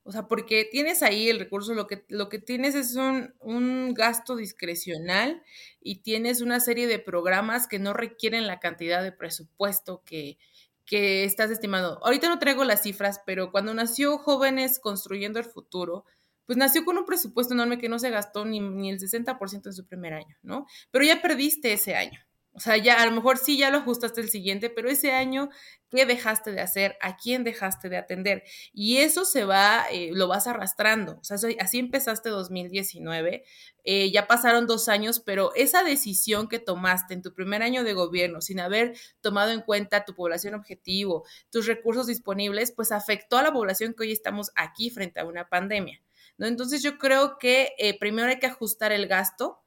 O 0.03 0.11
sea, 0.11 0.27
porque 0.27 0.67
tienes 0.69 1.03
ahí 1.03 1.29
el 1.29 1.39
recurso, 1.39 1.73
lo 1.75 1.85
que, 1.85 2.05
lo 2.07 2.27
que 2.27 2.39
tienes 2.39 2.73
es 2.73 2.95
un, 2.95 3.35
un, 3.39 3.93
gasto 3.93 4.35
discrecional 4.35 5.43
y 5.79 6.01
tienes 6.01 6.41
una 6.41 6.59
serie 6.59 6.87
de 6.87 6.97
programas 6.97 7.67
que 7.67 7.77
no 7.77 7.93
requieren 7.93 8.47
la 8.47 8.59
cantidad 8.59 9.03
de 9.03 9.11
presupuesto 9.11 10.01
que, 10.03 10.39
que 10.85 11.23
estás 11.23 11.51
estimando. 11.51 12.03
Ahorita 12.03 12.29
no 12.29 12.39
traigo 12.39 12.63
las 12.63 12.81
cifras, 12.81 13.21
pero 13.25 13.51
cuando 13.51 13.73
nació 13.73 14.17
Jóvenes 14.17 14.79
Construyendo 14.79 15.39
el 15.39 15.45
Futuro, 15.45 16.05
pues 16.45 16.57
nació 16.57 16.83
con 16.83 16.97
un 16.97 17.05
presupuesto 17.05 17.53
enorme 17.53 17.77
que 17.77 17.87
no 17.87 17.99
se 17.99 18.09
gastó 18.09 18.43
ni, 18.43 18.59
ni 18.59 18.89
el 18.89 18.99
60% 18.99 19.67
en 19.67 19.73
su 19.73 19.85
primer 19.85 20.13
año, 20.13 20.35
¿no? 20.41 20.65
Pero 20.89 21.05
ya 21.05 21.21
perdiste 21.21 21.73
ese 21.73 21.95
año. 21.95 22.19
O 22.53 22.59
sea, 22.59 22.75
ya 22.75 23.01
a 23.01 23.05
lo 23.05 23.13
mejor 23.13 23.37
sí 23.37 23.57
ya 23.57 23.69
lo 23.69 23.77
ajustaste 23.77 24.19
el 24.19 24.29
siguiente, 24.29 24.69
pero 24.69 24.89
ese 24.89 25.13
año, 25.13 25.49
¿qué 25.89 26.05
dejaste 26.05 26.51
de 26.51 26.59
hacer? 26.59 26.97
¿A 26.99 27.15
quién 27.15 27.45
dejaste 27.45 27.87
de 27.87 27.95
atender? 27.95 28.43
Y 28.73 28.97
eso 28.97 29.23
se 29.23 29.45
va, 29.45 29.85
eh, 29.89 30.11
lo 30.13 30.27
vas 30.27 30.47
arrastrando. 30.47 31.17
O 31.19 31.23
sea, 31.23 31.37
así 31.59 31.79
empezaste 31.79 32.29
2019, 32.29 33.45
eh, 33.85 34.11
ya 34.11 34.27
pasaron 34.27 34.67
dos 34.67 34.89
años, 34.89 35.21
pero 35.21 35.53
esa 35.55 35.83
decisión 35.83 36.49
que 36.49 36.59
tomaste 36.59 37.13
en 37.13 37.21
tu 37.21 37.33
primer 37.33 37.63
año 37.63 37.85
de 37.85 37.93
gobierno, 37.93 38.41
sin 38.41 38.59
haber 38.59 38.97
tomado 39.21 39.51
en 39.51 39.61
cuenta 39.61 40.03
tu 40.03 40.13
población 40.13 40.53
objetivo, 40.53 41.25
tus 41.51 41.67
recursos 41.67 42.07
disponibles, 42.07 42.73
pues 42.73 42.91
afectó 42.91 43.37
a 43.37 43.43
la 43.43 43.53
población 43.53 43.93
que 43.93 44.03
hoy 44.03 44.11
estamos 44.11 44.51
aquí 44.55 44.89
frente 44.89 45.21
a 45.21 45.25
una 45.25 45.47
pandemia. 45.47 46.01
¿no? 46.37 46.47
Entonces 46.47 46.83
yo 46.83 46.97
creo 46.97 47.37
que 47.37 47.69
eh, 47.77 47.97
primero 47.97 48.27
hay 48.27 48.39
que 48.39 48.47
ajustar 48.47 48.91
el 48.91 49.07
gasto 49.07 49.60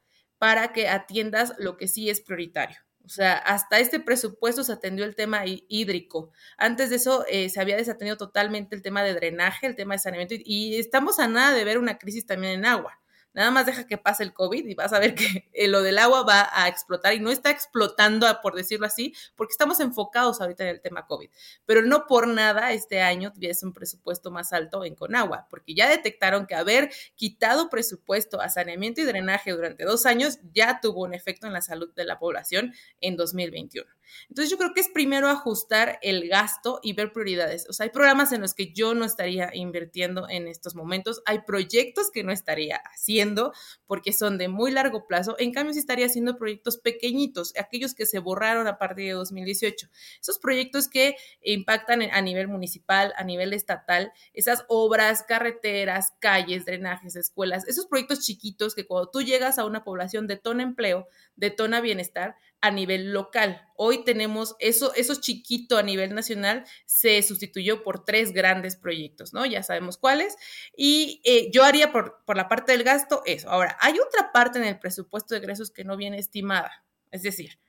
para 0.45 0.73
que 0.73 0.87
atiendas 0.87 1.55
lo 1.57 1.75
que 1.75 1.87
sí 1.87 2.07
es 2.11 2.21
prioritario. 2.21 2.77
O 3.03 3.09
sea, 3.09 3.33
hasta 3.33 3.79
este 3.79 3.99
presupuesto 3.99 4.63
se 4.63 4.73
atendió 4.73 5.03
el 5.03 5.15
tema 5.15 5.41
hídrico. 5.43 6.29
Antes 6.55 6.91
de 6.91 6.97
eso 6.97 7.25
eh, 7.27 7.49
se 7.49 7.59
había 7.59 7.77
desatendido 7.77 8.15
totalmente 8.15 8.75
el 8.75 8.83
tema 8.83 9.01
de 9.01 9.15
drenaje, 9.15 9.65
el 9.65 9.75
tema 9.75 9.95
de 9.95 9.99
saneamiento 10.01 10.35
y 10.37 10.77
estamos 10.77 11.17
a 11.17 11.27
nada 11.27 11.55
de 11.55 11.63
ver 11.63 11.79
una 11.79 11.97
crisis 11.97 12.27
también 12.27 12.53
en 12.53 12.65
agua. 12.67 13.01
Nada 13.35 13.51
más 13.51 13.65
deja 13.65 13.85
que 13.85 13.97
pase 13.97 14.23
el 14.23 14.33
COVID 14.33 14.65
y 14.65 14.75
vas 14.75 14.93
a 14.93 14.99
ver 14.99 15.13
que 15.13 15.49
eh, 15.53 15.67
lo 15.67 15.83
del 15.83 15.97
agua 15.97 16.23
va 16.23 16.49
a 16.53 16.69
explotar 16.69 17.13
y 17.13 17.19
no 17.19 17.31
está 17.31 17.51
explotando, 17.51 18.25
por 18.41 18.55
decirlo 18.55 18.87
así, 18.87 19.13
porque 19.35 19.51
estamos 19.51 19.81
enfocados 19.81 20.39
ahorita 20.39 20.63
en 20.63 20.69
el 20.69 20.81
tema 20.81 21.05
COVID. 21.05 21.29
Pero 21.65 21.81
no 21.81 22.07
por 22.07 22.27
nada 22.29 22.71
este 22.71 23.01
año 23.01 23.33
tienes 23.33 23.61
un 23.61 23.73
presupuesto 23.73 24.31
más 24.31 24.53
alto 24.53 24.85
en 24.85 24.95
Conagua, 24.95 25.47
porque 25.49 25.75
ya 25.75 25.89
detectaron 25.89 26.47
que 26.47 26.55
haber 26.55 26.89
quitado 27.15 27.69
presupuesto 27.69 28.39
a 28.39 28.47
saneamiento 28.47 29.01
y 29.01 29.03
drenaje 29.03 29.51
durante 29.51 29.83
dos 29.83 30.05
años 30.05 30.39
ya 30.53 30.79
tuvo 30.79 31.03
un 31.03 31.13
efecto 31.13 31.45
en 31.45 31.51
la 31.51 31.61
salud 31.61 31.93
de 31.93 32.05
la 32.05 32.17
población 32.17 32.73
en 33.01 33.17
2021. 33.17 33.85
Entonces 34.29 34.51
yo 34.51 34.57
creo 34.57 34.73
que 34.73 34.81
es 34.81 34.89
primero 34.89 35.29
ajustar 35.29 35.99
el 36.01 36.27
gasto 36.27 36.79
y 36.83 36.93
ver 36.93 37.11
prioridades. 37.11 37.67
O 37.69 37.73
sea, 37.73 37.85
hay 37.85 37.89
programas 37.89 38.31
en 38.31 38.41
los 38.41 38.53
que 38.53 38.73
yo 38.73 38.93
no 38.93 39.05
estaría 39.05 39.49
invirtiendo 39.53 40.27
en 40.29 40.47
estos 40.47 40.75
momentos, 40.75 41.21
hay 41.25 41.39
proyectos 41.45 42.11
que 42.11 42.23
no 42.23 42.31
estaría 42.31 42.77
haciendo 42.77 43.53
porque 43.87 44.13
son 44.13 44.37
de 44.37 44.47
muy 44.47 44.71
largo 44.71 45.07
plazo, 45.07 45.35
en 45.39 45.51
cambio 45.51 45.73
sí 45.73 45.79
estaría 45.79 46.05
haciendo 46.05 46.37
proyectos 46.37 46.77
pequeñitos, 46.77 47.53
aquellos 47.57 47.93
que 47.93 48.05
se 48.05 48.19
borraron 48.19 48.67
a 48.67 48.77
partir 48.77 49.05
de 49.05 49.11
2018. 49.11 49.89
Esos 50.19 50.39
proyectos 50.39 50.87
que 50.87 51.15
impactan 51.41 52.01
a 52.03 52.21
nivel 52.21 52.47
municipal, 52.47 53.13
a 53.17 53.23
nivel 53.23 53.53
estatal, 53.53 54.11
esas 54.33 54.65
obras, 54.67 55.23
carreteras, 55.23 56.13
calles, 56.19 56.65
drenajes, 56.65 57.15
escuelas, 57.15 57.67
esos 57.67 57.87
proyectos 57.87 58.21
chiquitos 58.21 58.75
que 58.75 58.85
cuando 58.85 59.09
tú 59.09 59.21
llegas 59.21 59.59
a 59.59 59.65
una 59.65 59.83
población 59.83 60.27
detona 60.27 60.63
empleo, 60.63 61.07
detona 61.35 61.81
bienestar, 61.81 62.35
a 62.65 62.71
nivel 62.71 63.13
local. 63.13 63.61
Hoy 63.75 64.03
tenemos 64.03 64.55
eso, 64.57 64.91
eso 64.95 65.13
chiquito 65.21 65.77
a 65.77 65.83
nivel 65.83 66.15
nacional, 66.15 66.65
se 66.87 67.21
sustituyó 67.21 67.83
por 67.83 68.03
tres 68.03 68.33
grandes 68.33 68.75
proyectos, 68.75 69.33
¿no? 69.33 69.45
Ya 69.45 69.61
sabemos 69.61 69.97
cuáles. 69.97 70.35
Y 70.75 71.21
eh, 71.25 71.51
yo 71.51 71.63
haría 71.63 71.91
por, 71.91 72.23
por 72.25 72.37
la 72.37 72.47
parte 72.47 72.71
del 72.71 72.83
gasto 72.83 73.21
eso. 73.25 73.51
Ahora, 73.51 73.77
hay 73.81 73.99
otra 73.99 74.31
parte 74.31 74.57
en 74.57 74.65
el 74.65 74.79
presupuesto 74.79 75.35
de 75.35 75.41
egresos 75.41 75.69
que 75.69 75.83
no 75.83 75.95
viene 75.95 76.17
estimada. 76.17 76.83
Es 77.11 77.21
decir, 77.21 77.59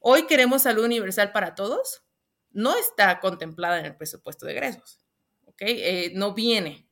hoy 0.00 0.26
queremos 0.26 0.62
salud 0.62 0.84
universal 0.84 1.30
para 1.30 1.54
todos. 1.54 2.02
No 2.50 2.76
está 2.76 3.20
contemplada 3.20 3.78
en 3.78 3.86
el 3.86 3.96
presupuesto 3.96 4.44
de 4.44 4.52
egresos. 4.52 4.98
¿Ok? 5.44 5.60
Eh, 5.60 6.10
no 6.14 6.34
viene. 6.34 6.85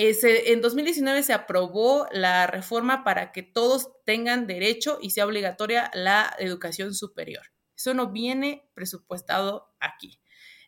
Eh, 0.00 0.52
en 0.52 0.60
2019 0.60 1.24
se 1.24 1.32
aprobó 1.32 2.06
la 2.12 2.46
reforma 2.46 3.02
para 3.02 3.32
que 3.32 3.42
todos 3.42 3.90
tengan 4.04 4.46
derecho 4.46 5.00
y 5.02 5.10
sea 5.10 5.26
obligatoria 5.26 5.90
la 5.92 6.36
educación 6.38 6.94
superior. 6.94 7.42
Eso 7.76 7.94
no 7.94 8.12
viene 8.12 8.70
presupuestado 8.74 9.74
aquí. 9.80 10.20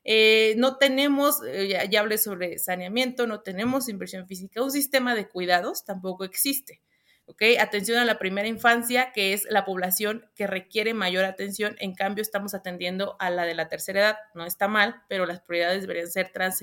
Eh, 0.02 0.54
no 0.56 0.78
tenemos, 0.78 1.44
eh, 1.46 1.68
ya, 1.88 2.00
hablé 2.00 2.18
sobre 2.18 2.58
saneamiento, 2.58 3.28
no 3.28 3.40
tenemos 3.42 3.88
inversión 3.88 4.26
física, 4.26 4.64
un 4.64 4.72
sistema 4.72 5.14
de 5.14 5.28
cuidados 5.28 5.84
tampoco 5.84 6.24
existe. 6.24 6.82
¿Ok? 7.30 7.42
Atención 7.60 7.98
a 7.98 8.04
la 8.04 8.18
primera 8.18 8.48
infancia, 8.48 9.12
que 9.12 9.32
es 9.32 9.46
la 9.48 9.64
población 9.64 10.28
que 10.34 10.46
requiere 10.46 10.94
mayor 10.94 11.24
atención. 11.24 11.76
En 11.78 11.94
cambio, 11.94 12.22
estamos 12.22 12.54
atendiendo 12.54 13.16
a 13.20 13.30
la 13.30 13.44
de 13.44 13.54
la 13.54 13.68
tercera 13.68 14.00
edad. 14.00 14.18
No 14.34 14.44
está 14.44 14.66
mal, 14.66 15.02
pero 15.08 15.26
las 15.26 15.40
prioridades 15.40 15.82
deberían 15.82 16.08
ser 16.08 16.30
trans... 16.32 16.60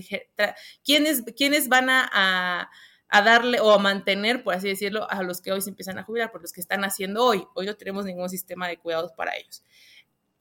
¿Quiénes, 0.84 1.24
¿Quiénes 1.36 1.70
van 1.70 1.90
a, 1.90 2.70
a, 3.10 3.22
darle 3.22 3.62
o 3.62 3.72
a 3.72 3.80
mantener, 3.80 4.44
por 4.44 4.54
así 4.54 4.68
decirlo, 4.68 5.10
a 5.10 5.24
los 5.24 5.42
que 5.42 5.54
hoy 5.54 5.62
se 5.62 5.70
empiezan 5.70 5.98
a 6.00 6.04
jubilar, 6.04 6.32
por 6.32 6.42
los 6.42 6.52
que 6.52 6.60
están 6.60 6.84
haciendo 6.84 7.24
hoy? 7.24 7.46
Hoy 7.56 7.66
no 7.66 7.76
tenemos 7.76 8.06
ningún 8.06 8.30
sistema 8.30 8.68
de 8.68 8.78
cuidados 8.78 9.14
para 9.14 9.38
ellos. 9.38 9.64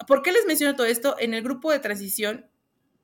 ¿Por 0.09 0.23
qué 0.23 0.33
les 0.33 0.45
menciono 0.45 0.75
todo 0.75 0.87
esto? 0.87 1.17
En 1.21 1.35
el 1.35 1.43
grupo 1.43 1.71
de 1.71 1.79
transición, 1.79 2.51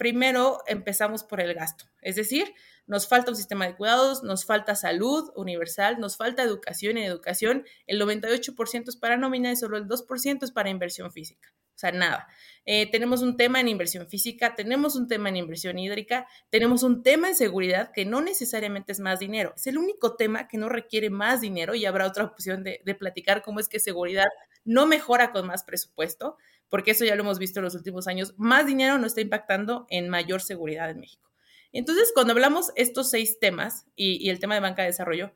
primero 0.03 0.65
empezamos 0.67 1.23
por 1.23 1.41
el 1.41 1.55
gasto, 1.55 1.85
es 2.01 2.17
decir, 2.17 2.53
nos 2.89 3.07
falta 3.07 3.31
un 3.31 3.37
sistema 3.37 3.69
de 3.69 3.77
cuidados, 3.77 4.25
nos 4.25 4.45
falta 4.45 4.75
salud 4.75 5.31
universal, 5.37 6.01
nos 6.01 6.17
falta 6.17 6.43
educación 6.43 6.99
y 6.99 7.05
educación, 7.05 7.65
el 7.87 8.01
98% 8.03 8.89
es 8.89 8.97
para 8.97 9.17
nómina 9.17 9.53
y 9.53 9.57
solo 9.57 9.77
el 9.77 9.87
2% 9.87 10.43
es 10.43 10.51
para 10.51 10.71
inversión 10.71 11.13
física. 11.13 11.55
O 11.77 11.79
sea, 11.79 11.93
nada. 11.93 12.27
Eh, 12.65 12.91
tenemos 12.91 13.23
un 13.23 13.37
tema 13.37 13.61
en 13.61 13.69
inversión 13.69 14.09
física, 14.09 14.57
tenemos 14.57 14.97
un 14.97 15.07
tema 15.07 15.29
en 15.29 15.37
inversión 15.37 15.79
hídrica, 15.79 16.27
tenemos 16.51 16.83
un 16.83 17.05
tema 17.05 17.29
en 17.29 17.37
seguridad 17.37 17.93
que 17.93 18.05
no 18.05 18.21
necesariamente 18.23 18.91
es 18.91 18.99
más 18.99 19.21
dinero. 19.21 19.53
Es 19.55 19.69
el 19.69 19.79
único 19.79 20.17
tema 20.17 20.49
que 20.49 20.59
no 20.59 20.69
requiere 20.69 21.11
más 21.11 21.41
dinero 21.41 21.77
y 21.77 21.87
habrá 21.87 22.09
otra 22.09 22.25
opción 22.25 22.65
de, 22.65 22.81
de 22.85 22.95
platicar 22.97 23.43
cómo 23.43 23.61
es 23.61 23.69
que 23.69 23.79
seguridad 23.79 24.27
no 24.65 24.87
mejora 24.87 25.31
con 25.31 25.47
más 25.47 25.63
presupuesto, 25.63 26.39
porque 26.73 26.93
eso 26.93 27.05
ya 27.05 27.15
lo 27.17 27.21
hemos 27.21 27.39
visto 27.39 27.61
en 27.61 27.65
los 27.65 27.75
últimos 27.75 28.07
años. 28.07 28.33
Más 28.39 28.65
dinero 28.65 28.97
no 28.97 29.07
está 29.07 29.21
impactando 29.21 29.85
en 29.91 30.09
mayor 30.09 30.41
seguridad 30.41 30.89
en 30.89 31.01
México. 31.01 31.31
Entonces, 31.71 32.13
cuando 32.15 32.33
hablamos 32.33 32.73
estos 32.77 33.11
seis 33.11 33.39
temas 33.39 33.85
y, 33.95 34.31
el 34.31 34.39
tema 34.39 34.55
de 34.55 34.63
banca 34.63 34.81
de 34.81 34.89
desarrollo, 34.89 35.35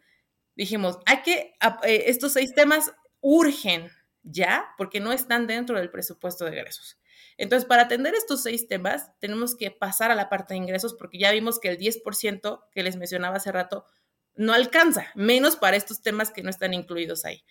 dijimos, 0.54 0.98
hay 1.04 1.20
que, 1.20 1.52
eh, 1.84 2.04
estos 2.06 2.32
seis 2.32 2.54
temas 2.54 2.90
urgen 3.20 3.90
ya 4.22 4.64
porque 4.78 4.98
no 4.98 5.12
están 5.12 5.46
dentro 5.46 5.76
del 5.78 5.90
presupuesto 5.90 6.46
de 6.46 6.52
egresos. 6.52 6.98
Entonces, 7.36 7.68
para 7.68 7.82
atender 7.82 8.14
estos 8.14 8.42
seis 8.42 8.66
temas, 8.66 9.10
tenemos 9.18 9.54
que 9.56 9.70
pasar 9.70 10.10
a 10.10 10.14
la 10.14 10.30
parte 10.30 10.54
de 10.54 10.58
ingresos 10.58 10.94
porque 10.94 11.18
ya 11.18 11.32
vimos 11.32 11.60
que 11.60 11.68
el 11.68 11.76
10% 11.76 12.64
que 12.72 12.82
les 12.82 12.96
mencionaba 12.96 13.36
hace 13.36 13.52
rato 13.52 13.84
no 14.36 14.54
alcanza, 14.54 15.08
menos 15.14 15.56
para 15.56 15.76
estos 15.76 16.00
temas 16.00 16.30
que 16.30 16.42
no 16.42 16.48
están 16.48 16.72
incluidos 16.72 17.26
ahí. 17.26 17.44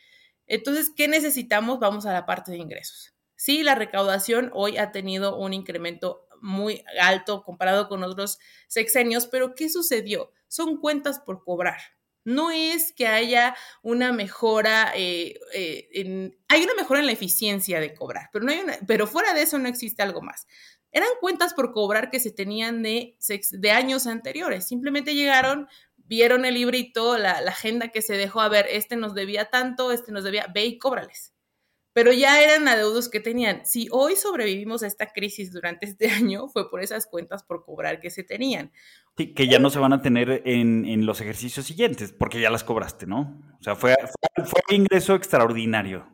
Entonces, 0.47 0.91
¿qué 0.95 1.07
necesitamos? 1.07 1.77
Vamos 1.77 2.07
a 2.07 2.13
la 2.13 2.25
parte 2.25 2.51
de 2.51 2.57
ingresos. 2.57 3.14
Sí, 3.35 3.63
la 3.63 3.75
recaudación 3.75 4.51
hoy 4.53 4.77
ha 4.77 4.91
tenido 4.91 5.37
un 5.37 5.53
incremento 5.53 6.25
muy 6.41 6.83
alto 6.99 7.43
comparado 7.43 7.89
con 7.89 8.03
otros 8.03 8.39
sexenios, 8.67 9.27
pero 9.27 9.55
¿qué 9.55 9.69
sucedió? 9.69 10.31
Son 10.47 10.77
cuentas 10.77 11.19
por 11.19 11.43
cobrar. 11.43 11.79
No 12.23 12.49
es 12.49 12.91
que 12.93 13.07
haya 13.07 13.55
una 13.83 14.11
mejora, 14.11 14.91
eh, 14.95 15.39
eh, 15.53 15.89
en, 15.91 16.37
hay 16.47 16.63
una 16.63 16.73
mejora 16.73 16.99
en 16.99 17.05
la 17.05 17.11
eficiencia 17.11 17.79
de 17.79 17.93
cobrar, 17.93 18.29
pero, 18.31 18.45
no 18.45 18.51
hay 18.51 18.59
una, 18.59 18.77
pero 18.87 19.05
fuera 19.05 19.33
de 19.33 19.43
eso 19.43 19.59
no 19.59 19.67
existe 19.67 20.01
algo 20.01 20.21
más. 20.21 20.47
Eran 20.91 21.09
cuentas 21.19 21.53
por 21.53 21.71
cobrar 21.71 22.09
que 22.09 22.19
se 22.19 22.31
tenían 22.31 22.81
de, 22.81 23.17
de 23.51 23.71
años 23.71 24.07
anteriores. 24.07 24.65
Simplemente 24.65 25.13
llegaron, 25.13 25.67
vieron 25.97 26.45
el 26.45 26.55
librito, 26.55 27.17
la, 27.17 27.41
la 27.41 27.51
agenda 27.51 27.89
que 27.89 28.01
se 28.01 28.17
dejó, 28.17 28.41
a 28.41 28.49
ver, 28.49 28.65
este 28.69 28.95
nos 28.95 29.13
debía 29.13 29.49
tanto, 29.49 29.91
este 29.91 30.11
nos 30.11 30.23
debía, 30.23 30.47
ve 30.53 30.65
y 30.65 30.77
cóbrales 30.79 31.34
pero 31.95 32.11
ya 32.11 32.41
eran 32.41 32.67
adeudos 32.67 33.07
que 33.07 33.21
tenían. 33.21 33.65
Si 33.65 33.87
hoy 33.89 34.17
sobrevivimos 34.17 34.83
a 34.83 34.87
esta 34.87 35.13
crisis 35.13 35.53
durante 35.53 35.85
este 35.85 36.09
año, 36.11 36.49
fue 36.49 36.69
por 36.69 36.83
esas 36.83 37.07
cuentas 37.07 37.43
por 37.43 37.63
cobrar 37.63 38.01
que 38.01 38.11
se 38.11 38.21
tenían. 38.21 38.73
Sí, 39.17 39.33
que 39.33 39.47
ya 39.47 39.59
no 39.59 39.69
se 39.69 39.79
van 39.79 39.93
a 39.93 40.01
tener 40.01 40.41
en, 40.45 41.05
los 41.05 41.21
ejercicios 41.21 41.65
siguientes, 41.65 42.11
porque 42.11 42.41
ya 42.41 42.49
las 42.49 42.65
cobraste, 42.65 43.05
¿no? 43.05 43.41
O 43.61 43.63
sea, 43.63 43.77
fue, 43.77 43.95
fue, 44.35 44.61
un 44.69 44.75
ingreso 44.75 45.15
extraordinario. 45.15 46.05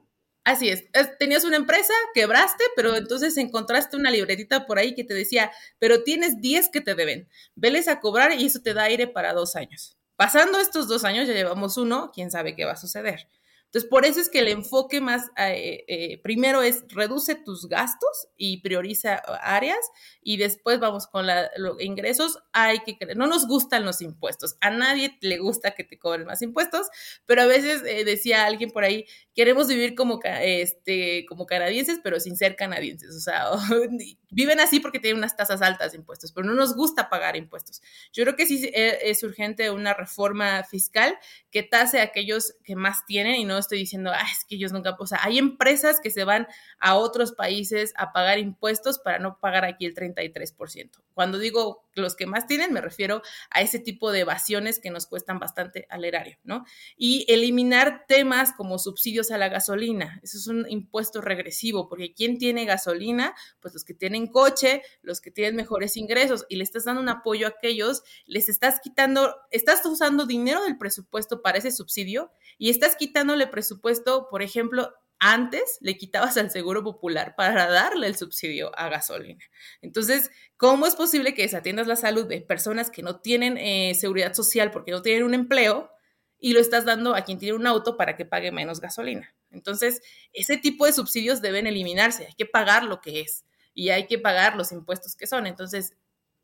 Así 0.44 0.70
es. 0.70 0.84
Tenías 1.18 1.46
una 1.46 1.58
empresa, 1.58 1.94
quebraste, 2.14 2.64
pero 2.76 2.96
entonces 2.96 3.36
encontraste 3.38 3.98
una 3.98 4.12
libretita 4.12 4.68
por 4.68 4.78
ahí 4.78 4.94
que 4.94 5.04
te 5.04 5.16
decía, 5.16 5.52
pero 5.80 6.04
tienes 6.04 6.40
10 6.42 6.70
que 6.70 6.82
te 6.82 6.94
deben. 6.94 7.28
Veles 7.56 7.88
a 7.88 8.00
cobrar 8.00 8.40
y 8.40 8.46
eso 8.46 8.62
te 8.62 8.76
da 8.76 8.84
aire 8.84 9.08
para 9.08 9.34
dos 9.34 9.56
años. 9.56 9.98
Pasando 10.16 10.60
estos 10.60 10.88
dos 10.88 11.06
años, 11.06 11.28
ya 11.28 11.34
llevamos 11.34 11.78
uno, 11.78 12.12
quién 12.14 12.30
sabe 12.30 12.56
qué 12.56 12.66
va 12.66 12.74
a 12.74 12.78
suceder. 12.78 13.28
Entonces, 13.72 13.90
por 13.90 14.04
eso 14.04 14.20
es 14.20 14.28
que 14.28 14.40
el 14.40 14.50
enfoque 14.50 15.00
más, 15.00 15.30
eh, 15.38 15.86
eh, 15.88 16.22
primero 16.22 16.62
es 16.62 16.84
reduce 16.90 17.36
tus 17.36 17.70
gastos 17.70 18.28
y 18.36 18.58
prioriza 18.58 19.16
áreas 19.42 19.80
y 20.22 20.36
después 20.36 20.82
vamos 20.82 21.08
con 21.08 21.26
los 21.26 21.82
ingresos. 21.82 22.38
Hay 22.52 22.80
que, 22.80 22.98
no 23.16 23.28
nos 23.28 23.48
gustan 23.48 23.86
los 23.86 24.02
impuestos, 24.02 24.58
a 24.60 24.72
nadie 24.72 25.18
le 25.22 25.38
gusta 25.38 25.72
que 25.72 25.86
te 25.86 25.98
cobren 25.98 26.28
más 26.28 26.42
impuestos, 26.42 26.90
pero 27.26 27.44
a 27.44 27.46
veces 27.46 27.82
eh, 27.86 28.04
decía 28.04 28.46
alguien 28.46 28.72
por 28.72 28.84
ahí, 28.84 29.06
queremos 29.34 29.70
vivir 29.70 29.96
como, 29.96 30.20
este, 30.26 31.26
como 31.30 31.46
canadienses, 31.46 32.02
pero 32.04 32.20
sin 32.20 32.36
ser 32.36 32.58
canadienses. 32.58 33.16
O 33.16 33.22
sea, 33.22 33.52
viven 34.32 34.60
así 34.60 34.82
porque 34.82 35.00
tienen 35.00 35.20
unas 35.20 35.38
tasas 35.38 35.62
altas 35.62 35.94
de 35.94 36.00
impuestos, 36.00 36.34
pero 36.34 36.46
no 36.46 36.56
nos 36.56 36.76
gusta 36.76 37.10
pagar 37.10 37.38
impuestos. 37.38 37.82
Yo 38.12 38.26
creo 38.26 38.36
que 38.36 38.46
sí 38.46 38.70
es 38.74 39.24
urgente 39.24 39.72
una 39.72 39.94
reforma 39.94 40.62
fiscal 40.66 41.18
que 41.52 41.64
tase 41.64 42.02
a 42.02 42.04
aquellos 42.04 42.56
que 42.66 42.76
más 42.76 43.06
tienen 43.06 43.36
y 43.36 43.46
no 43.46 43.61
estoy 43.62 43.80
diciendo, 43.80 44.12
ah, 44.14 44.28
es 44.32 44.46
que 44.46 44.56
ellos 44.56 44.72
nunca, 44.72 44.96
o 45.00 45.08
sea, 45.08 45.20
hay 45.24 45.38
empresas 45.38 46.00
que 46.02 46.12
se 46.12 46.24
van 46.24 46.48
a 46.80 46.96
otros 46.96 47.32
países 47.32 47.94
a 47.96 48.12
pagar 48.12 48.38
impuestos 48.40 49.00
para 49.00 49.20
no 49.20 49.40
pagar 49.40 49.66
aquí 49.66 49.86
el 49.86 49.96
33%. 49.96 51.02
Cuando 51.14 51.38
digo 51.38 51.86
los 51.94 52.16
que 52.16 52.26
más 52.26 52.48
tienen, 52.48 52.74
me 52.74 52.82
refiero 52.82 53.22
a 53.50 53.62
ese 53.62 53.80
tipo 53.80 54.12
de 54.12 54.22
evasiones 54.22 54.80
que 54.80 54.92
nos 54.92 55.08
cuestan 55.08 55.40
bastante 55.40 55.86
al 55.90 56.06
erario, 56.06 56.38
¿no? 56.44 56.66
Y 56.96 57.26
eliminar 57.28 58.06
temas 58.08 58.54
como 58.54 58.80
subsidios 58.80 59.32
a 59.32 59.38
la 59.38 59.50
gasolina. 59.50 60.20
Eso 60.24 60.38
es 60.38 60.48
un 60.48 60.70
impuesto 60.70 61.22
regresivo, 61.22 61.88
porque 61.90 62.14
¿quién 62.14 62.38
tiene 62.38 62.66
gasolina? 62.66 63.34
Pues 63.60 63.74
los 63.74 63.84
que 63.84 63.94
tienen 63.94 64.28
coche, 64.28 64.82
los 65.02 65.22
que 65.22 65.32
tienen 65.32 65.56
mejores 65.56 65.98
ingresos 65.98 66.46
y 66.50 66.56
le 66.56 66.64
estás 66.64 66.86
dando 66.86 67.02
un 67.02 67.10
apoyo 67.10 67.48
a 67.48 67.50
aquellos, 67.50 68.04
les 68.26 68.50
estás 68.50 68.80
quitando, 68.82 69.36
estás 69.52 69.86
usando 69.86 70.26
dinero 70.26 70.64
del 70.64 70.78
presupuesto 70.78 71.42
para 71.42 71.58
ese 71.58 71.72
subsidio 71.72 72.32
y 72.58 72.70
estás 72.70 72.96
quitándole 72.96 73.48
presupuesto, 73.48 74.28
por 74.30 74.42
ejemplo, 74.42 74.94
antes 75.24 75.78
le 75.82 76.00
quitabas 76.00 76.36
al 76.38 76.50
Seguro 76.50 76.84
Popular 76.84 77.36
para 77.36 77.68
darle 77.68 78.08
el 78.08 78.18
subsidio 78.18 78.72
a 78.78 78.90
gasolina. 78.90 79.44
Entonces, 79.84 80.32
¿cómo 80.58 80.88
es 80.88 80.96
posible 80.96 81.36
que 81.36 81.44
desatiendas 81.44 81.86
la 81.86 81.96
salud 81.96 82.26
de 82.26 82.42
personas 82.42 82.90
que 82.90 83.04
no 83.04 83.20
tienen 83.22 83.56
eh, 83.58 83.94
seguridad 83.94 84.34
social 84.34 84.72
porque 84.72 84.90
no 84.90 85.04
tienen 85.04 85.24
un 85.24 85.36
empleo 85.36 85.92
y 86.40 86.54
lo 86.54 86.60
estás 86.60 86.86
dando 86.86 87.14
a 87.14 87.22
quien 87.22 87.38
tiene 87.38 87.56
un 87.56 87.68
auto 87.68 87.98
para 87.98 88.18
que 88.18 88.26
pague 88.26 88.52
menos 88.52 88.82
gasolina? 88.82 89.36
Entonces, 89.52 90.02
ese 90.34 90.58
tipo 90.58 90.88
de 90.88 90.94
subsidios 90.94 91.40
deben 91.40 91.68
eliminarse, 91.68 92.26
hay 92.26 92.34
que 92.34 92.48
pagar 92.48 92.84
lo 92.84 93.00
que 93.00 93.22
es 93.22 93.46
y 93.76 93.90
hay 93.90 94.08
que 94.08 94.18
pagar 94.18 94.56
los 94.56 94.72
impuestos 94.72 95.16
que 95.16 95.28
son. 95.28 95.46
Entonces, 95.46 95.94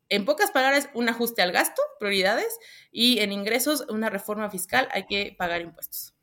en 0.08 0.24
pocas 0.24 0.52
palabras, 0.52 0.88
un 0.94 1.08
ajuste 1.08 1.42
al 1.42 1.50
gasto, 1.50 1.82
prioridades, 1.98 2.56
y 2.92 3.18
en 3.18 3.32
ingresos, 3.32 3.84
una 3.88 4.08
reforma 4.08 4.48
fiscal, 4.50 4.88
hay 4.92 5.04
que 5.06 5.34
pagar 5.36 5.62
impuestos. 5.62 6.14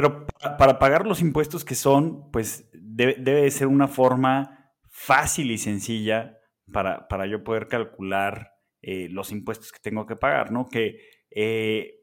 Pero 0.00 0.26
para, 0.56 0.78
pagar 0.78 1.06
los 1.06 1.20
impuestos 1.20 1.62
que 1.62 1.74
son, 1.74 2.30
pues 2.30 2.70
debe, 2.72 3.50
ser 3.50 3.66
una 3.66 3.86
forma 3.86 4.72
fácil 4.88 5.50
y 5.50 5.58
sencilla 5.58 6.38
para, 6.72 7.26
yo 7.26 7.44
poder 7.44 7.68
calcular 7.68 8.52
eh, 8.80 9.08
los 9.10 9.30
impuestos 9.30 9.72
que 9.72 9.78
tengo 9.78 10.06
que 10.06 10.16
pagar, 10.16 10.52
¿no? 10.52 10.70
Que 10.70 11.00
eh, 11.30 12.00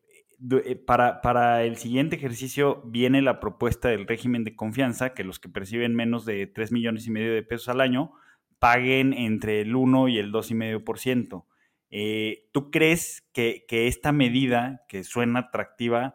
eh, 0.52 0.76
para, 0.76 1.22
para, 1.22 1.64
el 1.64 1.78
siguiente 1.78 2.18
ejercicio 2.18 2.84
viene 2.86 3.24
la 3.24 3.39
propuesta 3.39 3.89
del 3.89 4.06
régimen 4.06 4.43
de 4.43 4.56
confianza, 4.56 5.16
que 5.16 5.24
los 5.24 5.39
que 5.39 5.50
perciben 5.50 5.95
menos 5.95 6.24
de 6.24 6.45
3 6.45 6.72
millones 6.72 7.08
y 7.08 7.10
medio 7.10 7.34
de 7.34 7.41
pesos 7.41 7.70
al 7.70 7.82
año 7.82 8.12
paguen 8.60 9.14
entre 9.14 9.62
el 9.62 9.76
1 9.76 10.10
y 10.10 10.20
el 10.20 10.32
2,5%. 10.32 11.45
Eh, 11.89 12.48
¿Tú 12.52 12.70
crees 12.70 13.28
que, 13.34 13.66
esta 13.70 14.12
medida, 14.12 14.86
que 14.88 15.04
suena 15.04 15.39
atractiva, 15.39 16.14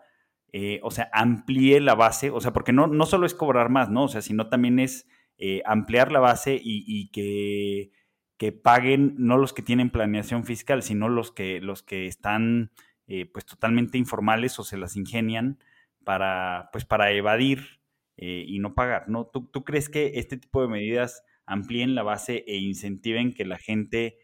eh, 0.53 0.81
o 0.83 0.91
sea, 0.91 1.09
amplíe 1.15 1.81
la 1.81 1.95
base, 1.95 2.31
o 2.31 2.41
sea, 2.41 2.53
porque 2.53 2.75
no, 2.75 2.87
no 2.87 3.07
solo 3.07 3.25
es 3.25 3.35
cobrar 3.35 3.71
más, 3.71 3.89
¿no? 3.91 4.05
O 4.05 4.09
sea, 4.09 4.21
sino 4.21 4.49
también 4.49 4.79
es 4.79 5.09
eh, 5.39 5.63
ampliar 5.65 6.13
la 6.13 6.21
base 6.21 6.61
y, 6.63 7.11
que, 7.11 7.91
que, 8.37 8.53
paguen 8.53 9.15
no 9.17 9.39
los 9.39 9.55
que 9.55 9.63
tienen 9.63 9.91
planeación 9.91 10.45
fiscal, 10.45 10.83
sino 10.83 11.09
los 11.09 11.33
que, 11.33 11.61
los 11.63 11.83
que 11.83 12.07
están 12.07 12.71
eh, 13.07 13.25
pues 13.33 13.47
totalmente 13.47 13.97
informales 13.97 14.59
o 14.59 14.65
se 14.65 14.77
las 14.77 14.95
ingenian 14.95 15.59
para, 16.05 16.69
pues, 16.73 16.85
para 16.85 17.13
evadir 17.13 17.81
y 18.15 18.61
no 18.61 18.75
pagar, 18.75 19.09
¿no? 19.09 19.27
¿Tú, 19.27 19.49
¿Tú, 19.51 19.65
crees 19.65 19.89
que 19.89 20.13
este 20.17 20.37
tipo 20.37 20.63
de 20.63 20.69
medidas 20.69 21.25
amplíen 21.45 21.97
la 21.97 22.05
base 22.05 22.45
e 22.47 22.59
incentiven 22.59 23.33
que 23.33 23.45
la 23.45 23.59
gente 23.59 24.19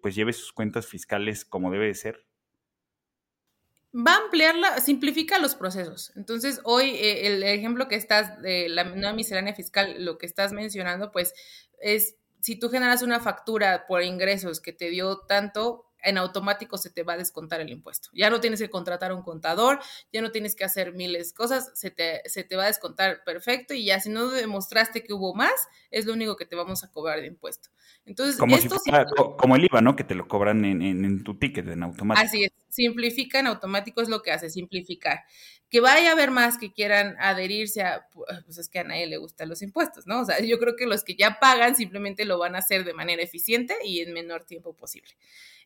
pues 0.00 0.14
lleve 0.14 0.32
sus 0.32 0.52
cuentas 0.52 0.86
fiscales 0.86 1.44
como 1.44 1.72
debe 1.72 1.86
de 1.86 1.94
ser? 1.94 2.26
Va 3.94 4.14
a 4.14 4.24
ampliarla, 4.24 4.80
simplifica 4.80 5.38
los 5.38 5.54
procesos. 5.54 6.12
Entonces, 6.16 6.60
hoy 6.64 6.90
eh, 6.90 7.26
el 7.26 7.42
ejemplo 7.42 7.88
que 7.88 7.96
estás 7.96 8.40
de 8.42 8.68
la 8.68 8.84
nueva 8.84 9.12
miscelánea 9.12 9.54
fiscal, 9.54 10.04
lo 10.04 10.18
que 10.18 10.26
estás 10.26 10.52
mencionando, 10.52 11.12
pues 11.12 11.34
es 11.80 12.16
si 12.40 12.56
tú 12.56 12.70
generas 12.70 13.02
una 13.02 13.20
factura 13.20 13.86
por 13.86 14.02
ingresos 14.02 14.60
que 14.60 14.72
te 14.72 14.90
dio 14.90 15.18
tanto, 15.18 15.86
en 16.02 16.18
automático 16.18 16.76
se 16.78 16.90
te 16.90 17.04
va 17.04 17.12
a 17.12 17.16
descontar 17.16 17.60
el 17.60 17.70
impuesto. 17.70 18.08
Ya 18.12 18.30
no 18.30 18.40
tienes 18.40 18.60
que 18.60 18.70
contratar 18.70 19.12
a 19.12 19.14
un 19.14 19.22
contador, 19.22 19.78
ya 20.12 20.20
no 20.20 20.32
tienes 20.32 20.56
que 20.56 20.64
hacer 20.64 20.92
miles 20.92 21.28
de 21.28 21.34
cosas, 21.34 21.70
se 21.74 21.90
te, 21.90 22.28
se 22.28 22.42
te 22.42 22.56
va 22.56 22.64
a 22.64 22.66
descontar 22.66 23.22
perfecto 23.24 23.74
y 23.74 23.84
ya 23.84 24.00
si 24.00 24.10
no 24.10 24.28
demostraste 24.28 25.04
que 25.04 25.12
hubo 25.12 25.34
más, 25.34 25.68
es 25.90 26.06
lo 26.06 26.12
único 26.12 26.34
que 26.34 26.44
te 26.44 26.56
vamos 26.56 26.82
a 26.82 26.90
cobrar 26.90 27.20
de 27.20 27.28
impuesto. 27.28 27.68
Entonces, 28.04 28.36
como, 28.36 28.56
como 29.36 29.56
el 29.56 29.64
IVA, 29.64 29.80
¿no? 29.80 29.94
Que 29.94 30.02
te 30.02 30.16
lo 30.16 30.26
cobran 30.26 30.64
en, 30.64 30.82
en, 30.82 31.22
tu 31.22 31.38
ticket, 31.38 31.68
en 31.68 31.84
automático. 31.84 32.26
Así 32.26 32.44
es, 32.44 32.52
simplifica 32.72 33.38
en 33.38 33.46
automático 33.48 34.00
es 34.00 34.08
lo 34.08 34.22
que 34.22 34.32
hace, 34.32 34.48
simplificar. 34.48 35.24
Que 35.68 35.80
vaya 35.80 36.10
a 36.10 36.12
haber 36.12 36.30
más 36.30 36.56
que 36.56 36.72
quieran 36.72 37.16
adherirse 37.18 37.82
a, 37.82 38.08
pues 38.46 38.56
es 38.58 38.68
que 38.68 38.78
a 38.78 38.84
nadie 38.84 39.06
le 39.06 39.18
gustan 39.18 39.50
los 39.50 39.60
impuestos, 39.60 40.06
¿no? 40.06 40.20
O 40.20 40.24
sea, 40.24 40.40
yo 40.40 40.58
creo 40.58 40.74
que 40.74 40.86
los 40.86 41.04
que 41.04 41.14
ya 41.14 41.38
pagan 41.38 41.76
simplemente 41.76 42.24
lo 42.24 42.38
van 42.38 42.54
a 42.54 42.58
hacer 42.58 42.84
de 42.84 42.94
manera 42.94 43.22
eficiente 43.22 43.74
y 43.84 44.00
en 44.00 44.14
menor 44.14 44.44
tiempo 44.44 44.74
posible. 44.74 45.10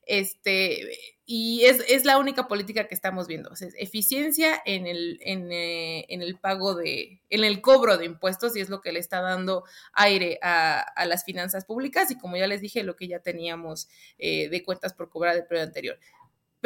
Este, 0.05 0.99
y 1.27 1.65
es, 1.65 1.85
es 1.89 2.05
la 2.05 2.19
única 2.19 2.49
política 2.49 2.89
que 2.89 2.95
estamos 2.95 3.29
viendo. 3.29 3.55
Sea, 3.55 3.69
eficiencia 3.79 4.61
en 4.65 4.87
el, 4.87 5.21
eh, 5.21 6.07
en, 6.09 6.23
el 6.23 6.39
pago 6.39 6.75
de, 6.75 7.21
en 7.31 7.45
el 7.45 7.61
cobro 7.61 7.99
de 7.99 8.07
impuestos, 8.07 8.57
y 8.57 8.61
es 8.61 8.69
lo 8.69 8.81
que 8.81 8.93
le 8.93 8.99
está 8.99 9.21
dando 9.21 9.65
aire 9.93 10.39
a, 10.43 10.81
a 10.81 11.07
las 11.07 11.25
finanzas 11.25 11.65
públicas, 11.65 12.11
y 12.11 12.19
como 12.19 12.37
ya 12.37 12.49
les 12.49 12.61
dije, 12.61 12.83
lo 12.83 12.97
que 12.97 13.09
ya 13.09 13.21
teníamos 13.21 13.89
eh, 14.19 14.49
de 14.49 14.63
cuentas 14.65 14.93
por 14.93 15.09
cobrar 15.09 15.37
del 15.37 15.47
periodo 15.47 15.67
anterior. 15.67 15.99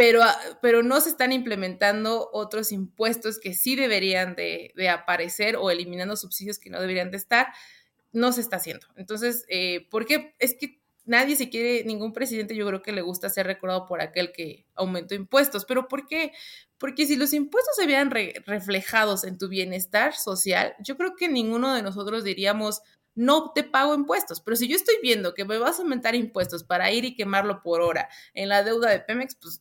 Pero, 0.00 0.22
ah, 0.22 0.34
pero, 0.62 0.82
no 0.82 0.98
se 1.02 1.10
están 1.10 1.30
implementando 1.30 2.30
otros 2.32 2.72
impuestos 2.72 3.38
que 3.38 3.52
sí 3.52 3.76
deberían 3.76 4.34
de, 4.34 4.72
aparecer 4.88 5.56
o 5.56 5.70
eliminando 5.70 6.16
subsidios 6.16 6.58
que 6.58 6.70
no 6.70 6.80
deberían 6.80 7.10
de 7.10 7.18
estar, 7.18 7.48
no 8.10 8.32
se 8.32 8.40
está 8.40 8.56
haciendo. 8.56 8.86
Entonces, 8.96 9.44
eh, 9.48 9.86
¿por 9.90 10.06
qué? 10.06 10.34
Es 10.38 10.54
que 10.54 10.80
nadie 11.04 11.36
se 11.36 11.50
quiere, 11.50 11.84
ningún 11.84 12.14
presidente 12.14 12.56
yo 12.56 12.66
creo 12.66 12.80
que 12.80 12.92
le 12.92 13.02
gusta 13.02 13.28
ser 13.28 13.46
recordado 13.46 13.84
por 13.84 14.00
aquel 14.00 14.32
que 14.32 14.64
aumentó 14.74 15.14
impuestos. 15.14 15.66
¿Pero 15.66 15.86
por 15.86 16.06
qué? 16.06 16.32
Porque 16.78 17.04
si 17.04 17.16
los 17.16 17.34
impuestos 17.34 17.76
se 17.76 17.86
vean 17.86 18.10
reflejados 18.10 19.24
en 19.24 19.36
tu 19.36 19.48
bienestar 19.48 20.14
social, 20.14 20.74
yo 20.78 20.96
creo 20.96 21.14
que 21.14 21.28
ninguno 21.28 21.74
de 21.74 21.82
nosotros 21.82 22.24
diríamos, 22.24 22.80
no 23.14 23.52
te 23.52 23.64
pago 23.64 23.94
impuestos. 23.94 24.40
Pero 24.40 24.56
si 24.56 24.66
yo 24.66 24.76
estoy 24.76 24.94
viendo 25.02 25.34
que 25.34 25.44
me 25.44 25.58
vas 25.58 25.78
a 25.78 25.82
aumentar 25.82 26.14
impuestos 26.14 26.64
para 26.64 26.90
ir 26.90 27.04
y 27.04 27.14
quemarlo 27.14 27.62
por 27.62 27.82
hora 27.82 28.08
en 28.32 28.48
la 28.48 28.62
deuda 28.62 28.88
de 28.88 29.00
Pemex, 29.00 29.34
pues 29.34 29.60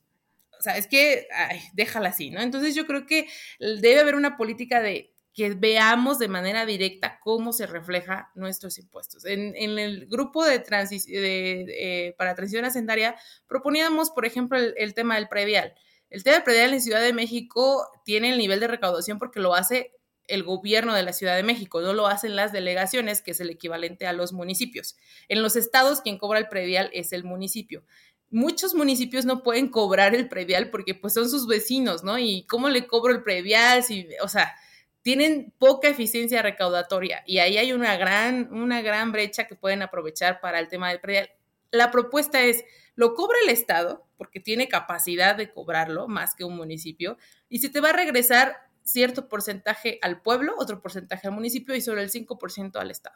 o 0.60 0.62
sea, 0.62 0.78
es 0.78 0.88
que, 0.88 1.28
ay, 1.34 1.62
déjala 1.74 2.10
así, 2.10 2.32
¿no? 2.32 2.41
Entonces 2.41 2.76
yo 2.76 2.86
creo 2.86 3.05
que 3.05 3.28
debe 3.60 4.01
haber 4.01 4.16
una 4.16 4.36
política 4.36 4.82
de 4.82 5.14
que 5.34 5.53
veamos 5.53 6.20
de 6.20 6.28
manera 6.28 6.66
directa 6.66 7.20
cómo 7.24 7.53
se 7.53 7.66
refleja 7.66 8.30
nuestros 8.36 8.78
impuestos. 8.78 9.24
En, 9.26 9.55
el 9.55 10.07
grupo 10.07 10.43
de, 10.43 10.60
de 10.60 12.14
para 12.18 12.36
transición 12.36 12.66
hacendaria 12.66 13.16
proponíamos, 13.47 14.12
por 14.12 14.26
ejemplo, 14.26 14.57
el, 14.57 14.93
tema 14.93 15.16
del 15.16 15.30
predial. 15.30 15.74
El 16.10 16.24
tema 16.24 16.36
del 16.36 16.43
predial 16.43 16.74
en 16.74 16.82
Ciudad 16.82 17.01
de 17.01 17.14
México 17.14 17.88
tiene 18.03 18.32
el 18.32 18.38
nivel 18.38 18.60
de 18.60 18.68
recaudación 18.68 19.18
porque 19.18 19.39
lo 19.39 19.55
hace 19.55 19.93
el 20.28 20.43
gobierno 20.43 20.93
de 20.93 21.03
la 21.03 21.14
Ciudad 21.14 21.36
de 21.36 21.43
México, 21.43 21.82
no 21.82 21.93
lo 21.93 22.07
hacen 22.07 22.36
las 22.36 22.51
delegaciones, 22.51 23.22
que 23.22 23.32
es 23.32 23.39
el 23.39 23.49
equivalente 23.49 24.07
a 24.07 24.14
los 24.14 24.32
municipios. 24.32 24.95
En 25.28 25.41
los 25.41 25.55
estados, 25.55 26.01
quien 26.01 26.18
cobra 26.18 26.38
el 26.38 26.49
predial 26.49 26.89
es 26.93 27.14
el 27.14 27.24
municipio 27.24 27.84
muchos 28.32 28.75
municipios 28.75 29.25
no 29.25 29.43
pueden 29.43 29.69
cobrar 29.69 30.15
el 30.15 30.30
predial 30.30 30.69
porque 30.69 30.95
pues 30.95 31.13
son 31.13 31.30
sus 31.30 31.47
vecinos, 31.47 32.03
¿no? 32.03 32.17
Y 32.17 32.45
cómo 32.47 32.69
le 32.69 32.88
cobro 32.88 33.13
el 33.13 33.23
predial, 33.23 33.84
si, 33.84 34.07
o 34.21 34.27
sea, 34.27 34.55
tienen 35.01 35.53
poca 35.57 35.88
eficiencia 35.88 36.41
recaudatoria 36.41 37.23
y 37.25 37.39
ahí 37.39 37.57
hay 37.57 37.71
una 37.71 37.97
gran, 37.97 38.53
una 38.53 38.82
gran 38.82 39.11
brecha 39.11 39.47
que 39.47 39.55
pueden 39.55 39.82
aprovechar 39.82 40.39
para 40.41 40.59
el 40.59 40.67
tema 40.67 40.89
del 40.89 40.99
predial. 40.99 41.30
La 41.71 41.91
propuesta 41.91 42.41
es, 42.41 42.63
lo 42.95 43.13
cobra 43.13 43.38
el 43.43 43.49
Estado, 43.49 44.05
porque 44.17 44.39
tiene 44.39 44.67
capacidad 44.67 45.36
de 45.36 45.51
cobrarlo 45.51 46.07
más 46.07 46.36
que 46.36 46.43
un 46.43 46.57
municipio, 46.57 47.17
y 47.47 47.59
se 47.59 47.69
te 47.69 47.80
va 47.80 47.89
a 47.89 47.93
regresar 47.93 48.57
cierto 48.84 49.30
porcentaje 49.30 49.99
al 50.01 50.21
pueblo, 50.21 50.55
otro 50.57 50.82
porcentaje 50.82 51.27
al 51.27 51.34
municipio 51.34 51.75
y 51.75 51.82
sobre 51.82 52.01
el 52.01 52.11
5% 52.11 52.75
al 52.77 52.91
Estado. 52.91 53.15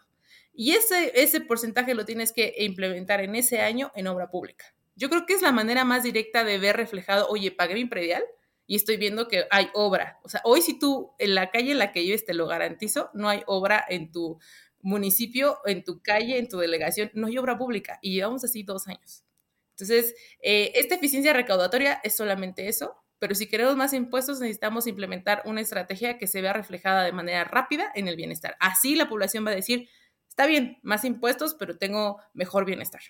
Y 0.53 0.73
ese, 0.73 1.11
ese 1.15 1.41
porcentaje 1.41 1.95
lo 1.95 2.05
tienes 2.05 2.31
que 2.31 2.53
implementar 2.59 3.21
en 3.21 3.35
ese 3.35 3.61
año 3.61 3.91
en 3.95 4.07
obra 4.07 4.29
pública. 4.29 4.73
Yo 4.95 5.09
creo 5.09 5.25
que 5.25 5.33
es 5.33 5.41
la 5.41 5.51
manera 5.51 5.85
más 5.85 6.03
directa 6.03 6.43
de 6.43 6.59
ver 6.59 6.77
reflejado, 6.77 7.27
oye, 7.29 7.51
pagué 7.51 7.73
mi 7.73 7.85
predial, 7.85 8.23
y 8.65 8.75
estoy 8.75 8.97
viendo 8.97 9.27
que 9.27 9.45
hay 9.51 9.69
obra. 9.73 10.19
O 10.23 10.29
sea, 10.29 10.41
hoy 10.43 10.61
si 10.61 10.79
tú 10.79 11.13
en 11.19 11.35
la 11.35 11.51
calle 11.51 11.71
en 11.71 11.79
la 11.79 11.91
que 11.91 12.01
vives, 12.01 12.25
te 12.25 12.33
lo 12.33 12.47
garantizo, 12.47 13.09
no 13.13 13.29
hay 13.29 13.43
obra 13.45 13.83
en 13.87 14.11
tu 14.11 14.39
municipio, 14.81 15.59
en 15.65 15.83
tu 15.83 16.01
calle, 16.01 16.37
en 16.37 16.47
tu 16.47 16.57
delegación, 16.57 17.11
no 17.13 17.27
hay 17.27 17.37
obra 17.37 17.57
pública 17.57 17.99
y 18.01 18.13
llevamos 18.13 18.43
así 18.43 18.63
dos 18.63 18.87
años. 18.87 19.23
Entonces, 19.71 20.15
eh, 20.41 20.71
esta 20.75 20.95
eficiencia 20.95 21.33
recaudatoria 21.33 21.99
es 22.03 22.15
solamente 22.15 22.67
eso, 22.67 22.95
pero 23.19 23.35
si 23.35 23.47
queremos 23.47 23.75
más 23.75 23.93
impuestos 23.93 24.39
necesitamos 24.39 24.85
implementar 24.87 25.41
una 25.45 25.61
estrategia 25.61 26.17
que 26.17 26.27
se 26.27 26.41
vea 26.41 26.53
reflejada 26.53 27.03
de 27.03 27.11
manera 27.11 27.43
rápida 27.43 27.91
en 27.95 28.07
el 28.07 28.15
bienestar. 28.15 28.55
Así 28.59 28.95
la 28.95 29.09
población 29.09 29.45
va 29.45 29.51
a 29.51 29.55
decir, 29.55 29.89
está 30.27 30.45
bien, 30.45 30.77
más 30.83 31.05
impuestos, 31.05 31.55
pero 31.55 31.77
tengo 31.77 32.19
mejor 32.33 32.65
bienestar. 32.65 33.01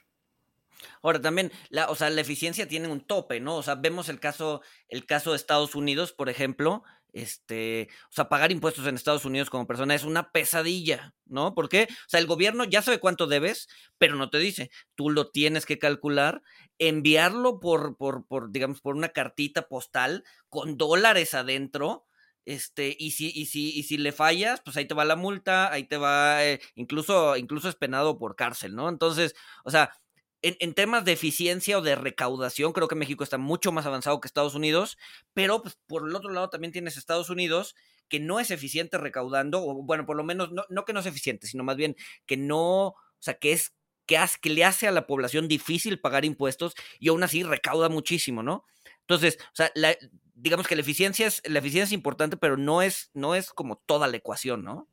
Ahora 1.02 1.22
también, 1.22 1.52
la, 1.70 1.90
o 1.90 1.96
sea, 1.96 2.10
la 2.10 2.22
eficiencia 2.22 2.68
tiene 2.68 2.88
un 2.88 3.02
tope, 3.02 3.40
¿no? 3.40 3.56
O 3.56 3.64
sea, 3.64 3.76
vemos 3.76 4.10
el 4.10 4.20
caso, 4.20 4.62
el 4.88 5.06
caso 5.06 5.32
de 5.32 5.38
Estados 5.38 5.76
Unidos, 5.76 6.14
por 6.14 6.30
ejemplo, 6.30 6.84
este, 7.14 7.90
o 8.10 8.12
sea, 8.12 8.28
pagar 8.28 8.52
impuestos 8.52 8.88
en 8.88 8.96
Estados 8.96 9.24
Unidos 9.24 9.50
como 9.52 9.68
persona 9.68 9.94
es 9.94 10.04
una 10.04 10.32
pesadilla, 10.32 11.14
¿no? 11.26 11.54
¿Por 11.54 11.70
qué? 11.70 11.88
O 11.92 12.10
sea, 12.10 12.20
el 12.20 12.26
gobierno 12.26 12.64
ya 12.64 12.82
sabe 12.82 13.00
cuánto 13.00 13.28
debes, 13.28 13.68
pero 14.00 14.16
no 14.16 14.30
te 14.32 14.40
dice. 14.40 14.72
Tú 14.96 15.12
lo 15.12 15.30
tienes 15.30 15.66
que 15.68 15.78
calcular, 15.78 16.42
enviarlo 16.80 17.60
por, 17.60 17.98
por, 17.98 18.26
por 18.26 18.52
digamos, 18.52 18.82
por 18.82 18.96
una 18.96 19.10
cartita 19.10 19.68
postal 19.68 20.24
con 20.50 20.78
dólares 20.78 21.36
adentro. 21.36 22.06
Este, 22.46 22.96
y 23.00 23.12
si, 23.12 23.32
y 23.34 23.46
si, 23.46 23.70
y 23.78 23.84
si 23.84 23.98
le 23.98 24.12
fallas, 24.12 24.62
pues 24.66 24.76
ahí 24.76 24.86
te 24.86 24.94
va 24.96 25.06
la 25.06 25.16
multa, 25.16 25.72
ahí 25.72 25.86
te 25.86 25.96
va, 25.98 26.44
eh, 26.44 26.60
incluso, 26.76 27.38
incluso 27.38 27.70
es 27.70 27.76
penado 27.76 28.18
por 28.18 28.36
cárcel, 28.36 28.76
¿no? 28.76 28.90
Entonces, 28.90 29.34
o 29.64 29.72
sea, 29.72 29.92
en, 30.44 30.74
temas 30.74 31.06
de 31.06 31.14
eficiencia 31.14 31.78
o 31.78 31.82
de 31.82 31.96
recaudación, 31.96 32.74
creo 32.74 32.88
que 32.88 32.96
México 32.96 33.24
está 33.24 33.38
mucho 33.38 33.72
más 33.72 33.86
avanzado 33.86 34.20
que 34.20 34.28
Estados 34.28 34.56
Unidos, 34.56 34.98
pero 35.34 35.62
pues, 35.62 35.78
por 35.88 36.08
el 36.08 36.16
otro 36.16 36.32
lado 36.32 36.50
también 36.50 36.74
tienes 36.74 36.98
Estados 36.98 37.30
Unidos 37.30 37.76
que 38.10 38.20
no 38.20 38.40
es 38.40 38.52
eficiente 38.52 38.98
recaudando, 38.98 39.66
o 39.66 39.82
bueno, 39.84 40.06
por 40.06 40.18
lo 40.18 40.24
menos 40.24 40.52
no, 40.52 40.86
que 40.86 40.94
no 40.94 41.00
es 41.00 41.06
eficiente, 41.06 41.48
sino 41.48 41.64
más 41.64 41.78
bien 41.78 41.96
que 42.26 42.38
no, 42.38 42.88
o 42.88 42.96
sea, 43.20 43.36
que 43.36 43.54
es 43.54 43.74
que, 44.06 44.20
que 44.42 44.50
le 44.50 44.66
hace 44.66 44.88
a 44.88 44.92
la 44.92 45.08
población 45.08 45.48
difícil 45.48 46.00
pagar 46.00 46.26
impuestos 46.26 46.76
y 47.00 47.08
aún 47.08 47.24
así 47.24 47.44
recauda 47.44 47.88
muchísimo, 47.88 48.44
¿no? 48.44 48.66
Entonces, 49.00 49.40
o 49.42 49.56
sea, 49.56 49.72
digamos 50.36 50.68
que 50.68 50.76
la 50.76 50.82
eficiencia 50.82 51.26
es, 51.26 51.42
la 51.46 51.60
eficiencia 51.60 51.86
es 51.86 51.92
importante, 51.94 52.36
pero 52.36 52.58
no 52.58 52.82
es, 52.82 53.10
no 53.14 53.34
es 53.34 53.50
como 53.52 53.78
toda 53.78 54.08
la 54.08 54.18
ecuación, 54.18 54.64
¿no? 54.64 54.90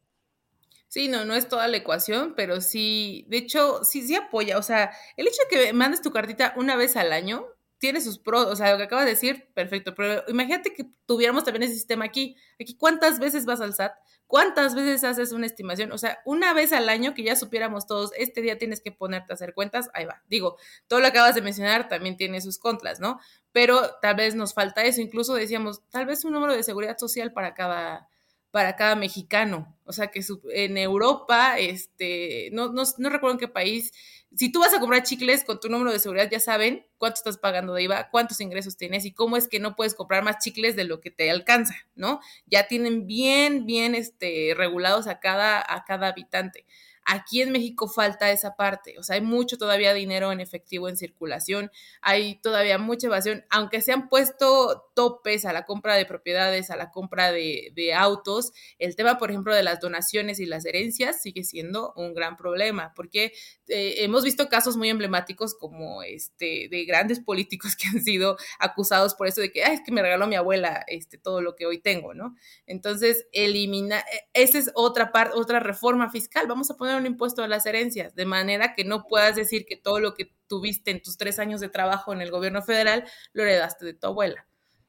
Sí, 0.90 1.06
no, 1.06 1.24
no 1.24 1.34
es 1.36 1.46
toda 1.46 1.68
la 1.68 1.76
ecuación, 1.76 2.34
pero 2.34 2.60
sí, 2.60 3.24
de 3.28 3.36
hecho, 3.36 3.84
sí, 3.84 4.02
sí 4.02 4.16
apoya. 4.16 4.58
O 4.58 4.62
sea, 4.62 4.90
el 5.16 5.28
hecho 5.28 5.40
de 5.48 5.66
que 5.66 5.72
mandes 5.72 6.02
tu 6.02 6.10
cartita 6.10 6.52
una 6.56 6.74
vez 6.74 6.96
al 6.96 7.12
año 7.12 7.46
tiene 7.78 8.00
sus 8.00 8.18
pros, 8.18 8.46
o 8.46 8.56
sea, 8.56 8.72
lo 8.72 8.76
que 8.76 8.82
acabas 8.84 9.04
de 9.04 9.12
decir, 9.12 9.48
perfecto, 9.54 9.94
pero 9.94 10.24
imagínate 10.26 10.74
que 10.74 10.86
tuviéramos 11.06 11.44
también 11.44 11.62
ese 11.62 11.74
sistema 11.74 12.04
aquí. 12.06 12.36
Aquí, 12.60 12.76
¿cuántas 12.76 13.20
veces 13.20 13.46
vas 13.46 13.60
al 13.60 13.72
SAT? 13.72 13.92
¿Cuántas 14.26 14.74
veces 14.74 15.04
haces 15.04 15.30
una 15.30 15.46
estimación? 15.46 15.92
O 15.92 15.98
sea, 15.98 16.18
una 16.24 16.52
vez 16.54 16.72
al 16.72 16.88
año 16.88 17.14
que 17.14 17.22
ya 17.22 17.36
supiéramos 17.36 17.86
todos, 17.86 18.10
este 18.16 18.40
día 18.42 18.58
tienes 18.58 18.80
que 18.80 18.90
ponerte 18.90 19.32
a 19.32 19.34
hacer 19.34 19.54
cuentas, 19.54 19.90
ahí 19.94 20.06
va. 20.06 20.22
Digo, 20.28 20.56
todo 20.88 20.98
lo 20.98 21.04
que 21.04 21.10
acabas 21.18 21.36
de 21.36 21.42
mencionar 21.42 21.88
también 21.88 22.16
tiene 22.16 22.40
sus 22.40 22.58
contras, 22.58 22.98
¿no? 22.98 23.20
Pero 23.52 23.92
tal 24.02 24.16
vez 24.16 24.34
nos 24.34 24.54
falta 24.54 24.82
eso. 24.82 25.00
Incluso 25.00 25.34
decíamos, 25.34 25.82
tal 25.90 26.06
vez 26.06 26.24
un 26.24 26.32
número 26.32 26.52
de 26.54 26.64
seguridad 26.64 26.98
social 26.98 27.32
para 27.32 27.54
cada, 27.54 28.08
para 28.50 28.76
cada 28.76 28.96
mexicano. 28.96 29.76
O 29.84 29.92
sea 29.92 30.08
que 30.08 30.20
en 30.52 30.78
Europa, 30.78 31.58
este, 31.58 32.50
no, 32.52 32.72
no, 32.72 32.82
no, 32.98 33.08
recuerdo 33.08 33.34
en 33.34 33.40
qué 33.40 33.48
país, 33.48 33.92
si 34.34 34.52
tú 34.52 34.60
vas 34.60 34.72
a 34.74 34.78
comprar 34.78 35.02
chicles 35.02 35.44
con 35.44 35.58
tu 35.58 35.68
número 35.68 35.92
de 35.92 35.98
seguridad, 35.98 36.28
ya 36.30 36.38
saben 36.38 36.86
cuánto 36.98 37.16
estás 37.16 37.38
pagando 37.38 37.74
de 37.74 37.82
IVA, 37.84 38.10
cuántos 38.10 38.40
ingresos 38.40 38.76
tienes 38.76 39.04
y 39.04 39.12
cómo 39.12 39.36
es 39.36 39.48
que 39.48 39.58
no 39.58 39.74
puedes 39.74 39.94
comprar 39.94 40.22
más 40.22 40.38
chicles 40.38 40.76
de 40.76 40.84
lo 40.84 41.00
que 41.00 41.10
te 41.10 41.30
alcanza, 41.30 41.74
¿no? 41.94 42.20
Ya 42.46 42.68
tienen 42.68 43.06
bien, 43.06 43.66
bien 43.66 43.94
este, 43.94 44.54
regulados 44.56 45.06
a 45.08 45.18
cada, 45.18 45.60
a 45.60 45.84
cada 45.84 46.08
habitante. 46.08 46.66
Aquí 47.12 47.40
en 47.40 47.52
México 47.52 47.88
falta 47.88 48.30
esa 48.30 48.56
parte, 48.56 48.98
o 48.98 49.02
sea, 49.02 49.16
hay 49.16 49.22
mucho 49.22 49.58
todavía 49.58 49.94
dinero 49.94 50.32
en 50.32 50.40
efectivo 50.40 50.88
en 50.88 50.96
circulación, 50.96 51.70
hay 52.02 52.40
todavía 52.40 52.78
mucha 52.78 53.06
evasión, 53.06 53.44
aunque 53.50 53.80
se 53.80 53.92
han 53.92 54.08
puesto 54.08 54.90
topes 54.94 55.44
a 55.44 55.52
la 55.52 55.64
compra 55.64 55.94
de 55.94 56.06
propiedades, 56.06 56.70
a 56.70 56.76
la 56.76 56.90
compra 56.90 57.32
de, 57.32 57.94
autos, 57.96 58.52
el 58.78 58.94
tema, 58.94 59.18
por 59.18 59.30
ejemplo, 59.30 59.54
de 59.54 59.62
las 59.62 59.80
donaciones 59.80 60.38
y 60.38 60.46
las 60.46 60.64
herencias 60.66 61.22
sigue 61.22 61.44
siendo 61.44 61.92
un 61.96 62.14
gran 62.14 62.36
problema, 62.36 62.92
porque 62.94 63.32
eh, 63.68 63.94
hemos 63.98 64.22
visto 64.22 64.48
casos 64.48 64.76
muy 64.76 64.88
emblemáticos 64.88 65.54
como 65.54 66.02
este 66.02 66.68
de 66.70 66.84
grandes 66.84 67.20
políticos 67.20 67.76
que 67.76 67.88
han 67.88 68.02
sido 68.02 68.36
acusados 68.58 69.14
por 69.14 69.26
eso 69.26 69.40
de 69.40 69.52
que, 69.52 69.64
Ay, 69.64 69.74
es 69.74 69.80
que 69.80 69.92
me 69.92 70.02
regaló 70.02 70.26
mi 70.26 70.36
abuela 70.36 70.84
este, 70.86 71.18
todo 71.18 71.40
lo 71.40 71.56
que 71.56 71.66
hoy 71.66 71.80
tengo, 71.80 72.14
¿no? 72.14 72.36
Entonces, 72.66 73.26
elimina, 73.32 74.00
e, 74.00 74.42
esa 74.42 74.58
es 74.58 74.70
otra 74.74 75.12
parte, 75.12 75.36
otra 75.36 75.60
reforma 75.60 76.10
fiscal, 76.10 76.46
vamos 76.46 76.70
a 76.70 76.76
poner 76.76 76.90
poner 76.90 76.99
un 77.00 77.06
impuesto 77.06 77.42
a 77.42 77.48
las 77.48 77.66
herencias, 77.66 78.14
de 78.14 78.26
manera 78.26 78.74
que 78.74 78.84
no 78.84 79.06
puedas 79.06 79.34
decir 79.34 79.66
que 79.66 79.76
todo 79.76 79.98
lo 80.00 80.14
que 80.14 80.32
tuviste 80.46 80.90
en 80.90 81.02
tus 81.02 81.16
tres 81.16 81.38
años 81.38 81.60
de 81.60 81.68
trabajo 81.68 82.12
en 82.12 82.20
el 82.20 82.30
gobierno 82.30 82.62
federal 82.62 83.04
lo 83.32 83.42
heredaste 83.42 83.84
de 83.84 83.94
tu 83.94 84.06
abuela. 84.06 84.46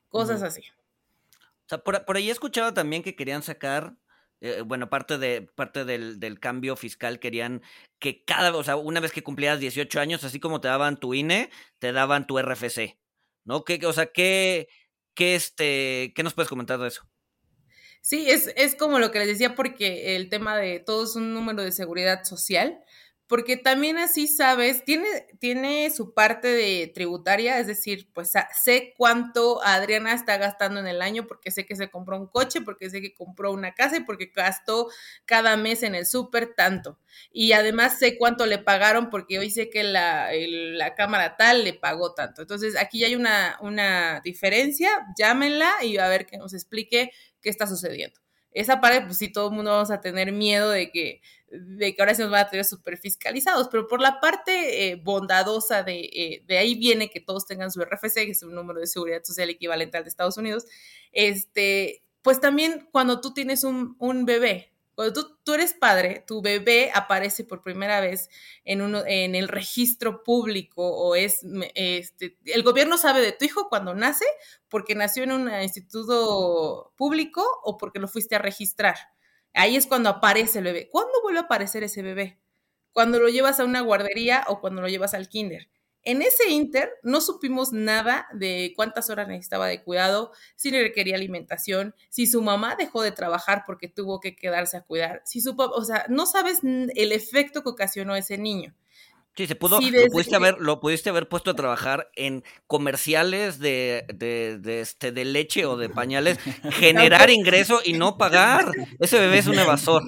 Cosas 0.09 0.43
así. 0.43 0.61
O 1.31 1.69
sea, 1.69 1.77
por, 1.79 2.05
por 2.05 2.17
ahí 2.17 2.29
he 2.29 2.31
escuchado 2.31 2.73
también 2.73 3.01
que 3.01 3.15
querían 3.15 3.43
sacar 3.43 3.95
eh, 4.41 4.61
bueno, 4.65 4.89
parte, 4.89 5.19
de, 5.19 5.43
parte 5.43 5.85
del, 5.85 6.19
del, 6.19 6.39
cambio 6.39 6.75
fiscal 6.75 7.19
querían 7.19 7.61
que 7.99 8.23
cada, 8.25 8.55
o 8.55 8.63
sea, 8.63 8.75
una 8.75 8.99
vez 8.99 9.11
que 9.11 9.21
cumplías 9.21 9.59
18 9.59 9.99
años, 9.99 10.23
así 10.23 10.39
como 10.39 10.59
te 10.59 10.67
daban 10.67 10.99
tu 10.99 11.13
INE, 11.13 11.51
te 11.77 11.91
daban 11.91 12.25
tu 12.25 12.39
RFC, 12.39 12.97
¿no? 13.45 13.63
¿Qué, 13.63 13.79
o 13.85 13.93
sea, 13.93 14.07
¿qué, 14.07 14.67
qué, 15.13 15.35
este, 15.35 16.11
¿qué 16.15 16.23
nos 16.23 16.33
puedes 16.33 16.49
comentar 16.49 16.79
de 16.79 16.87
eso? 16.87 17.07
Sí, 18.01 18.29
es, 18.29 18.51
es 18.55 18.75
como 18.75 18.99
lo 18.99 19.11
que 19.11 19.19
les 19.19 19.27
decía, 19.27 19.55
porque 19.55 20.15
el 20.15 20.29
tema 20.29 20.57
de 20.57 20.79
todo 20.79 21.03
es 21.03 21.15
un 21.15 21.33
número 21.33 21.63
de 21.63 21.71
seguridad 21.71 22.23
social 22.23 22.79
porque 23.27 23.55
también 23.55 23.97
así 23.97 24.27
sabes, 24.27 24.83
tiene, 24.83 25.07
tiene 25.39 25.89
su 25.89 26.13
parte 26.13 26.49
de 26.49 26.91
tributaria, 26.93 27.59
es 27.59 27.67
decir, 27.67 28.09
pues 28.13 28.33
sé 28.61 28.93
cuánto 28.97 29.63
Adriana 29.63 30.13
está 30.13 30.35
gastando 30.35 30.81
en 30.81 30.87
el 30.87 31.01
año 31.01 31.25
porque 31.27 31.49
sé 31.49 31.65
que 31.65 31.77
se 31.77 31.89
compró 31.89 32.17
un 32.17 32.27
coche, 32.27 32.59
porque 32.59 32.89
sé 32.89 32.99
que 32.99 33.13
compró 33.13 33.53
una 33.53 33.73
casa 33.73 33.95
y 33.95 34.03
porque 34.03 34.33
gastó 34.35 34.89
cada 35.23 35.55
mes 35.55 35.81
en 35.83 35.95
el 35.95 36.05
súper 36.05 36.55
tanto. 36.55 36.99
Y 37.31 37.53
además 37.53 37.99
sé 37.99 38.17
cuánto 38.17 38.45
le 38.45 38.57
pagaron 38.57 39.09
porque 39.09 39.39
hoy 39.39 39.49
sé 39.49 39.69
que 39.69 39.83
la, 39.83 40.29
la 40.33 40.93
cámara 40.95 41.37
tal 41.37 41.63
le 41.63 41.73
pagó 41.73 42.13
tanto. 42.13 42.41
Entonces 42.41 42.75
aquí 42.77 42.99
ya 42.99 43.07
hay 43.07 43.15
una, 43.15 43.57
una 43.61 44.19
diferencia, 44.25 44.89
llámenla 45.17 45.71
y 45.83 45.97
a 45.97 46.07
ver 46.09 46.25
que 46.25 46.37
nos 46.37 46.53
explique 46.53 47.11
qué 47.41 47.49
está 47.49 47.67
sucediendo. 47.67 48.19
Esa 48.51 48.81
parte, 48.81 49.01
pues 49.05 49.17
sí, 49.17 49.31
todo 49.31 49.49
el 49.49 49.55
mundo 49.55 49.71
vamos 49.71 49.91
a 49.91 50.01
tener 50.01 50.31
miedo 50.31 50.69
de 50.69 50.91
que 50.91 51.21
de 51.51 51.93
que 51.93 52.01
ahora 52.01 52.15
se 52.15 52.21
nos 52.23 52.31
van 52.31 52.45
a 52.45 52.49
tener 52.49 52.65
súper 52.65 52.97
fiscalizados, 52.97 53.67
pero 53.69 53.87
por 53.87 53.99
la 53.99 54.19
parte 54.21 54.89
eh, 54.89 54.95
bondadosa 54.95 55.83
de, 55.83 55.99
eh, 55.99 56.43
de 56.47 56.57
ahí 56.57 56.75
viene 56.75 57.09
que 57.09 57.19
todos 57.19 57.45
tengan 57.45 57.71
su 57.71 57.81
RFC, 57.81 58.25
que 58.25 58.31
es 58.31 58.43
un 58.43 58.55
número 58.55 58.79
de 58.79 58.87
seguridad 58.87 59.21
social 59.23 59.49
equivalente 59.49 59.97
al 59.97 60.03
de 60.03 60.09
Estados 60.09 60.37
Unidos, 60.37 60.65
este, 61.11 62.03
pues 62.21 62.39
también 62.39 62.87
cuando 62.91 63.19
tú 63.19 63.33
tienes 63.33 63.63
un, 63.65 63.95
un 63.99 64.25
bebé, 64.25 64.70
cuando 65.01 65.37
tú, 65.43 65.53
eres 65.53 65.73
padre, 65.73 66.23
tu 66.27 66.41
bebé 66.41 66.91
aparece 66.93 67.43
por 67.43 67.61
primera 67.61 67.99
vez 68.01 68.29
en, 68.63 68.81
en 69.07 69.35
el 69.35 69.47
registro 69.47 70.23
público 70.23 70.87
o 70.87 71.15
es, 71.15 71.41
este, 71.73 72.37
el 72.45 72.61
gobierno 72.61 72.97
sabe 72.97 73.21
de 73.21 73.31
tu 73.31 73.45
hijo 73.45 73.69
cuando 73.69 73.95
nace 73.95 74.25
porque 74.69 74.93
nació 74.93 75.23
en 75.23 75.31
un 75.31 75.51
instituto 75.61 76.93
público 76.95 77.43
o 77.63 77.77
porque 77.77 77.99
lo 77.99 78.07
fuiste 78.07 78.35
a 78.35 78.39
registrar. 78.39 78.95
Ahí 79.53 79.75
es 79.75 79.87
cuando 79.87 80.09
aparece 80.09 80.59
el 80.59 80.65
bebé. 80.65 80.89
¿Cuándo 80.89 81.21
vuelve 81.23 81.39
a 81.39 81.43
aparecer 81.43 81.83
ese 81.83 82.01
bebé? 82.01 82.39
Cuando 82.93 83.19
lo 83.19 83.27
llevas 83.29 83.59
a 83.59 83.65
una 83.65 83.81
guardería 83.81 84.45
o 84.47 84.61
cuando 84.61 84.81
lo 84.81 84.87
llevas 84.87 85.13
al 85.13 85.29
kinder. 85.29 85.69
En 86.03 86.21
ese 86.21 86.49
inter 86.49 86.91
no 87.03 87.21
supimos 87.21 87.71
nada 87.71 88.27
de 88.33 88.73
cuántas 88.75 89.09
horas 89.09 89.27
necesitaba 89.27 89.67
de 89.67 89.83
cuidado, 89.83 90.31
si 90.55 90.71
le 90.71 90.81
requería 90.81 91.15
alimentación, 91.15 91.93
si 92.09 92.25
su 92.27 92.41
mamá 92.41 92.75
dejó 92.75 93.03
de 93.03 93.11
trabajar 93.11 93.63
porque 93.67 93.87
tuvo 93.87 94.19
que 94.19 94.35
quedarse 94.35 94.77
a 94.77 94.81
cuidar, 94.81 95.21
si 95.25 95.41
su 95.41 95.55
o 95.57 95.85
sea, 95.85 96.05
no 96.09 96.25
sabes 96.25 96.59
el 96.63 97.11
efecto 97.11 97.61
que 97.63 97.69
ocasionó 97.69 98.15
ese 98.15 98.37
niño. 98.37 98.73
Sí, 99.35 99.47
se 99.47 99.55
pudo, 99.55 99.79
lo, 99.79 100.07
pudiste 100.07 100.35
haber, 100.35 100.59
lo 100.59 100.81
pudiste 100.81 101.09
haber 101.09 101.29
puesto 101.29 101.51
a 101.51 101.55
trabajar 101.55 102.09
en 102.15 102.43
comerciales 102.67 103.59
de, 103.59 104.05
de, 104.13 104.57
de, 104.59 104.81
este, 104.81 105.13
de 105.13 105.23
leche 105.23 105.65
o 105.65 105.77
de 105.77 105.87
pañales, 105.87 106.37
generar 106.73 107.29
ingreso 107.29 107.79
y 107.85 107.93
no 107.93 108.17
pagar. 108.17 108.71
Ese 108.99 109.19
bebé 109.19 109.37
es 109.37 109.47
un 109.47 109.57
evasor. 109.57 110.03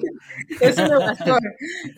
Es 0.60 0.76
un 0.76 0.92
evasor. 0.92 1.40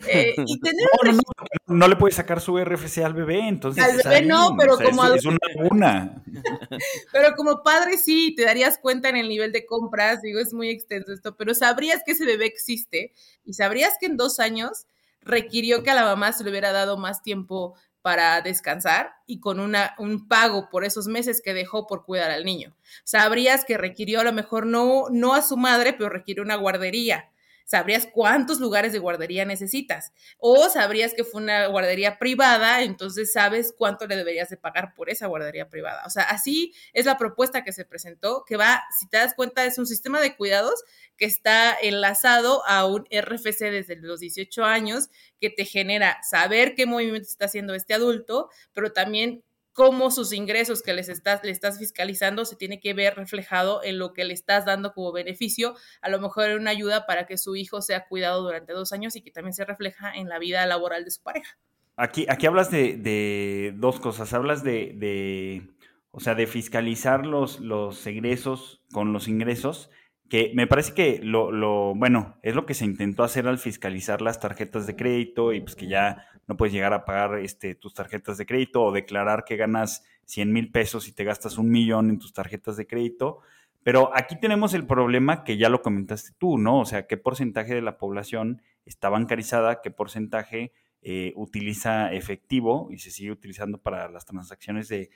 Eh, 0.07 0.35
y 0.37 0.59
tener 0.61 0.87
no, 1.03 1.11
no, 1.11 1.19
no, 1.67 1.87
le 1.89 1.97
puedes 1.97 2.15
sacar 2.15 2.39
su 2.39 2.57
RFC 2.57 2.99
al 2.99 3.13
bebé, 3.13 3.45
entonces. 3.45 3.83
Al 3.83 3.97
bebé 3.97 4.21
no, 4.21 4.55
pero 4.57 4.75
o 4.75 4.77
sea, 4.77 4.89
como. 4.89 5.05
Es, 5.07 5.15
es 5.15 5.25
una 5.25 5.37
laguna. 5.53 6.23
Pero 7.11 7.35
como 7.35 7.63
padre 7.63 7.97
sí, 7.97 8.33
te 8.35 8.43
darías 8.43 8.77
cuenta 8.77 9.09
en 9.09 9.15
el 9.15 9.27
nivel 9.27 9.51
de 9.51 9.65
compras, 9.65 10.21
digo, 10.21 10.39
es 10.39 10.53
muy 10.53 10.69
extenso 10.69 11.13
esto, 11.13 11.35
pero 11.35 11.53
sabrías 11.53 12.01
que 12.05 12.11
ese 12.11 12.25
bebé 12.25 12.45
existe 12.45 13.13
y 13.45 13.53
sabrías 13.53 13.93
que 13.99 14.05
en 14.05 14.17
dos 14.17 14.39
años 14.39 14.85
requirió 15.27 15.83
que 15.83 15.91
a 15.91 15.95
la 15.95 16.05
mamá 16.05 16.33
se 16.33 16.43
le 16.43 16.49
hubiera 16.49 16.71
dado 16.71 16.97
más 16.97 17.21
tiempo 17.21 17.75
para 18.01 18.41
descansar 18.41 19.11
y 19.25 19.39
con 19.39 19.59
una, 19.59 19.93
un 19.97 20.27
pago 20.27 20.69
por 20.69 20.85
esos 20.85 21.07
meses 21.07 21.41
que 21.43 21.53
dejó 21.53 21.87
por 21.87 22.05
cuidar 22.05 22.31
al 22.31 22.45
niño. 22.45 22.75
Sabrías 23.03 23.65
que 23.65 23.77
requirió 23.77 24.21
a 24.21 24.23
lo 24.23 24.31
mejor 24.31 24.65
no, 24.65 25.07
no 25.11 25.33
a 25.33 25.41
su 25.41 25.57
madre, 25.57 25.93
pero 25.93 26.09
requirió 26.09 26.43
una 26.43 26.55
guardería 26.55 27.29
sabrías 27.67 28.07
cuántos 28.11 28.59
lugares 28.59 28.93
de 28.93 28.99
guardería 28.99 29.45
necesitas. 29.45 30.13
O 30.39 30.69
sabrías 30.69 31.13
que 31.13 31.25
fue 31.25 31.41
una 31.41 31.67
guardería 31.67 32.17
privada, 32.17 32.81
entonces 32.81 33.33
sabes 33.33 33.73
cuánto 33.77 34.07
le 34.07 34.15
deberías 34.15 34.49
de 34.49 34.57
pagar 34.57 34.93
por 34.95 35.09
esa 35.09 35.27
guardería 35.27 35.69
privada. 35.69 36.03
O 36.05 36.09
sea, 36.09 36.23
así 36.23 36.73
es 36.93 37.05
la 37.05 37.17
propuesta 37.17 37.65
que 37.65 37.73
se 37.73 37.85
presentó, 37.85 38.45
que 38.47 38.55
va, 38.55 38.83
si 38.97 39.07
te 39.09 39.17
das 39.17 39.33
cuenta, 39.35 39.65
es 39.65 39.77
un 39.77 39.85
sistema 39.85 40.21
de 40.21 40.35
cuidados 40.37 40.81
que 41.17 41.25
está 41.25 41.75
enlazado 41.81 42.65
a 42.67 42.85
un 42.85 43.05
RFC 43.11 43.71
desde 43.71 43.95
los 43.97 44.19
18 44.19 44.63
años, 44.63 45.09
que 45.39 45.49
te 45.49 45.65
genera 45.65 46.17
saber 46.23 46.75
qué 46.75 46.85
movimiento 46.85 47.27
está 47.27 47.45
haciendo 47.45 47.73
este 47.73 47.93
adulto, 47.93 48.49
pero 48.73 48.93
también 48.93 49.43
cómo 49.77 50.09
sus 50.09 50.33
ingresos 50.33 50.81
que 50.81 50.93
les 50.93 51.07
estás, 51.07 51.43
le 51.43 51.51
estás 51.51 51.77
fiscalizando 51.77 52.45
se 52.45 52.55
tiene 52.55 52.79
que 52.79 52.95
ver 52.95 53.15
reflejado 53.15 53.83
en 53.83 53.99
lo 53.99 54.11
que 54.13 54.23
le 54.23 54.33
estás 54.33 54.65
dando 54.65 54.91
como 54.91 55.11
beneficio, 55.11 55.75
a 56.01 56.09
lo 56.09 56.19
mejor 56.19 56.49
en 56.49 56.61
una 56.61 56.71
ayuda 56.71 57.05
para 57.05 57.27
que 57.27 57.37
su 57.37 57.55
hijo 57.55 57.83
sea 57.83 58.07
cuidado 58.07 58.41
durante 58.41 58.73
dos 58.73 58.91
años 58.91 59.15
y 59.15 59.21
que 59.21 59.29
también 59.29 59.53
se 59.53 59.65
refleja 59.65 60.11
en 60.11 60.29
la 60.29 60.39
vida 60.39 60.65
laboral 60.65 61.05
de 61.05 61.11
su 61.11 61.21
pareja. 61.21 61.59
Aquí, 61.95 62.25
aquí 62.27 62.47
hablas 62.47 62.71
de, 62.71 63.71
dos 63.75 63.99
cosas, 63.99 64.33
hablas 64.33 64.63
de, 64.63 64.93
de, 64.95 65.69
o 66.09 66.19
sea, 66.19 66.33
de 66.33 66.47
fiscalizar 66.47 67.27
los, 67.27 67.59
los 67.59 68.07
egresos 68.07 68.81
con 68.91 69.13
los 69.13 69.27
ingresos, 69.27 69.91
que 70.29 70.51
me 70.55 70.67
parece 70.67 70.93
que 70.93 71.19
lo, 71.23 71.51
lo, 71.51 71.95
bueno, 71.95 72.37
es 72.41 72.55
lo 72.55 72.65
que 72.65 72.73
se 72.73 72.85
intentó 72.85 73.23
hacer 73.23 73.47
al 73.47 73.57
fiscalizar 73.57 74.21
las 74.21 74.39
tarjetas 74.39 74.87
de 74.87 74.95
crédito 74.95 75.53
y 75.53 75.61
pues 75.61 75.75
que 75.75 75.87
ya 75.87 76.25
no 76.47 76.57
puedes 76.57 76.73
llegar 76.73 76.93
a 76.93 77.05
pagar 77.05 77.39
este, 77.39 77.75
tus 77.75 77.93
tarjetas 77.93 78.37
de 78.37 78.45
crédito 78.45 78.83
o 78.83 78.91
declarar 78.91 79.43
que 79.45 79.57
ganas 79.57 80.03
100 80.25 80.51
mil 80.51 80.71
pesos 80.71 81.07
y 81.07 81.13
te 81.13 81.23
gastas 81.23 81.57
un 81.57 81.69
millón 81.69 82.09
en 82.09 82.19
tus 82.19 82.33
tarjetas 82.33 82.77
de 82.77 82.87
crédito. 82.87 83.39
Pero 83.83 84.11
aquí 84.13 84.37
tenemos 84.39 84.73
el 84.73 84.85
problema 84.85 85.43
que 85.43 85.57
ya 85.57 85.69
lo 85.69 85.81
comentaste 85.81 86.31
tú, 86.37 86.57
¿no? 86.57 86.79
O 86.79 86.85
sea, 86.85 87.07
qué 87.07 87.15
porcentaje 87.15 87.73
de 87.75 87.81
la 87.81 87.97
población 87.97 88.61
está 88.85 89.09
bancarizada, 89.09 89.81
qué 89.81 89.91
porcentaje 89.91 90.73
eh, 91.01 91.31
utiliza 91.35 92.11
efectivo 92.11 92.89
y 92.91 92.97
se 92.97 93.11
sigue 93.11 93.31
utilizando 93.31 93.77
para 93.77 94.09
las 94.09 94.25
transacciones 94.25 94.89
de, 94.89 95.09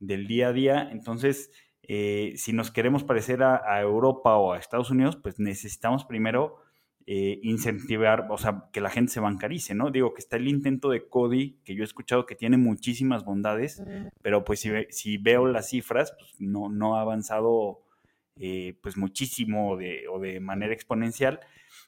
del 0.00 0.26
día 0.26 0.48
a 0.48 0.52
día. 0.52 0.88
Entonces, 0.90 1.50
eh, 1.88 2.32
si 2.36 2.52
nos 2.52 2.70
queremos 2.70 3.04
parecer 3.04 3.42
a, 3.42 3.62
a 3.64 3.80
Europa 3.80 4.36
o 4.36 4.52
a 4.52 4.58
Estados 4.58 4.90
Unidos, 4.90 5.16
pues 5.16 5.38
necesitamos 5.38 6.04
primero 6.04 6.56
eh, 7.08 7.38
incentivar, 7.44 8.26
o 8.30 8.36
sea, 8.36 8.64
que 8.72 8.80
la 8.80 8.90
gente 8.90 9.12
se 9.12 9.20
bancarice, 9.20 9.76
¿no? 9.76 9.92
Digo 9.92 10.12
que 10.12 10.18
está 10.18 10.36
el 10.36 10.48
intento 10.48 10.90
de 10.90 11.06
Cody, 11.08 11.60
que 11.64 11.76
yo 11.76 11.82
he 11.82 11.84
escuchado 11.84 12.26
que 12.26 12.34
tiene 12.34 12.56
muchísimas 12.56 13.24
bondades, 13.24 13.80
pero 14.22 14.44
pues 14.44 14.58
si, 14.58 14.70
si 14.90 15.16
veo 15.16 15.46
las 15.46 15.68
cifras, 15.68 16.16
pues 16.18 16.34
no, 16.40 16.68
no 16.68 16.96
ha 16.96 17.02
avanzado 17.02 17.84
eh, 18.40 18.76
pues 18.82 18.96
muchísimo 18.96 19.76
de, 19.76 20.08
o 20.08 20.18
de 20.18 20.40
manera 20.40 20.74
exponencial. 20.74 21.38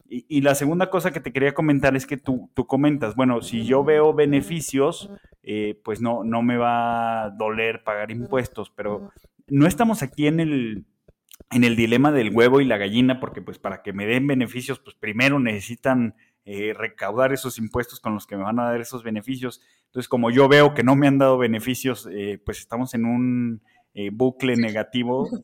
Y, 0.08 0.24
y, 0.28 0.40
la 0.42 0.54
segunda 0.54 0.88
cosa 0.88 1.10
que 1.10 1.20
te 1.20 1.32
quería 1.32 1.52
comentar 1.52 1.96
es 1.96 2.06
que 2.06 2.16
tú, 2.16 2.48
tú 2.54 2.68
comentas, 2.68 3.16
bueno, 3.16 3.42
si 3.42 3.64
yo 3.64 3.82
veo 3.82 4.14
beneficios, 4.14 5.10
eh, 5.42 5.80
pues 5.84 6.00
no, 6.00 6.22
no 6.22 6.42
me 6.42 6.56
va 6.56 7.24
a 7.24 7.30
doler 7.30 7.82
pagar 7.82 8.12
impuestos, 8.12 8.70
pero 8.70 9.10
no 9.48 9.66
estamos 9.66 10.02
aquí 10.02 10.26
en 10.26 10.40
el 10.40 10.86
en 11.50 11.64
el 11.64 11.76
dilema 11.76 12.12
del 12.12 12.30
huevo 12.34 12.60
y 12.60 12.64
la 12.64 12.76
gallina, 12.76 13.20
porque 13.20 13.40
pues 13.40 13.58
para 13.58 13.82
que 13.82 13.92
me 13.92 14.06
den 14.06 14.26
beneficios, 14.26 14.80
pues 14.80 14.94
primero 14.96 15.38
necesitan 15.38 16.14
eh, 16.44 16.74
recaudar 16.74 17.32
esos 17.32 17.58
impuestos 17.58 18.00
con 18.00 18.14
los 18.14 18.26
que 18.26 18.36
me 18.36 18.42
van 18.42 18.58
a 18.58 18.64
dar 18.64 18.80
esos 18.80 19.02
beneficios. 19.02 19.60
Entonces, 19.86 20.08
como 20.08 20.30
yo 20.30 20.48
veo 20.48 20.74
que 20.74 20.82
no 20.82 20.96
me 20.96 21.06
han 21.06 21.18
dado 21.18 21.38
beneficios, 21.38 22.08
eh, 22.10 22.40
pues 22.44 22.58
estamos 22.58 22.92
en 22.94 23.06
un 23.06 23.62
eh, 23.94 24.10
bucle 24.12 24.56
negativo. 24.56 25.28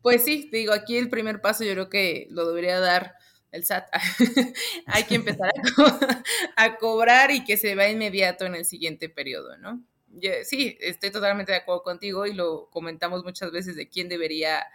Pues 0.00 0.24
sí, 0.24 0.48
digo, 0.52 0.72
aquí 0.72 0.96
el 0.96 1.10
primer 1.10 1.40
paso 1.40 1.64
yo 1.64 1.72
creo 1.72 1.90
que 1.90 2.28
lo 2.30 2.46
debería 2.46 2.78
dar 2.78 3.16
el 3.50 3.64
SAT. 3.64 3.88
Hay 4.86 5.02
que 5.04 5.16
empezar 5.16 5.48
a, 5.48 5.74
co 5.74 5.84
a 6.56 6.76
cobrar 6.76 7.32
y 7.32 7.44
que 7.44 7.56
se 7.56 7.74
va 7.74 7.88
inmediato 7.88 8.46
en 8.46 8.54
el 8.54 8.64
siguiente 8.64 9.08
periodo, 9.08 9.58
¿no? 9.58 9.82
Sí, 10.44 10.76
estoy 10.80 11.10
totalmente 11.10 11.52
de 11.52 11.58
acuerdo 11.58 11.82
contigo 11.82 12.26
y 12.26 12.34
lo 12.34 12.68
comentamos 12.70 13.24
muchas 13.24 13.50
veces 13.50 13.76
de 13.76 13.88
quién 13.88 14.08
debería 14.08 14.66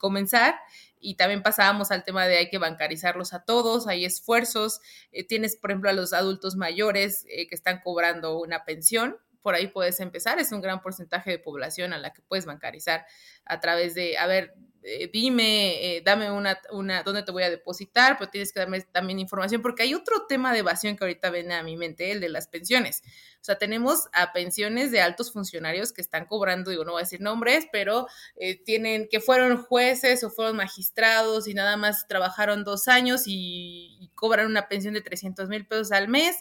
comenzar. 0.00 0.56
Y 0.98 1.14
también 1.14 1.42
pasábamos 1.42 1.90
al 1.90 2.04
tema 2.04 2.26
de 2.26 2.38
hay 2.38 2.50
que 2.50 2.58
bancarizarlos 2.58 3.32
a 3.32 3.44
todos, 3.44 3.86
hay 3.86 4.04
esfuerzos. 4.04 4.80
Eh, 5.12 5.24
tienes, 5.24 5.56
por 5.56 5.70
ejemplo, 5.70 5.90
a 5.90 5.92
los 5.94 6.12
adultos 6.12 6.56
mayores 6.56 7.24
eh, 7.28 7.46
que 7.48 7.54
están 7.54 7.80
cobrando 7.80 8.38
una 8.38 8.64
pensión. 8.64 9.16
Por 9.42 9.54
ahí 9.54 9.68
puedes 9.68 10.00
empezar, 10.00 10.38
es 10.38 10.52
un 10.52 10.60
gran 10.60 10.82
porcentaje 10.82 11.30
de 11.30 11.38
población 11.38 11.94
a 11.94 11.98
la 11.98 12.12
que 12.12 12.20
puedes 12.20 12.44
bancarizar 12.44 13.06
a 13.46 13.60
través 13.60 13.94
de, 13.94 14.18
a 14.18 14.26
ver, 14.26 14.54
eh, 14.82 15.10
dime, 15.12 15.96
eh, 15.96 16.02
dame 16.02 16.30
una, 16.30 16.58
una, 16.72 17.02
dónde 17.02 17.22
te 17.22 17.32
voy 17.32 17.42
a 17.42 17.50
depositar, 17.50 18.16
pero 18.18 18.30
tienes 18.30 18.52
que 18.52 18.60
darme 18.60 18.80
también 18.80 19.18
información, 19.18 19.60
porque 19.60 19.82
hay 19.82 19.94
otro 19.94 20.26
tema 20.26 20.52
de 20.52 20.60
evasión 20.60 20.96
que 20.96 21.04
ahorita 21.04 21.30
viene 21.30 21.54
a 21.54 21.62
mi 21.62 21.76
mente, 21.76 22.10
el 22.12 22.20
de 22.20 22.30
las 22.30 22.48
pensiones. 22.48 23.02
O 23.40 23.44
sea, 23.44 23.58
tenemos 23.58 24.08
a 24.12 24.32
pensiones 24.32 24.90
de 24.90 25.00
altos 25.00 25.32
funcionarios 25.32 25.92
que 25.92 26.00
están 26.00 26.26
cobrando, 26.26 26.70
digo, 26.70 26.84
no 26.84 26.92
voy 26.92 27.00
a 27.00 27.04
decir 27.04 27.20
nombres, 27.20 27.66
pero 27.72 28.06
eh, 28.36 28.62
tienen, 28.62 29.08
que 29.10 29.20
fueron 29.20 29.62
jueces 29.62 30.24
o 30.24 30.30
fueron 30.30 30.56
magistrados 30.56 31.46
y 31.46 31.54
nada 31.54 31.76
más 31.76 32.06
trabajaron 32.06 32.64
dos 32.64 32.88
años 32.88 33.22
y, 33.26 34.10
cobran 34.14 34.46
una 34.46 34.68
pensión 34.68 34.92
de 34.92 35.00
300 35.00 35.48
mil 35.48 35.66
pesos 35.66 35.92
al 35.92 36.08
mes 36.08 36.36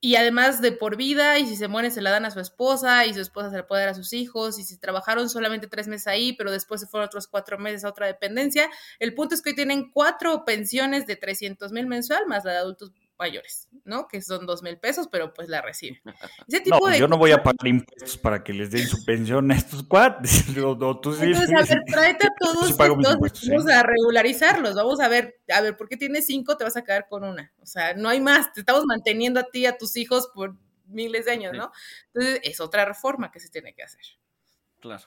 y 0.00 0.16
además 0.16 0.60
de 0.60 0.72
por 0.72 0.96
vida, 0.96 1.38
y 1.38 1.46
si 1.46 1.56
se 1.56 1.68
mueren 1.68 1.90
se 1.90 2.02
la 2.02 2.10
dan 2.10 2.24
a 2.24 2.30
su 2.30 2.40
esposa, 2.40 3.06
y 3.06 3.14
su 3.14 3.20
esposa 3.20 3.50
se 3.50 3.56
la 3.56 3.66
puede 3.66 3.82
dar 3.82 3.90
a 3.90 3.94
sus 3.94 4.12
hijos, 4.12 4.58
y 4.58 4.64
si 4.64 4.78
trabajaron 4.78 5.28
solamente 5.28 5.68
tres 5.68 5.88
meses 5.88 6.06
ahí, 6.06 6.34
pero 6.34 6.50
después 6.50 6.80
se 6.80 6.86
fueron 6.86 7.06
otros 7.06 7.26
cuatro 7.28 7.58
meses 7.58 7.84
a 7.84 7.88
otra 7.88 8.06
dependencia, 8.06 8.70
el 8.98 9.14
punto 9.14 9.34
es 9.34 9.42
que 9.42 9.50
hoy 9.50 9.56
tienen 9.56 9.90
cuatro 9.90 10.44
pensiones 10.44 11.06
de 11.06 11.16
300 11.16 11.72
mil 11.72 11.86
mensual, 11.86 12.26
más 12.26 12.44
la 12.44 12.52
de 12.52 12.58
adultos 12.58 12.92
mayores, 13.18 13.68
¿no? 13.84 14.08
Que 14.08 14.20
son 14.22 14.46
dos 14.46 14.62
mil 14.62 14.78
pesos, 14.78 15.08
pero 15.10 15.32
pues 15.32 15.48
la 15.48 15.62
reciben. 15.62 16.00
Ese 16.48 16.60
tipo 16.60 16.78
no, 16.80 16.86
de 16.86 16.98
yo 16.98 17.08
no 17.08 17.18
voy 17.18 17.32
a 17.32 17.42
pagar 17.42 17.66
impuestos 17.66 18.18
para 18.18 18.42
que 18.42 18.52
les 18.52 18.70
den 18.70 18.86
su 18.86 19.04
pensión 19.04 19.50
a 19.50 19.56
estos 19.56 19.82
cuates. 19.82 20.44
Entonces, 20.56 21.50
a 21.54 21.62
ver, 21.62 21.82
tráete 21.86 22.26
a 22.26 22.30
todos 22.38 22.70
estos, 22.70 22.78
vamos 22.78 23.68
¿eh? 23.68 23.74
a 23.74 23.82
regularizarlos, 23.82 24.74
vamos 24.74 25.00
a 25.00 25.08
ver, 25.08 25.40
a 25.52 25.60
ver, 25.60 25.76
¿por 25.76 25.88
qué 25.88 25.96
tienes 25.96 26.26
cinco? 26.26 26.56
Te 26.56 26.64
vas 26.64 26.76
a 26.76 26.84
quedar 26.84 27.08
con 27.08 27.24
una. 27.24 27.52
O 27.60 27.66
sea, 27.66 27.94
no 27.94 28.08
hay 28.08 28.20
más, 28.20 28.52
te 28.52 28.60
estamos 28.60 28.84
manteniendo 28.86 29.40
a 29.40 29.44
ti, 29.44 29.66
a 29.66 29.76
tus 29.76 29.96
hijos 29.96 30.28
por 30.34 30.56
miles 30.86 31.24
de 31.24 31.32
años, 31.32 31.52
¿no? 31.52 31.72
Entonces, 32.12 32.40
es 32.42 32.60
otra 32.60 32.84
reforma 32.84 33.30
que 33.30 33.40
se 33.40 33.48
tiene 33.48 33.74
que 33.74 33.82
hacer. 33.82 34.02
Claro. 34.80 35.04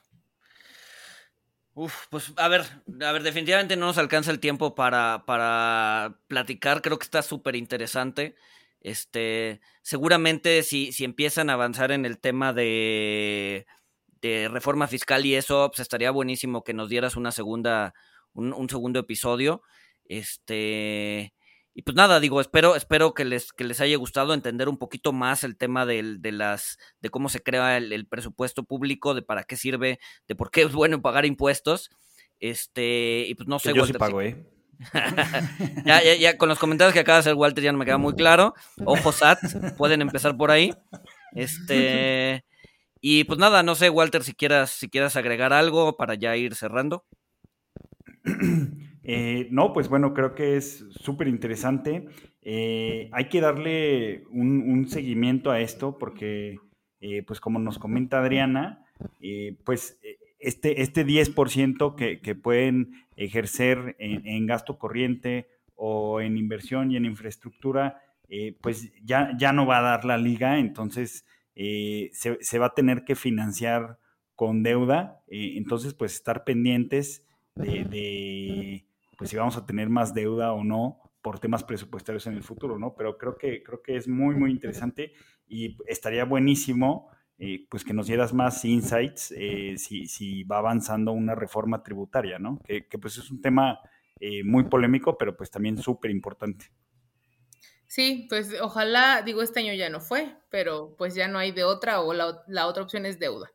Uf, 1.76 2.08
pues 2.10 2.34
a 2.36 2.48
ver, 2.50 2.62
a 3.02 3.12
ver, 3.14 3.24
definitivamente 3.24 3.78
no 3.78 3.86
nos 3.86 3.98
alcanza 3.98 4.32
el 4.32 4.40
tiempo 4.40 4.76
para, 4.76 5.24
para 5.26 6.20
platicar, 6.28 6.82
creo 6.82 6.98
que 7.00 7.06
está 7.06 7.22
súper 7.22 7.56
interesante. 7.56 8.36
Este, 8.82 9.62
seguramente 9.82 10.64
si, 10.64 10.92
si 10.92 11.06
empiezan 11.06 11.50
a 11.50 11.54
avanzar 11.54 11.92
en 11.92 12.06
el 12.06 12.20
tema 12.20 12.54
de, 12.54 13.66
de 14.22 14.50
reforma 14.50 14.88
fiscal 14.88 15.26
y 15.26 15.36
eso, 15.36 15.70
pues 15.70 15.80
estaría 15.80 16.12
buenísimo 16.12 16.64
que 16.64 16.74
nos 16.74 16.90
dieras 16.90 17.16
una 17.16 17.32
segunda, 17.32 17.94
un, 18.34 18.52
un 18.54 18.70
segundo 18.70 19.00
episodio. 19.00 19.62
Este, 20.06 21.34
y 21.74 21.84
pues 21.84 21.96
nada, 21.96 22.20
digo, 22.20 22.42
espero, 22.42 22.76
espero 22.76 23.14
que 23.14 23.26
les, 23.26 23.54
que 23.54 23.64
les 23.64 23.80
haya 23.80 23.96
gustado 23.98 24.34
entender 24.34 24.68
un 24.70 24.78
poquito 24.78 25.14
más 25.14 25.44
el 25.44 25.56
tema 25.56 25.86
de, 25.86 26.18
de 26.20 26.32
las, 26.32 26.78
de 27.00 27.10
cómo 27.10 27.30
se 27.30 27.42
crea 27.42 27.78
el, 27.78 28.08
presupuesto 28.08 28.64
público, 28.64 29.14
de 29.14 29.22
para 29.22 29.44
qué 29.44 29.56
sirve, 29.56 30.00
de 30.28 30.36
por 30.36 30.52
qué 30.52 30.64
es 30.64 30.74
bueno 30.74 31.02
pagar 31.02 31.26
impuestos. 31.26 31.90
Este, 32.40 33.26
y 33.28 33.36
pues 33.36 33.48
no 33.48 33.60
sé. 33.60 33.74
yo 33.74 33.86
sí 33.86 33.94
pago, 33.94 34.22
¿eh? 34.22 34.46
ya, 35.86 36.02
ya, 36.04 36.16
ya, 36.16 36.38
con 36.38 36.48
los 36.50 36.58
comentarios 36.58 36.94
que 36.94 37.02
acaba 37.02 37.18
de 37.18 37.22
hacer 37.22 37.36
Walter 37.36 37.64
ya 37.64 37.72
no 37.72 37.78
me 37.78 37.86
queda 37.86 37.98
muy 37.98 38.16
claro. 38.16 38.54
Ojo 38.86 39.12
SAT, 39.12 39.40
pueden 39.78 40.02
empezar 40.02 40.38
por 40.38 40.52
ahí. 40.52 40.74
Este, 41.34 42.46
y 43.02 43.26
pues 43.26 43.40
nada, 43.40 43.62
no 43.64 43.76
sé, 43.76 43.90
Walter, 43.90 44.24
si 44.24 44.34
quieras, 44.34 44.72
si 44.72 44.90
quieras 44.90 45.16
agregar 45.16 45.54
algo 45.54 45.96
para 45.98 46.16
ya 46.16 46.36
ir 46.36 46.56
cerrando. 46.56 47.06
Eh, 49.04 49.48
no, 49.52 49.74
pues 49.74 49.90
bueno, 49.90 50.14
creo 50.14 50.36
que 50.36 50.58
es 50.58 50.86
súper 50.92 51.28
interesante. 51.28 52.08
Eh, 52.42 53.10
hay 53.12 53.30
que 53.30 53.42
darle 53.42 54.24
un, 54.30 54.88
seguimiento 54.88 55.52
a 55.52 55.62
esto 55.62 55.98
porque, 55.98 56.58
eh, 57.00 57.24
pues 57.24 57.40
como 57.40 57.60
nos 57.60 57.80
comenta 57.80 58.20
Adriana, 58.20 58.86
pues 59.64 60.00
este, 60.40 60.82
este 60.82 61.06
10% 61.06 61.96
que, 61.96 62.20
que, 62.20 62.36
pueden 62.36 63.06
ejercer 63.16 63.96
en, 64.00 64.46
gasto 64.46 64.78
corriente 64.78 65.48
o 65.76 66.20
en 66.22 66.38
inversión 66.38 66.92
y 66.92 66.98
en 66.98 67.06
infraestructura, 67.06 68.02
pues 68.62 68.92
ya, 69.04 69.32
ya 69.38 69.54
no 69.54 69.66
va 69.66 69.80
a 69.80 69.82
dar 69.82 70.06
la 70.06 70.18
liga, 70.18 70.60
entonces 70.60 71.26
se, 71.56 72.60
va 72.60 72.68
a 72.68 72.74
tener 72.74 73.06
que 73.06 73.16
financiar 73.16 73.98
con 74.36 74.64
deuda, 74.64 75.22
entonces 75.28 75.94
pues 75.94 76.16
estar 76.16 76.44
pendientes 76.44 77.26
de 77.56 78.86
pues 79.20 79.30
si 79.32 79.36
vamos 79.36 79.58
a 79.58 79.66
tener 79.66 79.90
más 79.90 80.14
deuda 80.14 80.54
o 80.54 80.64
no 80.64 81.02
por 81.22 81.40
temas 81.40 81.66
presupuestarios 81.66 82.26
en 82.28 82.36
el 82.36 82.42
futuro, 82.42 82.80
¿no? 82.80 82.96
Pero 82.96 83.18
creo 83.18 83.38
que, 83.38 83.62
creo 83.62 83.82
que 83.84 83.98
es 83.98 84.08
muy, 84.08 84.34
muy 84.34 84.50
interesante 84.50 85.12
y 85.46 85.78
estaría 85.88 86.24
buenísimo 86.24 87.12
eh, 87.38 87.68
pues 87.70 87.84
que 87.84 87.94
nos 87.94 88.08
dieras 88.08 88.34
más 88.34 88.64
insights 88.64 89.34
eh, 89.38 89.76
si, 89.78 90.08
si, 90.08 90.44
va 90.44 90.60
avanzando 90.60 91.12
una 91.12 91.36
reforma 91.36 91.84
tributaria, 91.84 92.40
¿no? 92.40 92.62
Que, 92.66 92.82
pues 92.98 93.18
es 93.18 93.30
un 93.30 93.42
tema 93.42 93.80
eh, 94.22 94.42
muy 94.46 94.64
polémico, 94.64 95.18
pero 95.18 95.36
pues 95.36 95.52
también 95.52 95.78
súper 95.78 96.12
importante. 96.12 96.72
Sí, 97.88 98.26
pues 98.30 98.56
ojalá, 98.62 99.22
digo, 99.22 99.42
este 99.42 99.60
año 99.60 99.74
ya 99.74 99.90
no 99.90 100.00
fue, 100.00 100.34
pero 100.50 100.96
pues 100.98 101.14
ya 101.14 101.28
no 101.28 101.40
hay 101.40 101.52
de 101.52 101.66
otra 101.66 102.00
o 102.00 102.14
la, 102.14 102.42
la 102.48 102.68
otra 102.68 102.84
opción 102.84 103.06
es 103.06 103.20
deuda. 103.20 103.52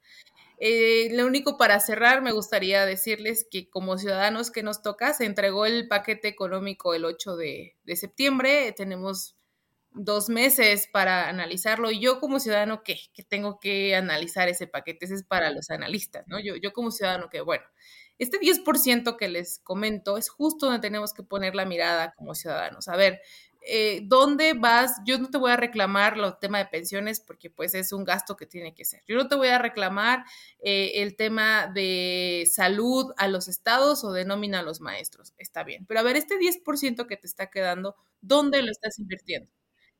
Eh, 0.58 1.08
lo 1.12 1.26
único 1.26 1.58
para 1.58 1.80
cerrar, 1.80 2.22
me 2.22 2.32
gustaría 2.32 2.86
decirles 2.86 3.46
que 3.50 3.68
como 3.68 3.98
ciudadanos 3.98 4.50
que 4.50 4.62
nos 4.62 4.82
toca, 4.82 5.12
se 5.12 5.24
entregó 5.24 5.66
el 5.66 5.88
paquete 5.88 6.28
económico 6.28 6.94
el 6.94 7.04
8 7.04 7.36
de, 7.36 7.74
septiembre, 7.96 8.72
tenemos 8.72 9.36
dos 9.92 10.28
meses 10.28 10.88
para 10.92 11.28
analizarlo 11.28 11.90
y 11.90 12.00
yo 12.00 12.18
como 12.20 12.40
ciudadano, 12.40 12.82
¿qué? 12.82 12.98
Que 13.12 13.22
tengo 13.22 13.60
que 13.60 13.94
analizar 13.94 14.48
ese 14.48 14.66
paquete, 14.66 15.04
ese 15.04 15.14
es 15.14 15.24
para 15.24 15.50
los 15.50 15.70
analistas, 15.70 16.24
¿no? 16.26 16.40
Yo, 16.40 16.56
yo 16.56 16.72
como 16.72 16.90
ciudadano, 16.90 17.30
que 17.30 17.40
bueno, 17.40 17.64
este 18.18 18.38
10% 18.38 19.16
que 19.16 19.28
les 19.28 19.60
comento 19.60 20.16
es 20.18 20.28
justo 20.28 20.66
donde 20.66 20.80
tenemos 20.80 21.12
que 21.12 21.22
poner 21.22 21.54
la 21.54 21.64
mirada 21.64 22.14
como 22.16 22.34
ciudadanos. 22.34 22.88
A 22.88 22.96
ver, 22.96 23.20
eh, 23.66 24.00
¿dónde 24.04 24.54
vas? 24.54 25.00
Yo 25.06 25.18
no 25.18 25.28
te 25.30 25.38
voy 25.38 25.50
a 25.52 25.56
reclamar 25.56 26.16
los 26.16 26.38
temas 26.40 26.62
de 26.64 26.70
pensiones 26.70 27.20
porque 27.20 27.50
pues 27.50 27.74
es 27.74 27.92
un 27.92 28.04
gasto 28.04 28.36
que 28.36 28.46
tiene 28.46 28.74
que 28.74 28.84
ser. 28.84 29.02
Yo 29.06 29.16
no 29.16 29.28
te 29.28 29.36
voy 29.36 29.48
a 29.48 29.58
reclamar 29.58 30.24
eh, 30.60 30.92
el 31.02 31.16
tema 31.16 31.66
de 31.68 32.48
salud 32.52 33.12
a 33.16 33.28
los 33.28 33.48
estados 33.48 34.04
o 34.04 34.12
de 34.12 34.24
nómina 34.24 34.60
a 34.60 34.62
los 34.62 34.80
maestros. 34.80 35.34
Está 35.38 35.64
bien. 35.64 35.86
Pero 35.86 36.00
a 36.00 36.02
ver, 36.02 36.16
este 36.16 36.36
10% 36.38 37.06
que 37.06 37.16
te 37.16 37.26
está 37.26 37.50
quedando, 37.50 37.96
¿dónde 38.20 38.62
lo 38.62 38.70
estás 38.70 38.98
invirtiendo? 38.98 39.50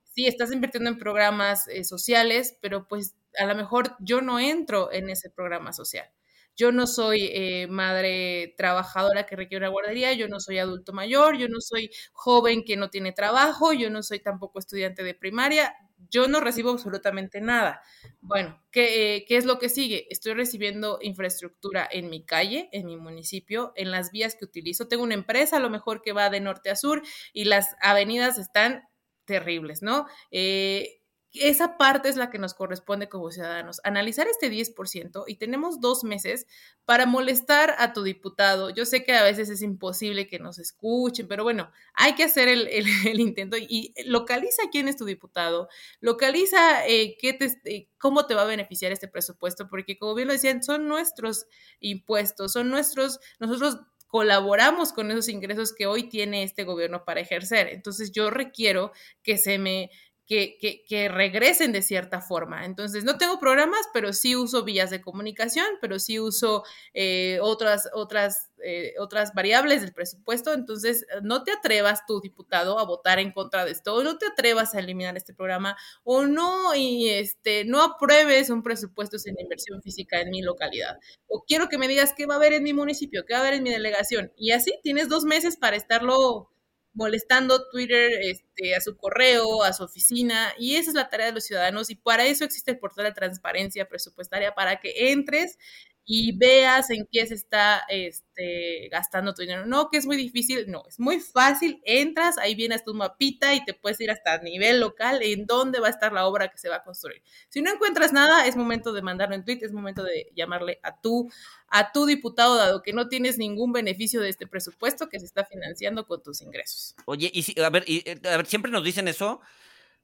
Sí, 0.04 0.26
estás 0.26 0.52
invirtiendo 0.52 0.90
en 0.90 0.98
programas 0.98 1.66
eh, 1.68 1.84
sociales, 1.84 2.56
pero 2.60 2.86
pues 2.86 3.16
a 3.38 3.46
lo 3.46 3.54
mejor 3.56 3.96
yo 4.00 4.20
no 4.20 4.38
entro 4.38 4.92
en 4.92 5.10
ese 5.10 5.28
programa 5.30 5.72
social. 5.72 6.08
Yo 6.56 6.72
no 6.72 6.86
soy 6.86 7.30
eh, 7.32 7.66
madre 7.68 8.54
trabajadora 8.56 9.26
que 9.26 9.36
requiere 9.36 9.64
una 9.64 9.72
guardería, 9.72 10.12
yo 10.12 10.28
no 10.28 10.40
soy 10.40 10.58
adulto 10.58 10.92
mayor, 10.92 11.36
yo 11.36 11.48
no 11.48 11.60
soy 11.60 11.90
joven 12.12 12.64
que 12.64 12.76
no 12.76 12.90
tiene 12.90 13.12
trabajo, 13.12 13.72
yo 13.72 13.90
no 13.90 14.02
soy 14.02 14.20
tampoco 14.20 14.58
estudiante 14.58 15.02
de 15.02 15.14
primaria, 15.14 15.74
yo 16.10 16.28
no 16.28 16.40
recibo 16.40 16.70
absolutamente 16.70 17.40
nada. 17.40 17.82
Bueno, 18.20 18.62
¿qué, 18.70 19.16
eh, 19.16 19.24
¿qué, 19.26 19.36
es 19.36 19.44
lo 19.44 19.58
que 19.58 19.68
sigue? 19.68 20.06
Estoy 20.10 20.34
recibiendo 20.34 20.98
infraestructura 21.02 21.88
en 21.90 22.08
mi 22.08 22.24
calle, 22.24 22.68
en 22.72 22.86
mi 22.86 22.96
municipio, 22.96 23.72
en 23.74 23.90
las 23.90 24.12
vías 24.12 24.36
que 24.36 24.44
utilizo. 24.44 24.86
Tengo 24.86 25.02
una 25.02 25.14
empresa 25.14 25.56
a 25.56 25.60
lo 25.60 25.70
mejor 25.70 26.02
que 26.02 26.12
va 26.12 26.30
de 26.30 26.40
norte 26.40 26.70
a 26.70 26.76
sur 26.76 27.02
y 27.32 27.44
las 27.44 27.74
avenidas 27.80 28.38
están 28.38 28.84
terribles, 29.24 29.82
¿no? 29.82 30.06
Eh, 30.30 31.00
esa 31.34 31.76
parte 31.76 32.08
es 32.08 32.16
la 32.16 32.30
que 32.30 32.38
nos 32.38 32.54
corresponde 32.54 33.08
como 33.08 33.30
ciudadanos, 33.30 33.80
analizar 33.82 34.28
este 34.28 34.50
10% 34.50 35.24
y 35.26 35.36
tenemos 35.36 35.80
dos 35.80 36.04
meses 36.04 36.46
para 36.84 37.06
molestar 37.06 37.74
a 37.78 37.92
tu 37.92 38.02
diputado. 38.04 38.70
Yo 38.70 38.86
sé 38.86 39.04
que 39.04 39.12
a 39.12 39.24
veces 39.24 39.48
es 39.48 39.60
imposible 39.60 40.28
que 40.28 40.38
nos 40.38 40.58
escuchen, 40.58 41.26
pero 41.26 41.42
bueno, 41.42 41.72
hay 41.94 42.14
que 42.14 42.24
hacer 42.24 42.48
el, 42.48 42.68
intento 43.20 43.56
y 43.56 43.92
localiza 44.06 44.62
quién 44.70 44.86
es 44.86 44.96
tu 44.96 45.04
diputado, 45.04 45.68
localiza 46.00 46.86
eh, 46.86 47.16
qué 47.20 47.32
te, 47.32 47.46
eh, 47.64 47.88
cómo 47.98 48.26
te 48.26 48.34
va 48.34 48.42
a 48.42 48.46
beneficiar 48.46 48.92
este 48.92 49.08
presupuesto, 49.08 49.68
porque 49.68 49.98
como 49.98 50.14
bien 50.14 50.28
lo 50.28 50.34
decían, 50.34 50.62
son 50.62 50.86
nuestros 50.86 51.46
impuestos, 51.80 52.52
son 52.52 52.70
nuestros, 52.70 53.18
nosotros 53.40 53.80
colaboramos 54.06 54.92
con 54.92 55.10
esos 55.10 55.28
ingresos 55.28 55.74
que 55.74 55.86
hoy 55.86 56.08
tiene 56.08 56.44
este 56.44 56.62
gobierno 56.62 57.04
para 57.04 57.20
ejercer. 57.20 57.66
Entonces 57.72 58.12
yo 58.12 58.30
requiero 58.30 58.92
que 59.24 59.38
se 59.38 59.58
me 59.58 59.90
que, 60.26 60.84
que, 60.88 61.08
regresen 61.08 61.72
de 61.72 61.82
cierta 61.82 62.20
forma. 62.22 62.64
Entonces, 62.64 63.04
no 63.04 63.18
tengo 63.18 63.38
programas, 63.38 63.86
pero 63.92 64.12
sí 64.12 64.34
uso 64.36 64.64
vías 64.64 64.90
de 64.90 65.02
comunicación, 65.02 65.66
pero 65.80 65.98
sí 65.98 66.18
uso 66.18 66.64
eh, 66.94 67.38
otras, 67.42 67.90
otras, 67.92 68.50
eh, 68.64 68.94
otras 68.98 69.34
variables 69.34 69.82
del 69.82 69.92
presupuesto. 69.92 70.54
Entonces, 70.54 71.06
no 71.22 71.44
te 71.44 71.52
atrevas 71.52 72.06
tu 72.06 72.20
diputado 72.20 72.78
a 72.78 72.86
votar 72.86 73.18
en 73.18 73.32
contra 73.32 73.64
de 73.66 73.72
esto, 73.72 73.94
o 73.94 74.02
no 74.02 74.16
te 74.16 74.26
atrevas 74.26 74.74
a 74.74 74.78
eliminar 74.78 75.16
este 75.16 75.34
programa, 75.34 75.76
o 76.04 76.22
no, 76.22 76.74
y 76.74 77.10
este, 77.10 77.64
no 77.66 77.82
apruebes 77.82 78.48
un 78.48 78.62
presupuesto 78.62 79.18
sin 79.18 79.38
inversión 79.38 79.82
física 79.82 80.20
en 80.20 80.30
mi 80.30 80.40
localidad. 80.40 80.98
O 81.26 81.44
quiero 81.46 81.68
que 81.68 81.76
me 81.78 81.88
digas 81.88 82.14
qué 82.16 82.24
va 82.24 82.34
a 82.34 82.36
haber 82.38 82.54
en 82.54 82.62
mi 82.62 82.72
municipio, 82.72 83.24
qué 83.26 83.34
va 83.34 83.40
a 83.40 83.42
haber 83.42 83.54
en 83.54 83.62
mi 83.62 83.70
delegación. 83.70 84.32
Y 84.36 84.52
así 84.52 84.72
tienes 84.82 85.08
dos 85.10 85.24
meses 85.24 85.58
para 85.58 85.76
estarlo 85.76 86.53
molestando 86.94 87.68
Twitter 87.70 88.10
este, 88.22 88.74
a 88.74 88.80
su 88.80 88.96
correo, 88.96 89.62
a 89.62 89.72
su 89.72 89.84
oficina, 89.84 90.54
y 90.58 90.76
esa 90.76 90.90
es 90.90 90.94
la 90.94 91.10
tarea 91.10 91.26
de 91.26 91.32
los 91.32 91.44
ciudadanos, 91.44 91.90
y 91.90 91.96
para 91.96 92.26
eso 92.26 92.44
existe 92.44 92.70
el 92.70 92.78
portal 92.78 93.04
de 93.04 93.12
transparencia 93.12 93.88
presupuestaria, 93.88 94.54
para 94.54 94.80
que 94.80 95.12
entres 95.12 95.58
y 96.06 96.36
veas 96.36 96.90
en 96.90 97.08
qué 97.10 97.26
se 97.26 97.34
está 97.34 97.82
este, 97.88 98.88
gastando 98.90 99.32
tu 99.32 99.40
dinero. 99.40 99.64
No, 99.64 99.88
que 99.90 99.96
es 99.96 100.06
muy 100.06 100.16
difícil, 100.16 100.70
no, 100.70 100.82
es 100.86 101.00
muy 101.00 101.18
fácil, 101.20 101.80
entras, 101.84 102.36
ahí 102.36 102.54
vienes 102.54 102.84
tu 102.84 102.92
mapita 102.94 103.54
y 103.54 103.64
te 103.64 103.72
puedes 103.72 104.00
ir 104.00 104.10
hasta 104.10 104.38
nivel 104.38 104.80
local 104.80 105.20
en 105.22 105.46
dónde 105.46 105.80
va 105.80 105.86
a 105.86 105.90
estar 105.90 106.12
la 106.12 106.26
obra 106.26 106.48
que 106.48 106.58
se 106.58 106.68
va 106.68 106.76
a 106.76 106.82
construir. 106.82 107.22
Si 107.48 107.62
no 107.62 107.72
encuentras 107.72 108.12
nada, 108.12 108.46
es 108.46 108.56
momento 108.56 108.92
de 108.92 109.02
mandarlo 109.02 109.34
en 109.34 109.44
tweet, 109.44 109.60
es 109.62 109.72
momento 109.72 110.02
de 110.02 110.30
llamarle 110.36 110.78
a 110.82 111.00
tu, 111.00 111.30
a 111.68 111.92
tu 111.92 112.04
diputado, 112.04 112.56
dado 112.56 112.82
que 112.82 112.92
no 112.92 113.08
tienes 113.08 113.38
ningún 113.38 113.72
beneficio 113.72 114.20
de 114.20 114.28
este 114.28 114.46
presupuesto 114.46 115.08
que 115.08 115.18
se 115.18 115.26
está 115.26 115.44
financiando 115.44 116.06
con 116.06 116.22
tus 116.22 116.42
ingresos. 116.42 116.94
Oye, 117.06 117.30
y 117.32 117.42
si, 117.42 117.58
a 117.58 117.70
ver, 117.70 117.84
y, 117.86 118.02
eh, 118.08 118.20
a 118.24 118.36
ver, 118.36 118.46
siempre 118.46 118.70
nos 118.70 118.84
dicen 118.84 119.08
eso, 119.08 119.40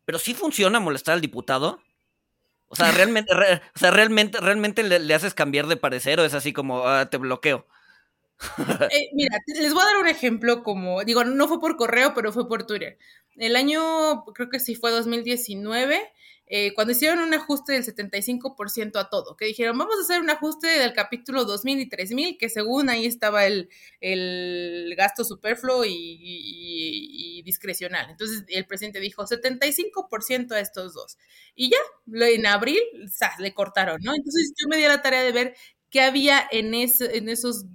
pero 0.06 0.18
sí 0.18 0.32
funciona 0.32 0.80
molestar 0.80 1.14
al 1.14 1.20
diputado. 1.20 1.80
O 2.72 2.76
sea, 2.76 2.92
realmente, 2.92 3.32
o 3.34 3.78
sea, 3.78 3.90
realmente, 3.90 4.38
realmente 4.40 4.84
le, 4.84 5.12
haces 5.14 5.34
cambiar 5.34 5.66
de 5.66 5.76
parecer 5.76 6.20
o 6.20 6.24
es 6.24 6.34
así 6.34 6.52
como 6.52 6.86
ah, 6.86 7.10
te 7.10 7.16
bloqueo. 7.16 7.66
Eh, 8.90 9.10
mira, 9.12 9.36
les 9.46 9.74
voy 9.74 9.82
a 9.82 9.86
dar 9.86 9.96
un 9.98 10.06
ejemplo 10.06 10.62
como, 10.62 11.02
digo, 11.04 11.24
no 11.24 11.48
fue 11.48 11.60
por 11.60 11.76
correo, 11.76 12.14
pero 12.14 12.32
fue 12.32 12.48
por 12.48 12.66
Twitter. 12.66 12.96
El 13.36 13.56
año, 13.56 14.24
creo 14.34 14.48
que 14.48 14.60
sí 14.60 14.76
fue 14.76 14.92
2019, 14.92 16.00
eh, 16.52 16.74
cuando 16.74 16.90
hicieron 16.90 17.20
un 17.20 17.32
ajuste 17.32 17.74
del 17.74 17.84
75% 17.84 18.98
a 18.98 19.08
todo, 19.08 19.36
que 19.36 19.44
dijeron, 19.44 19.78
vamos 19.78 19.94
a 19.96 20.02
hacer 20.02 20.20
un 20.20 20.30
ajuste 20.30 20.66
del 20.66 20.92
capítulo 20.92 21.44
2000 21.44 21.78
y 21.78 21.88
3000, 21.88 22.38
que 22.38 22.48
según 22.48 22.90
ahí 22.90 23.06
estaba 23.06 23.46
el, 23.46 23.68
el 24.00 24.92
gasto 24.96 25.22
superfluo 25.22 25.84
y, 25.86 27.40
discrecional. 27.44 28.10
Entonces 28.10 28.42
el 28.48 28.66
presidente 28.66 28.98
dijo 28.98 29.24
75% 29.24 30.50
a 30.50 30.58
estos 30.60 30.92
dos. 30.92 31.18
Y 31.54 31.70
ya, 31.70 31.78
en 32.26 32.44
abril, 32.46 32.80
le 33.38 33.54
cortaron, 33.54 34.00
¿no? 34.02 34.12
Entonces 34.12 34.52
yo 34.60 34.66
me 34.68 34.76
di 34.76 34.82
la 34.82 35.02
tarea 35.02 35.22
de 35.22 35.30
ver 35.30 35.54
qué 35.88 36.00
había 36.00 36.48
en, 36.50 36.74
ese, 36.74 37.16
en 37.16 37.28
esos, 37.28 37.66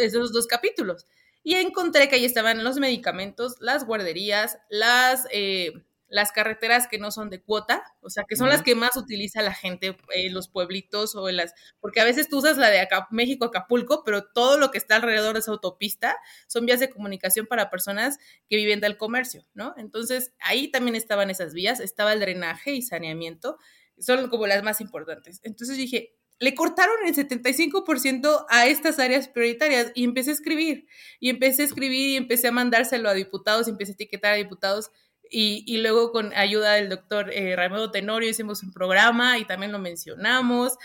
esos 0.00 0.32
dos 0.32 0.46
capítulos. 0.46 1.04
Y 1.42 1.54
encontré 1.56 2.08
que 2.08 2.16
ahí 2.16 2.24
estaban 2.24 2.64
los 2.64 2.78
medicamentos, 2.78 3.56
las 3.60 3.84
guarderías, 3.84 4.56
las... 4.70 5.26
Eh, 5.32 5.84
las 6.10 6.32
carreteras 6.32 6.88
que 6.88 6.98
no 6.98 7.10
son 7.12 7.30
de 7.30 7.40
cuota, 7.40 7.84
o 8.00 8.10
sea, 8.10 8.24
que 8.28 8.36
son 8.36 8.48
las 8.48 8.62
que 8.62 8.74
más 8.74 8.96
utiliza 8.96 9.42
la 9.42 9.54
gente 9.54 9.96
en 10.14 10.34
los 10.34 10.48
pueblitos 10.48 11.14
o 11.14 11.28
en 11.28 11.36
las, 11.36 11.54
porque 11.80 12.00
a 12.00 12.04
veces 12.04 12.28
tú 12.28 12.38
usas 12.38 12.58
la 12.58 12.68
de 12.68 12.86
México 13.10 13.46
Acapulco, 13.46 14.02
pero 14.04 14.24
todo 14.24 14.58
lo 14.58 14.72
que 14.72 14.78
está 14.78 14.96
alrededor 14.96 15.34
de 15.34 15.40
esa 15.40 15.52
autopista 15.52 16.18
son 16.48 16.66
vías 16.66 16.80
de 16.80 16.90
comunicación 16.90 17.46
para 17.46 17.70
personas 17.70 18.18
que 18.48 18.56
viven 18.56 18.80
del 18.80 18.96
comercio, 18.96 19.46
¿no? 19.54 19.72
Entonces, 19.78 20.34
ahí 20.40 20.68
también 20.68 20.96
estaban 20.96 21.30
esas 21.30 21.54
vías, 21.54 21.78
estaba 21.78 22.12
el 22.12 22.20
drenaje 22.20 22.72
y 22.74 22.82
saneamiento, 22.82 23.58
son 23.98 24.28
como 24.28 24.48
las 24.48 24.64
más 24.64 24.80
importantes. 24.80 25.40
Entonces 25.44 25.76
dije, 25.76 26.16
le 26.40 26.54
cortaron 26.54 26.96
el 27.06 27.14
75% 27.14 28.46
a 28.48 28.66
estas 28.66 28.98
áreas 28.98 29.28
prioritarias 29.28 29.92
y 29.94 30.04
empecé 30.04 30.30
a 30.30 30.34
escribir, 30.34 30.88
y 31.20 31.28
empecé 31.28 31.62
a 31.62 31.66
escribir 31.66 32.08
y 32.08 32.16
empecé 32.16 32.48
a 32.48 32.52
mandárselo 32.52 33.08
a 33.08 33.14
diputados, 33.14 33.68
y 33.68 33.70
empecé 33.70 33.92
a 33.92 33.94
etiquetar 33.94 34.32
a 34.32 34.36
diputados 34.36 34.90
y, 35.30 35.78
luego 35.78 36.12
con 36.12 36.32
ayuda 36.34 36.74
del 36.74 36.88
doctor 36.88 37.32
eh, 37.32 37.54
Raimundo 37.54 37.90
Tenorio 37.90 38.28
hicimos 38.28 38.62
un 38.62 38.72
programa 38.72 39.38
y 39.38 39.44
también 39.44 39.72
lo 39.72 39.78
mencionamos. 39.78 40.76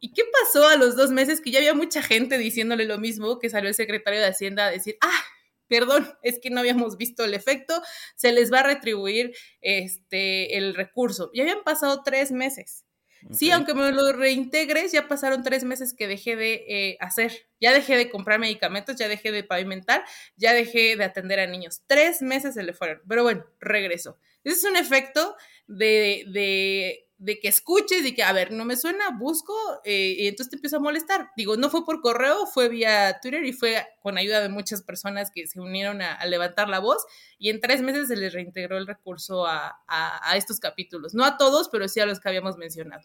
¿Y 0.00 0.12
qué 0.12 0.22
pasó 0.40 0.66
a 0.66 0.76
los 0.76 0.96
dos 0.96 1.12
meses? 1.12 1.40
Que 1.40 1.52
ya 1.52 1.60
había 1.60 1.74
mucha 1.74 2.02
gente 2.02 2.36
diciéndole 2.36 2.84
lo 2.84 2.98
mismo, 2.98 3.38
que 3.38 3.48
salió 3.48 3.68
el 3.68 3.74
secretario 3.74 4.20
de 4.20 4.26
Hacienda 4.26 4.66
a 4.66 4.70
decir, 4.70 4.96
ah, 5.00 5.22
perdón, 5.68 6.12
es 6.22 6.40
que 6.40 6.50
no 6.50 6.60
habíamos 6.60 6.96
visto 6.96 7.24
el 7.24 7.34
efecto, 7.34 7.80
se 8.16 8.32
les 8.32 8.52
va 8.52 8.60
a 8.60 8.64
retribuir 8.64 9.32
este, 9.60 10.58
el 10.58 10.74
recurso. 10.74 11.30
Ya 11.32 11.44
habían 11.44 11.62
pasado 11.62 12.02
tres 12.04 12.32
meses. 12.32 12.84
Sí, 13.30 13.50
aunque 13.50 13.74
me 13.74 13.92
lo 13.92 14.12
reintegres, 14.12 14.92
ya 14.92 15.08
pasaron 15.08 15.42
tres 15.42 15.64
meses 15.64 15.94
que 15.94 16.08
dejé 16.08 16.36
de 16.36 16.64
eh, 16.68 16.96
hacer. 17.00 17.46
Ya 17.60 17.72
dejé 17.72 17.96
de 17.96 18.10
comprar 18.10 18.40
medicamentos, 18.40 18.96
ya 18.96 19.08
dejé 19.08 19.30
de 19.30 19.44
pavimentar, 19.44 20.04
ya 20.36 20.52
dejé 20.52 20.96
de 20.96 21.04
atender 21.04 21.38
a 21.38 21.46
niños. 21.46 21.82
Tres 21.86 22.22
meses 22.22 22.54
se 22.54 22.62
le 22.62 22.72
fueron. 22.72 23.00
Pero 23.08 23.22
bueno, 23.22 23.44
regreso. 23.60 24.18
Ese 24.44 24.56
es 24.56 24.64
un 24.64 24.76
efecto 24.76 25.36
de, 25.66 26.24
de, 26.28 27.06
de 27.22 27.38
que 27.38 27.46
escuches 27.46 28.04
y 28.04 28.14
que, 28.16 28.24
a 28.24 28.32
ver, 28.32 28.50
no 28.50 28.64
me 28.64 28.76
suena, 28.76 29.10
busco 29.16 29.54
eh, 29.84 30.16
y 30.18 30.26
entonces 30.26 30.50
te 30.50 30.56
empiezo 30.56 30.78
a 30.78 30.80
molestar. 30.80 31.30
Digo, 31.36 31.56
no 31.56 31.70
fue 31.70 31.84
por 31.84 32.00
correo, 32.00 32.46
fue 32.46 32.68
vía 32.68 33.20
Twitter 33.22 33.44
y 33.44 33.52
fue 33.52 33.86
con 34.00 34.18
ayuda 34.18 34.40
de 34.40 34.48
muchas 34.48 34.82
personas 34.82 35.30
que 35.32 35.46
se 35.46 35.60
unieron 35.60 36.02
a, 36.02 36.24
levantar 36.26 36.68
la 36.68 36.80
voz 36.80 37.04
y 37.38 37.50
en 37.50 37.60
tres 37.60 37.80
meses 37.80 38.08
se 38.08 38.16
les 38.16 38.32
reintegró 38.32 38.76
el 38.76 38.88
recurso 38.88 39.46
a, 39.46 39.68
a, 39.86 40.30
a, 40.30 40.36
estos 40.36 40.58
capítulos. 40.58 41.14
No 41.14 41.24
a 41.24 41.36
todos, 41.36 41.68
pero 41.68 41.86
sí 41.86 42.00
a 42.00 42.06
los 42.06 42.18
que 42.18 42.28
habíamos 42.28 42.56
mencionado. 42.56 43.04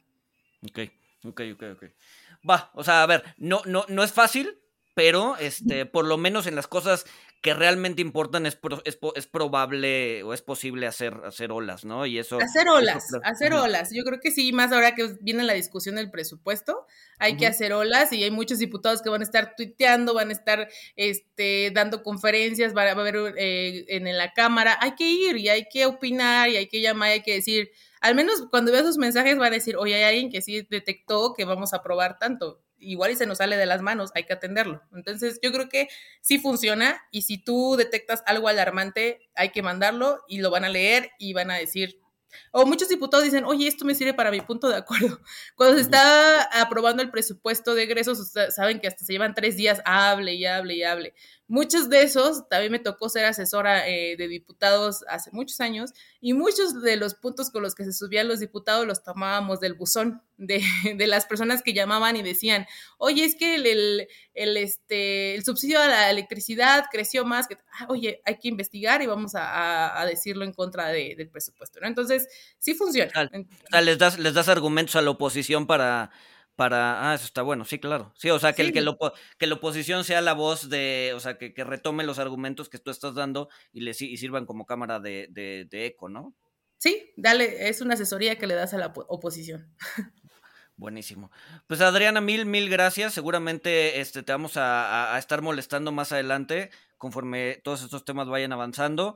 Ok, 0.63 0.79
ok, 1.23 1.41
ok, 1.53 1.63
ok. 1.75 1.83
Va, 2.49 2.71
o 2.73 2.83
sea, 2.83 3.03
a 3.03 3.05
ver, 3.05 3.35
no, 3.37 3.61
no, 3.65 3.85
no 3.87 4.03
es 4.03 4.11
fácil, 4.11 4.57
pero 4.95 5.37
este, 5.37 5.85
por 5.85 6.05
lo 6.05 6.17
menos 6.17 6.47
en 6.47 6.55
las 6.55 6.65
cosas 6.65 7.05
que 7.41 7.53
realmente 7.53 8.01
importan 8.01 8.45
es, 8.45 8.57
es, 8.83 9.27
probable 9.27 10.23
o 10.23 10.33
es 10.33 10.41
posible 10.41 10.87
hacer, 10.87 11.13
hacer 11.23 11.51
olas, 11.51 11.85
¿no? 11.85 12.05
Y 12.05 12.17
eso... 12.17 12.39
Hacer 12.41 12.67
olas, 12.67 13.05
hacer 13.23 13.53
olas. 13.53 13.89
Yo 13.93 14.03
creo 14.03 14.19
que 14.19 14.31
sí, 14.31 14.51
más 14.53 14.71
ahora 14.71 14.95
que 14.95 15.15
viene 15.21 15.43
la 15.43 15.53
discusión 15.53 15.95
del 15.95 16.09
presupuesto, 16.09 16.87
hay 17.19 17.37
que 17.37 17.45
hacer 17.45 17.73
olas 17.73 18.11
y 18.11 18.23
hay 18.23 18.31
muchos 18.31 18.57
diputados 18.57 19.01
que 19.01 19.09
van 19.09 19.21
a 19.21 19.23
estar 19.23 19.55
tuiteando, 19.55 20.15
van 20.15 20.29
a 20.29 20.33
estar 20.33 20.67
este, 20.95 21.71
dando 21.73 22.01
conferencias, 22.01 22.75
va 22.75 22.83
a 22.83 22.91
haber 22.91 23.35
eh, 23.37 23.85
en 23.89 24.17
la 24.17 24.33
Cámara, 24.33 24.77
hay 24.81 24.95
que 24.95 25.07
ir 25.07 25.37
y 25.37 25.49
hay 25.49 25.67
que 25.71 25.85
opinar 25.85 26.49
y 26.49 26.57
hay 26.57 26.67
que 26.67 26.81
llamar 26.81 27.09
y 27.09 27.13
hay 27.13 27.23
que 27.23 27.35
decir, 27.35 27.69
al 28.01 28.15
menos 28.15 28.47
cuando 28.49 28.71
veas 28.71 28.85
sus 28.85 28.97
mensajes 28.97 29.37
van 29.37 29.53
a 29.53 29.57
decir, 29.57 29.77
oye, 29.77 29.95
hay 29.95 30.03
alguien 30.03 30.31
que 30.31 30.41
sí 30.41 30.65
detectó 30.69 31.33
que 31.35 31.45
vamos 31.45 31.73
a 31.73 31.83
probar 31.83 32.17
tanto 32.17 32.61
igual 32.79 33.11
y 33.11 33.15
se 33.15 33.25
nos 33.25 33.39
sale 33.39 33.57
de 33.57 33.65
las 33.65 33.81
manos, 33.81 34.11
hay 34.15 34.25
que 34.25 34.33
atenderlo. 34.33 34.81
Entonces, 34.93 35.39
yo 35.41 35.51
creo 35.51 35.69
que 35.69 35.87
sí 36.21 36.39
funciona 36.39 37.01
y 37.11 37.23
si 37.23 37.37
tú 37.37 37.75
detectas 37.77 38.23
algo 38.25 38.47
alarmante, 38.47 39.29
hay 39.35 39.49
que 39.49 39.61
mandarlo 39.63 40.23
y 40.27 40.39
lo 40.39 40.51
van 40.51 40.65
a 40.65 40.69
leer 40.69 41.11
y 41.19 41.33
van 41.33 41.51
a 41.51 41.55
decir, 41.55 41.99
o 42.51 42.65
muchos 42.65 42.89
diputados 42.89 43.25
dicen, 43.25 43.45
oye, 43.45 43.67
esto 43.67 43.85
me 43.85 43.95
sirve 43.95 44.13
para 44.13 44.31
mi 44.31 44.41
punto 44.41 44.67
de 44.69 44.75
acuerdo. 44.75 45.19
Cuando 45.55 45.75
se 45.75 45.81
está 45.81 46.43
aprobando 46.61 47.01
el 47.01 47.11
presupuesto 47.11 47.75
de 47.75 47.83
egresos, 47.83 48.31
saben 48.49 48.79
que 48.79 48.87
hasta 48.87 49.05
se 49.05 49.13
llevan 49.13 49.33
tres 49.33 49.57
días, 49.57 49.81
hable 49.85 50.33
y 50.33 50.45
hable 50.45 50.75
y 50.75 50.83
hable. 50.83 51.13
Muchos 51.49 51.89
de 51.89 52.03
esos, 52.03 52.49
también 52.49 52.73
me 52.73 52.79
tocó 52.79 53.07
ser 53.07 53.23
asesora 53.23 53.87
eh, 53.87 54.17
de 54.17 54.27
diputados 54.27 55.05
hace 55.07 55.31
muchos 55.31 55.61
años, 55.61 55.91
y 56.19 56.33
muchos 56.33 56.81
de 56.81 56.97
los 56.97 57.15
puntos 57.15 57.51
con 57.51 57.63
los 57.63 57.73
que 57.73 57.85
se 57.85 57.93
subían 57.93 58.27
los 58.27 58.39
diputados 58.39 58.85
los 58.85 59.01
tomábamos 59.01 59.61
del 59.61 59.73
buzón, 59.73 60.21
de, 60.37 60.61
de 60.97 61.07
las 61.07 61.25
personas 61.25 61.63
que 61.63 61.73
llamaban 61.73 62.17
y 62.17 62.21
decían, 62.21 62.67
oye, 62.97 63.23
es 63.23 63.35
que 63.35 63.55
el, 63.55 64.07
el, 64.33 64.57
este, 64.57 65.35
el 65.35 65.45
subsidio 65.45 65.79
a 65.79 65.87
la 65.87 66.09
electricidad 66.09 66.85
creció 66.91 67.23
más, 67.23 67.47
que, 67.47 67.57
ah, 67.79 67.85
oye, 67.89 68.21
hay 68.25 68.39
que 68.39 68.49
investigar 68.49 69.01
y 69.01 69.07
vamos 69.07 69.35
a, 69.35 69.99
a, 69.99 70.05
decirlo 70.05 70.43
en 70.43 70.53
contra 70.53 70.89
de, 70.89 71.15
del 71.15 71.29
presupuesto, 71.29 71.79
¿no? 71.79 71.87
Entonces, 71.87 72.27
sí 72.59 72.73
funciona. 72.73 73.11
les, 73.81 73.97
das, 73.97 74.19
les 74.19 74.33
das 74.33 74.49
argumentos 74.49 74.95
a 74.95 75.01
la 75.01 75.11
oposición 75.11 75.65
para 75.65 76.11
para, 76.57 77.11
ah, 77.11 77.13
eso 77.13 77.25
está 77.25 77.43
bueno, 77.43 77.65
sí, 77.65 77.77
claro. 77.77 78.11
Sí, 78.15 78.31
o 78.31 78.39
sea, 78.39 78.53
que, 78.53 78.63
el, 78.63 78.73
que, 78.73 78.81
lo, 78.81 78.97
que 79.37 79.45
la 79.45 79.53
oposición 79.53 80.03
sea 80.03 80.21
la 80.21 80.33
voz 80.33 80.69
de, 80.69 81.13
o 81.15 81.19
sea, 81.19 81.37
que, 81.37 81.53
que 81.53 81.63
retome 81.63 82.03
los 82.03 82.17
argumentos 82.17 82.67
que 82.67 82.79
tú 82.79 82.89
estás 82.89 83.13
dando 83.13 83.47
y, 83.71 83.81
le, 83.81 83.91
y 83.91 84.17
sirvan 84.17 84.47
como 84.47 84.65
cámara 84.65 84.99
de, 84.99 85.27
de, 85.29 85.85
eco, 85.85 86.09
¿no? 86.09 86.33
Sí, 86.79 87.13
dale, 87.15 87.69
es 87.69 87.81
una 87.81 87.93
asesoría 87.93 88.39
que 88.39 88.47
le 88.47 88.55
das 88.55 88.73
a 88.73 88.79
la 88.79 88.87
oposición. 89.07 89.71
Buenísimo. 90.77 91.31
Pues 91.67 91.79
Adriana, 91.81 92.21
mil, 92.21 92.47
mil 92.47 92.69
gracias. 92.71 93.13
Seguramente 93.13 94.01
este, 94.01 94.23
te 94.23 94.31
vamos 94.31 94.57
a, 94.57 95.13
a, 95.13 95.19
estar 95.19 95.43
molestando 95.43 95.91
más 95.91 96.11
adelante 96.11 96.71
conforme 96.97 97.61
todos 97.63 97.83
estos 97.83 98.03
temas 98.03 98.27
vayan 98.29 98.51
avanzando. 98.51 99.15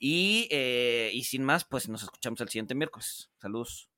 Y, 0.00 0.48
eh, 0.50 1.10
y 1.12 1.24
sin 1.24 1.44
más, 1.44 1.64
pues 1.64 1.88
nos 1.88 2.02
escuchamos 2.02 2.40
el 2.40 2.48
siguiente 2.48 2.74
miércoles. 2.74 3.30
Saludos. 3.38 3.91